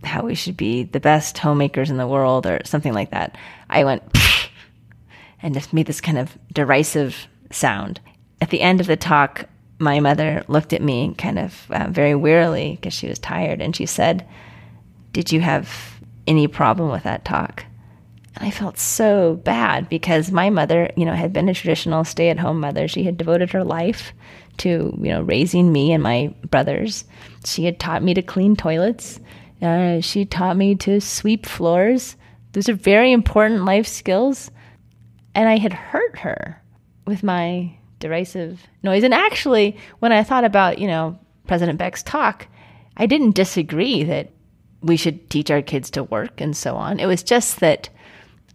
how 0.04 0.22
we 0.22 0.34
should 0.34 0.57
be 0.57 0.84
the 0.84 1.00
best 1.00 1.38
homemakers 1.38 1.90
in 1.90 1.96
the 1.96 2.07
world, 2.07 2.46
or 2.46 2.61
something 2.64 2.92
like 2.92 3.11
that. 3.11 3.36
I 3.68 3.84
went 3.84 4.02
and 5.42 5.54
just 5.54 5.72
made 5.72 5.86
this 5.86 6.00
kind 6.00 6.18
of 6.18 6.36
derisive 6.52 7.26
sound. 7.50 8.00
At 8.40 8.50
the 8.50 8.61
end 8.61 8.80
of 8.80 8.86
the 8.86 8.96
talk, 8.96 9.48
my 9.78 10.00
mother 10.00 10.44
looked 10.48 10.72
at 10.72 10.82
me 10.82 11.14
kind 11.18 11.38
of 11.38 11.70
uh, 11.70 11.88
very 11.90 12.14
wearily 12.14 12.76
because 12.76 12.94
she 12.94 13.09
was 13.09 13.18
tired, 13.18 13.61
and 13.61 13.74
she 13.74 13.86
said, 13.86 14.26
Did 15.12 15.32
you 15.32 15.40
have 15.40 15.96
any 16.26 16.46
problem 16.46 16.90
with 16.90 17.02
that 17.04 17.24
talk? 17.24 17.64
And 18.37 18.47
I 18.47 18.51
felt 18.51 18.78
so 18.78 19.37
bad 19.37 19.89
because 19.89 20.30
my 20.30 20.51
mother, 20.51 20.91
you 20.97 21.05
know, 21.05 21.14
had 21.14 21.32
been 21.32 21.49
a 21.49 21.55
traditional 21.55 22.05
stay 22.05 22.28
at 22.28 22.39
home 22.39 22.61
mother. 22.61 22.87
She 22.87 23.05
had 23.05 23.16
devoted 23.16 23.51
her 23.53 23.64
life 23.64 24.12
to, 24.59 24.97
you 25.01 25.09
know, 25.09 25.22
raising 25.22 25.72
me 25.72 25.93
and 25.93 26.03
my 26.03 26.34
brothers. 26.51 27.05
She 27.45 27.64
had 27.64 27.80
taught 27.80 28.03
me 28.03 28.14
to 28.14 28.22
clean 28.22 28.55
toilets. 28.57 29.20
Uh, 29.62 30.01
she 30.01 30.24
taught 30.24 30.57
me 30.57 30.74
to 30.76 31.01
sweep 31.01 31.47
floors. 31.47 32.16
Those 32.53 32.68
are 32.68 32.74
very 32.74 33.12
important 33.12 33.64
life 33.64 33.87
skills. 33.87 34.51
And 35.34 35.49
I 35.49 35.57
had 35.57 35.72
hurt 35.72 36.18
her 36.18 36.62
with 37.07 37.22
my 37.22 37.76
derisive 37.99 38.66
noise. 38.82 39.03
And 39.03 39.14
actually, 39.14 39.76
when 40.01 40.12
I 40.12 40.22
thought 40.22 40.45
about, 40.45 40.78
you 40.78 40.87
know, 40.87 41.18
President 41.47 41.78
Beck's 41.78 42.03
talk, 42.03 42.49
I 42.97 43.07
didn't 43.07 43.34
disagree 43.34 44.03
that 44.05 44.30
we 44.82 44.97
should 44.97 45.30
teach 45.30 45.51
our 45.51 45.62
kids 45.62 45.91
to 45.91 46.05
work 46.05 46.41
and 46.41 46.57
so 46.57 46.76
on. 46.76 47.01
It 47.01 47.07
was 47.07 47.22
just 47.22 47.61
that 47.61 47.89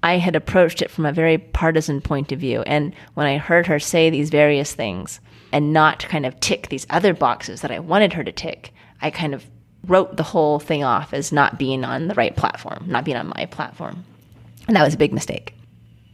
I 0.04 0.18
had 0.18 0.36
approached 0.36 0.82
it 0.82 0.90
from 0.90 1.06
a 1.06 1.14
very 1.14 1.38
partisan 1.38 2.02
point 2.02 2.32
of 2.32 2.40
view. 2.40 2.62
And 2.64 2.94
when 3.14 3.28
I 3.28 3.38
heard 3.38 3.68
her 3.68 3.80
say 3.80 4.10
these 4.10 4.30
various 4.30 4.74
things 4.74 5.20
and 5.52 5.74
not 5.74 6.08
kind 6.08 6.26
of 6.26 6.40
tick 6.40 6.70
these 6.70 6.88
other 6.90 7.14
boxes 7.14 7.62
that 7.62 7.72
I 7.72 7.80
wanted 7.80 8.14
her 8.14 8.24
to 8.24 8.32
tick, 8.32 8.74
I 9.02 9.12
kind 9.12 9.34
of 9.34 9.46
wrote 9.86 10.18
the 10.18 10.24
whole 10.24 10.60
thing 10.60 10.84
off 10.84 11.14
as 11.14 11.32
not 11.32 11.60
being 11.60 11.84
on 11.84 12.08
the 12.08 12.16
right 12.16 12.36
platform, 12.36 12.86
not 12.88 13.06
being 13.06 13.18
on 13.18 13.32
my 13.36 13.46
platform. 13.46 14.04
And 14.68 14.76
that 14.76 14.84
was 14.84 14.94
a 14.94 14.98
big 14.98 15.14
mistake. 15.14 15.56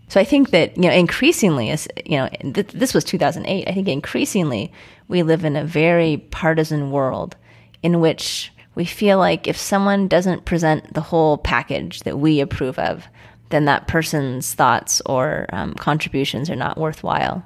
So 0.09 0.21
I 0.21 0.23
think 0.23 0.51
that, 0.51 0.75
you 0.77 0.83
know, 0.83 0.91
increasingly, 0.91 1.69
as 1.69 1.87
you 2.05 2.17
know, 2.17 2.29
th- 2.29 2.67
this 2.67 2.93
was 2.93 3.03
2008, 3.03 3.67
I 3.67 3.73
think 3.73 3.87
increasingly 3.89 4.71
we 5.09 5.21
live 5.21 5.43
in 5.43 5.55
a 5.55 5.65
very 5.65 6.17
partisan 6.31 6.91
world 6.91 7.35
in 7.83 7.99
which 7.99 8.51
we 8.73 8.85
feel 8.85 9.17
like 9.17 9.47
if 9.47 9.57
someone 9.57 10.07
doesn't 10.07 10.45
present 10.45 10.93
the 10.93 11.01
whole 11.01 11.37
package 11.37 12.01
that 12.01 12.19
we 12.19 12.39
approve 12.39 12.79
of, 12.79 13.07
then 13.49 13.65
that 13.65 13.87
person's 13.87 14.53
thoughts 14.53 15.01
or 15.05 15.45
um, 15.53 15.73
contributions 15.75 16.49
are 16.49 16.55
not 16.55 16.77
worthwhile. 16.77 17.45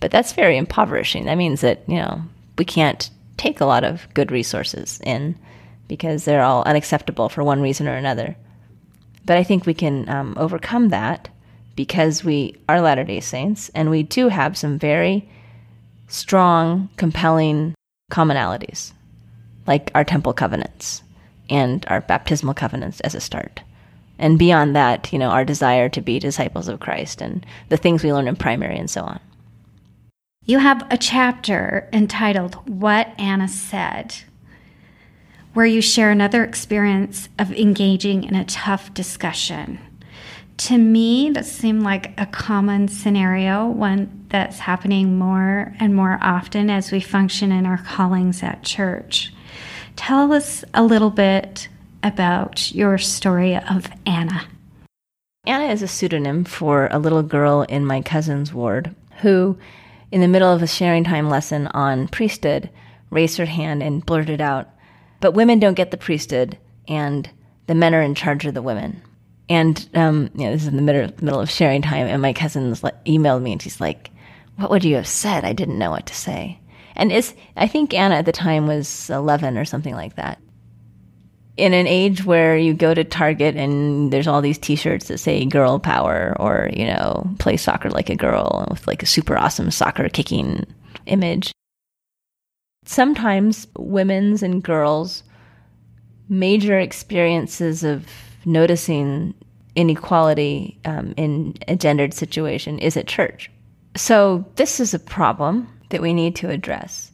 But 0.00 0.10
that's 0.10 0.32
very 0.32 0.56
impoverishing. 0.56 1.26
That 1.26 1.38
means 1.38 1.60
that, 1.60 1.82
you 1.88 1.96
know, 1.96 2.22
we 2.58 2.64
can't 2.64 3.10
take 3.36 3.60
a 3.60 3.66
lot 3.66 3.84
of 3.84 4.06
good 4.14 4.30
resources 4.30 5.00
in 5.04 5.38
because 5.88 6.24
they're 6.24 6.42
all 6.42 6.62
unacceptable 6.64 7.28
for 7.28 7.42
one 7.42 7.62
reason 7.62 7.88
or 7.88 7.94
another. 7.94 8.36
But 9.24 9.38
I 9.38 9.44
think 9.44 9.64
we 9.64 9.74
can 9.74 10.08
um, 10.08 10.34
overcome 10.38 10.88
that 10.88 11.28
because 11.76 12.24
we 12.24 12.56
are 12.68 12.80
Latter 12.80 13.04
day 13.04 13.20
Saints 13.20 13.70
and 13.74 13.90
we 13.90 14.02
do 14.02 14.28
have 14.28 14.56
some 14.58 14.78
very 14.78 15.28
strong, 16.08 16.90
compelling 16.96 17.74
commonalities, 18.10 18.92
like 19.66 19.90
our 19.94 20.04
temple 20.04 20.32
covenants 20.32 21.02
and 21.48 21.84
our 21.88 22.00
baptismal 22.00 22.54
covenants 22.54 23.00
as 23.00 23.14
a 23.14 23.20
start. 23.20 23.62
And 24.22 24.38
beyond 24.38 24.74
that, 24.74 25.12
you 25.12 25.18
know, 25.18 25.28
our 25.28 25.44
desire 25.44 25.90
to 25.90 26.00
be 26.00 26.18
disciples 26.18 26.68
of 26.68 26.80
Christ 26.80 27.20
and 27.20 27.44
the 27.68 27.76
things 27.76 28.02
we 28.02 28.12
learn 28.12 28.28
in 28.28 28.36
primary 28.36 28.78
and 28.78 28.88
so 28.88 29.02
on. 29.02 29.20
You 30.46 30.58
have 30.58 30.86
a 30.90 30.96
chapter 30.96 31.88
entitled 31.92 32.54
What 32.68 33.12
Anna 33.18 33.48
Said, 33.48 34.14
where 35.52 35.66
you 35.66 35.82
share 35.82 36.10
another 36.10 36.42
experience 36.44 37.28
of 37.38 37.52
engaging 37.52 38.24
in 38.24 38.34
a 38.34 38.44
tough 38.44 38.94
discussion 38.94 39.78
to 40.58 40.78
me, 40.78 41.30
that 41.30 41.46
seemed 41.46 41.82
like 41.82 42.12
a 42.20 42.26
common 42.26 42.86
scenario, 42.86 43.66
one 43.66 44.26
that's 44.28 44.60
happening 44.60 45.18
more 45.18 45.74
and 45.80 45.94
more 45.94 46.18
often 46.22 46.70
as 46.70 46.92
we 46.92 47.00
function 47.00 47.50
in 47.50 47.66
our 47.66 47.78
callings 47.78 48.42
at 48.42 48.62
church. 48.62 49.32
Tell 49.96 50.32
us 50.32 50.64
a 50.72 50.84
little 50.84 51.10
bit 51.10 51.68
about 52.02 52.72
your 52.72 52.98
story 52.98 53.56
of 53.56 53.88
Anna. 54.06 54.46
Anna 55.44 55.72
is 55.72 55.82
a 55.82 55.88
pseudonym 55.88 56.44
for 56.44 56.88
a 56.90 56.98
little 56.98 57.22
girl 57.22 57.62
in 57.62 57.84
my 57.84 58.00
cousin's 58.00 58.52
ward 58.52 58.94
who, 59.20 59.58
in 60.10 60.20
the 60.20 60.28
middle 60.28 60.52
of 60.52 60.62
a 60.62 60.66
sharing 60.66 61.04
time 61.04 61.28
lesson 61.28 61.66
on 61.68 62.08
priesthood, 62.08 62.70
raised 63.10 63.38
her 63.38 63.46
hand 63.46 63.82
and 63.82 64.04
blurted 64.04 64.40
out, 64.40 64.68
But 65.20 65.32
women 65.32 65.60
don't 65.60 65.74
get 65.74 65.90
the 65.90 65.96
priesthood, 65.96 66.58
and 66.88 67.28
the 67.66 67.74
men 67.74 67.94
are 67.94 68.02
in 68.02 68.14
charge 68.14 68.44
of 68.46 68.54
the 68.54 68.62
women. 68.62 69.00
And 69.48 69.88
um, 69.94 70.30
you 70.34 70.44
know, 70.44 70.52
this 70.52 70.62
is 70.62 70.68
in 70.68 70.76
the 70.76 70.82
middle, 70.82 71.12
middle 71.20 71.40
of 71.40 71.50
sharing 71.50 71.82
time, 71.82 72.06
and 72.06 72.22
my 72.22 72.32
cousin 72.32 72.72
emailed 72.72 73.42
me, 73.42 73.52
and 73.52 73.62
she's 73.62 73.80
like, 73.80 74.10
"What 74.56 74.70
would 74.70 74.84
you 74.84 74.96
have 74.96 75.06
said? 75.06 75.44
I 75.44 75.52
didn't 75.52 75.78
know 75.78 75.90
what 75.90 76.06
to 76.06 76.14
say." 76.14 76.58
And 76.96 77.12
is 77.12 77.34
I 77.56 77.68
think 77.68 77.94
Anna 77.94 78.16
at 78.16 78.26
the 78.26 78.32
time 78.32 78.66
was 78.66 79.10
eleven 79.10 79.56
or 79.56 79.64
something 79.64 79.94
like 79.94 80.16
that. 80.16 80.38
In 81.56 81.74
an 81.74 81.86
age 81.86 82.24
where 82.24 82.56
you 82.56 82.72
go 82.72 82.94
to 82.94 83.04
Target 83.04 83.56
and 83.56 84.10
there's 84.10 84.26
all 84.26 84.40
these 84.40 84.58
T-shirts 84.58 85.08
that 85.08 85.18
say 85.18 85.44
"Girl 85.44 85.78
Power" 85.78 86.34
or 86.40 86.70
you 86.72 86.86
know, 86.86 87.28
"Play 87.38 87.56
soccer 87.58 87.90
like 87.90 88.08
a 88.08 88.16
girl" 88.16 88.66
with 88.70 88.86
like 88.86 89.02
a 89.02 89.06
super 89.06 89.36
awesome 89.36 89.70
soccer 89.70 90.08
kicking 90.08 90.64
image. 91.06 91.52
Sometimes 92.84 93.66
women's 93.76 94.42
and 94.42 94.62
girls' 94.62 95.22
major 96.28 96.78
experiences 96.78 97.84
of 97.84 98.06
noticing 98.44 99.34
inequality 99.76 100.78
um, 100.84 101.14
in 101.16 101.54
a 101.68 101.76
gendered 101.76 102.14
situation 102.14 102.78
is 102.78 102.96
at 102.96 103.06
church. 103.06 103.50
So, 103.96 104.44
this 104.56 104.80
is 104.80 104.94
a 104.94 104.98
problem 104.98 105.68
that 105.90 106.00
we 106.00 106.14
need 106.14 106.34
to 106.36 106.48
address. 106.48 107.12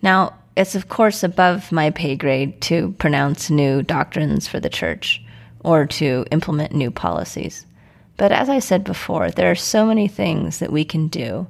Now, 0.00 0.34
it's 0.56 0.74
of 0.74 0.88
course 0.88 1.22
above 1.22 1.72
my 1.72 1.90
pay 1.90 2.16
grade 2.16 2.60
to 2.62 2.92
pronounce 2.98 3.50
new 3.50 3.82
doctrines 3.82 4.46
for 4.46 4.60
the 4.60 4.68
church 4.68 5.22
or 5.60 5.86
to 5.86 6.24
implement 6.30 6.74
new 6.74 6.90
policies. 6.90 7.66
But 8.16 8.32
as 8.32 8.48
I 8.48 8.58
said 8.58 8.84
before, 8.84 9.30
there 9.30 9.50
are 9.50 9.56
so 9.56 9.86
many 9.86 10.08
things 10.08 10.58
that 10.58 10.72
we 10.72 10.84
can 10.84 11.08
do 11.08 11.46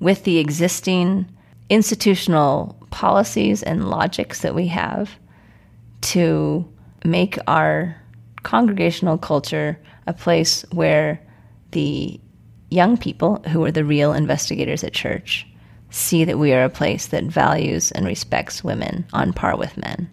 with 0.00 0.24
the 0.24 0.38
existing 0.38 1.26
institutional 1.68 2.76
policies 2.90 3.62
and 3.62 3.88
logics 3.88 4.40
that 4.40 4.54
we 4.54 4.66
have 4.66 5.10
to 6.00 6.68
make 7.04 7.38
our 7.46 7.96
congregational 8.42 9.18
culture 9.18 9.78
a 10.06 10.12
place 10.12 10.64
where 10.72 11.20
the 11.70 12.20
young 12.70 12.96
people 12.96 13.42
who 13.48 13.64
are 13.64 13.70
the 13.70 13.84
real 13.84 14.12
investigators 14.12 14.82
at 14.82 14.92
church 14.92 15.46
see 15.90 16.24
that 16.24 16.38
we 16.38 16.52
are 16.52 16.64
a 16.64 16.70
place 16.70 17.08
that 17.08 17.24
values 17.24 17.90
and 17.92 18.06
respects 18.06 18.64
women 18.64 19.06
on 19.12 19.32
par 19.32 19.56
with 19.56 19.76
men. 19.76 20.08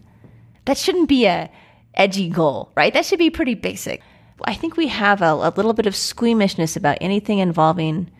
That 0.65 0.77
shouldn't 0.77 1.09
be 1.09 1.25
a 1.25 1.49
edgy 1.93 2.29
goal, 2.29 2.71
right? 2.75 2.93
That 2.93 3.05
should 3.05 3.19
be 3.19 3.29
pretty 3.29 3.53
basic. 3.53 4.01
I 4.43 4.53
think 4.53 4.77
we 4.77 4.87
have 4.87 5.21
a, 5.21 5.33
a 5.33 5.53
little 5.55 5.73
bit 5.73 5.87
of 5.87 5.95
squeamishness 5.95 6.75
about 6.75 6.97
anything 7.01 7.39
involving 7.39 8.11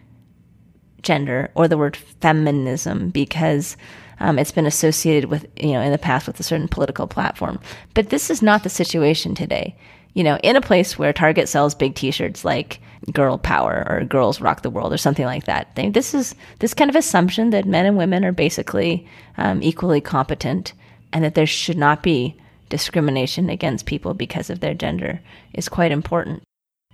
gender 1.03 1.51
or 1.53 1.67
the 1.67 1.77
word 1.77 1.95
feminism 1.95 3.09
because 3.09 3.77
um, 4.19 4.39
it's 4.39 4.51
been 4.51 4.65
associated 4.65 5.29
with, 5.29 5.45
you 5.57 5.73
know, 5.73 5.81
in 5.81 5.91
the 5.91 5.97
past 5.99 6.25
with 6.25 6.39
a 6.39 6.43
certain 6.43 6.67
political 6.67 7.05
platform. 7.05 7.59
But 7.93 8.09
this 8.09 8.31
is 8.31 8.41
not 8.41 8.63
the 8.63 8.69
situation 8.69 9.35
today 9.35 9.75
you 10.17 10.23
know, 10.23 10.39
in 10.41 10.55
a 10.55 10.61
place 10.61 10.97
where 10.97 11.13
Target 11.13 11.47
sells 11.47 11.75
big 11.75 11.93
T-shirts 11.93 12.43
like 12.43 12.81
"Girl 13.11 13.37
Power" 13.37 13.85
or 13.89 14.03
"Girls 14.03 14.41
Rock 14.41 14.61
the 14.61 14.69
World" 14.69 14.93
or 14.93 14.97
something 14.97 15.25
like 15.25 15.45
that. 15.45 15.75
This 15.75 16.13
is 16.13 16.35
this 16.59 16.73
kind 16.73 16.89
of 16.89 16.95
assumption 16.95 17.51
that 17.51 17.65
men 17.65 17.85
and 17.85 17.97
women 17.97 18.25
are 18.25 18.31
basically 18.31 19.07
um, 19.37 19.61
equally 19.61 20.01
competent, 20.01 20.73
and 21.13 21.23
that 21.23 21.35
there 21.35 21.45
should 21.45 21.77
not 21.77 22.03
be 22.03 22.35
discrimination 22.69 23.49
against 23.49 23.85
people 23.85 24.13
because 24.13 24.49
of 24.49 24.59
their 24.59 24.73
gender 24.73 25.21
is 25.53 25.69
quite 25.69 25.91
important. 25.91 26.43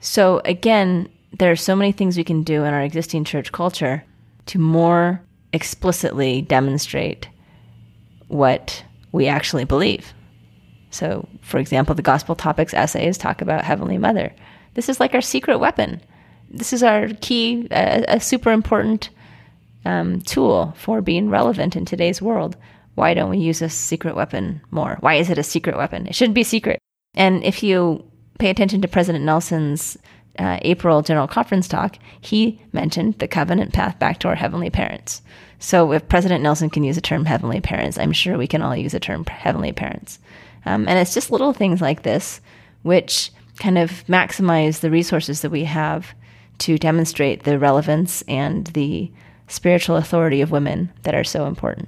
So 0.01 0.41
again, 0.45 1.09
there 1.37 1.51
are 1.51 1.55
so 1.55 1.75
many 1.75 1.91
things 1.91 2.17
we 2.17 2.23
can 2.23 2.43
do 2.43 2.63
in 2.63 2.73
our 2.73 2.81
existing 2.81 3.23
church 3.23 3.51
culture 3.51 4.03
to 4.47 4.59
more 4.59 5.21
explicitly 5.51 6.41
demonstrate 6.41 7.27
what 8.27 8.83
we 9.11 9.27
actually 9.27 9.65
believe. 9.65 10.13
So, 10.91 11.27
for 11.41 11.57
example, 11.57 11.95
the 11.95 12.01
Gospel 12.01 12.35
Topics 12.35 12.73
essays 12.73 13.17
talk 13.17 13.41
about 13.41 13.63
Heavenly 13.63 13.97
Mother. 13.97 14.33
This 14.74 14.89
is 14.89 14.99
like 14.99 15.13
our 15.13 15.21
secret 15.21 15.59
weapon. 15.59 16.01
This 16.49 16.74
is 16.74 16.84
our 16.84 17.09
key, 17.21 17.67
a, 17.71 18.05
a 18.07 18.19
super 18.19 18.51
important 18.51 19.09
um, 19.86 20.21
tool 20.21 20.74
for 20.78 21.01
being 21.01 21.30
relevant 21.30 21.76
in 21.76 21.86
today's 21.86 22.21
world. 22.21 22.55
Why 22.95 23.13
don't 23.13 23.30
we 23.30 23.39
use 23.39 23.59
this 23.59 23.74
secret 23.74 24.15
weapon 24.15 24.61
more? 24.71 24.97
Why 24.99 25.15
is 25.15 25.30
it 25.30 25.38
a 25.38 25.43
secret 25.43 25.76
weapon? 25.76 26.07
It 26.07 26.15
shouldn't 26.15 26.36
be 26.36 26.43
secret. 26.43 26.80
And 27.15 27.43
if 27.43 27.63
you 27.63 28.05
pay 28.39 28.49
attention 28.49 28.82
to 28.82 28.88
President 28.88 29.24
Nelson's 29.24 29.97
uh, 30.39 30.59
April 30.61 31.01
General 31.01 31.28
Conference 31.28 31.67
talk, 31.67 31.97
he 32.21 32.61
mentioned 32.71 33.19
the 33.19 33.28
covenant 33.28 33.74
path 33.74 33.97
back 33.99 34.19
to 34.19 34.28
our 34.28 34.36
heavenly 34.36 34.69
parents. 34.69 35.21
So 35.59 35.91
if 35.91 36.07
President 36.07 36.43
Nelson 36.43 36.69
can 36.69 36.84
use 36.84 36.95
the 36.95 37.01
term 37.01 37.26
heavenly 37.26 37.61
parents, 37.61 37.97
I'm 37.97 38.11
sure 38.11 38.38
we 38.38 38.47
can 38.47 38.61
all 38.61 38.76
use 38.76 38.91
the 38.91 38.99
term 38.99 39.26
heavenly 39.26 39.71
parents. 39.71 40.19
Um, 40.65 40.88
and 40.88 40.99
it's 40.99 41.13
just 41.13 41.32
little 41.32 41.53
things 41.53 41.82
like 41.82 42.03
this 42.03 42.41
which 42.84 43.32
kind 43.59 43.77
of 43.77 44.03
maximize 44.07 44.79
the 44.79 44.91
resources 44.91 45.41
that 45.41 45.51
we 45.51 45.63
have 45.65 46.13
to 46.59 46.77
demonstrate 46.77 47.43
the 47.43 47.59
relevance 47.59 48.21
and 48.27 48.67
the 48.67 49.11
spiritual 49.47 49.97
authority 49.97 50.41
of 50.41 50.51
women 50.51 50.91
that 51.03 51.15
are 51.15 51.23
so 51.23 51.45
important. 51.45 51.87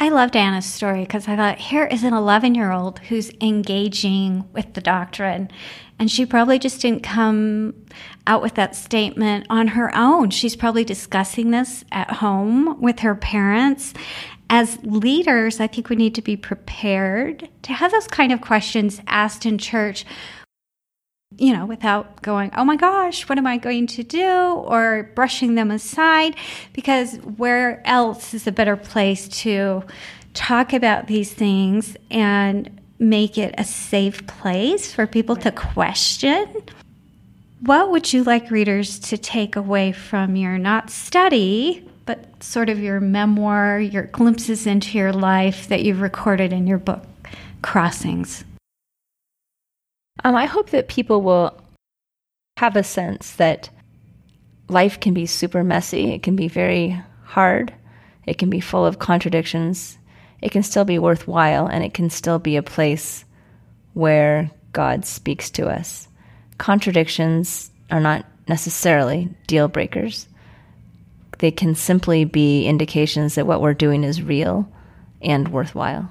I 0.00 0.08
loved 0.08 0.34
Anna's 0.34 0.66
story 0.66 1.02
because 1.02 1.28
I 1.28 1.36
thought, 1.36 1.58
here 1.58 1.84
is 1.84 2.02
an 2.02 2.12
11 2.12 2.54
year 2.54 2.72
old 2.72 2.98
who's 2.98 3.30
engaging 3.40 4.44
with 4.52 4.74
the 4.74 4.80
doctrine. 4.80 5.50
And 5.98 6.10
she 6.10 6.26
probably 6.26 6.58
just 6.58 6.80
didn't 6.82 7.04
come 7.04 7.74
out 8.26 8.42
with 8.42 8.54
that 8.54 8.74
statement 8.74 9.46
on 9.48 9.68
her 9.68 9.94
own. 9.96 10.30
She's 10.30 10.56
probably 10.56 10.84
discussing 10.84 11.52
this 11.52 11.84
at 11.92 12.10
home 12.10 12.80
with 12.80 13.00
her 13.00 13.14
parents. 13.14 13.94
As 14.50 14.78
leaders, 14.82 15.60
I 15.60 15.68
think 15.68 15.88
we 15.88 15.96
need 15.96 16.14
to 16.16 16.22
be 16.22 16.36
prepared 16.36 17.48
to 17.62 17.72
have 17.72 17.92
those 17.92 18.08
kind 18.08 18.32
of 18.32 18.40
questions 18.40 19.00
asked 19.06 19.46
in 19.46 19.58
church 19.58 20.04
you 21.38 21.52
know, 21.52 21.66
without 21.66 22.22
going, 22.22 22.50
oh 22.56 22.64
my 22.64 22.76
gosh, 22.76 23.28
what 23.28 23.38
am 23.38 23.46
I 23.46 23.56
going 23.56 23.86
to 23.88 24.02
do? 24.02 24.28
Or 24.28 25.10
brushing 25.14 25.54
them 25.54 25.70
aside, 25.70 26.36
because 26.72 27.16
where 27.16 27.82
else 27.86 28.34
is 28.34 28.46
a 28.46 28.52
better 28.52 28.76
place 28.76 29.28
to 29.42 29.82
talk 30.32 30.72
about 30.72 31.06
these 31.06 31.32
things 31.32 31.96
and 32.10 32.80
make 32.98 33.38
it 33.38 33.54
a 33.58 33.64
safe 33.64 34.26
place 34.26 34.92
for 34.92 35.06
people 35.06 35.36
to 35.36 35.50
question? 35.50 36.46
What 37.60 37.90
would 37.90 38.12
you 38.12 38.24
like 38.24 38.50
readers 38.50 38.98
to 39.00 39.18
take 39.18 39.56
away 39.56 39.92
from 39.92 40.36
your 40.36 40.58
not 40.58 40.90
study, 40.90 41.88
but 42.04 42.42
sort 42.42 42.68
of 42.68 42.78
your 42.78 43.00
memoir, 43.00 43.80
your 43.80 44.04
glimpses 44.04 44.66
into 44.66 44.98
your 44.98 45.12
life 45.12 45.68
that 45.68 45.82
you've 45.82 46.00
recorded 46.00 46.52
in 46.52 46.66
your 46.66 46.78
book, 46.78 47.04
Crossings? 47.62 48.44
Um, 50.22 50.36
I 50.36 50.46
hope 50.46 50.70
that 50.70 50.88
people 50.88 51.22
will 51.22 51.58
have 52.58 52.76
a 52.76 52.84
sense 52.84 53.32
that 53.32 53.68
life 54.68 55.00
can 55.00 55.12
be 55.12 55.26
super 55.26 55.64
messy. 55.64 56.12
It 56.12 56.22
can 56.22 56.36
be 56.36 56.48
very 56.48 57.02
hard. 57.24 57.74
It 58.26 58.38
can 58.38 58.48
be 58.48 58.60
full 58.60 58.86
of 58.86 59.00
contradictions. 59.00 59.98
It 60.40 60.52
can 60.52 60.62
still 60.62 60.84
be 60.84 60.98
worthwhile, 60.98 61.66
and 61.66 61.82
it 61.82 61.94
can 61.94 62.10
still 62.10 62.38
be 62.38 62.56
a 62.56 62.62
place 62.62 63.24
where 63.94 64.50
God 64.72 65.04
speaks 65.04 65.50
to 65.50 65.68
us. 65.68 66.08
Contradictions 66.58 67.70
are 67.90 68.00
not 68.00 68.24
necessarily 68.48 69.30
deal 69.46 69.68
breakers. 69.68 70.28
They 71.38 71.50
can 71.50 71.74
simply 71.74 72.24
be 72.24 72.66
indications 72.66 73.34
that 73.34 73.46
what 73.46 73.60
we're 73.60 73.74
doing 73.74 74.04
is 74.04 74.22
real 74.22 74.68
and 75.20 75.48
worthwhile. 75.48 76.10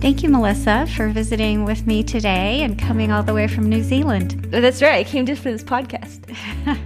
Thank 0.00 0.22
you, 0.22 0.30
Melissa, 0.30 0.86
for 0.96 1.10
visiting 1.10 1.66
with 1.66 1.86
me 1.86 2.02
today 2.02 2.62
and 2.62 2.78
coming 2.78 3.12
all 3.12 3.22
the 3.22 3.34
way 3.34 3.46
from 3.46 3.68
New 3.68 3.82
Zealand. 3.82 4.46
That's 4.50 4.80
right. 4.80 5.06
I 5.06 5.08
came 5.08 5.26
just 5.26 5.42
for 5.42 5.50
this 5.50 5.62
podcast. 5.62 6.34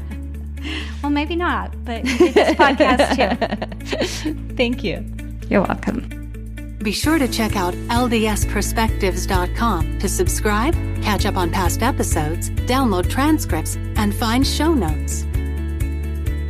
well, 1.02 1.12
maybe 1.12 1.36
not, 1.36 1.72
but 1.84 2.04
you 2.04 2.18
did 2.18 2.34
this 2.34 2.56
podcast 2.56 3.14
too. 3.14 3.36
Thank 4.56 4.82
you. 4.82 5.06
You're 5.48 5.62
welcome. 5.62 6.08
Be 6.82 6.90
sure 6.90 7.18
to 7.18 7.28
check 7.28 7.54
out 7.56 7.74
ldsperspectives.com 7.74 9.98
to 10.00 10.08
subscribe, 10.08 10.74
catch 11.02 11.24
up 11.24 11.36
on 11.36 11.50
past 11.50 11.84
episodes, 11.84 12.50
download 12.50 13.08
transcripts, 13.08 13.76
and 13.96 14.12
find 14.14 14.44
show 14.46 14.74
notes. 14.74 15.24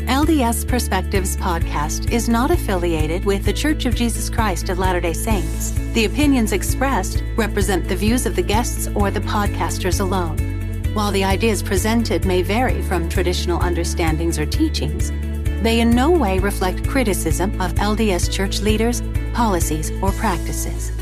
LDS 0.07 0.68
Perspectives 0.68 1.34
podcast 1.34 2.12
is 2.12 2.28
not 2.28 2.50
affiliated 2.50 3.24
with 3.24 3.42
The 3.42 3.52
Church 3.55 3.86
of 3.86 3.94
Jesus 3.94 4.28
Christ 4.28 4.68
of 4.68 4.78
Latter 4.78 5.00
day 5.00 5.14
Saints. 5.14 5.70
The 5.94 6.05
opinions 6.05 6.52
expressed 6.52 7.24
represent 7.36 7.88
the 7.88 7.96
views 7.96 8.26
of 8.26 8.36
the 8.36 8.42
guests 8.42 8.86
or 8.94 9.11
the 9.11 9.20
podcasters 9.20 10.00
alone. 10.00 10.36
While 10.92 11.11
the 11.11 11.24
ideas 11.24 11.62
presented 11.62 12.26
may 12.26 12.42
vary 12.42 12.82
from 12.82 13.09
traditional 13.09 13.62
understandings 13.62 14.38
or 14.38 14.44
teachings, 14.44 15.11
they 15.62 15.80
in 15.80 15.90
no 15.90 16.11
way 16.11 16.38
reflect 16.38 16.86
criticism 16.86 17.59
of 17.59 17.72
LDS 17.72 18.30
church 18.30 18.61
leaders, 18.61 19.02
policies, 19.32 19.90
or 20.02 20.12
practices. 20.12 20.92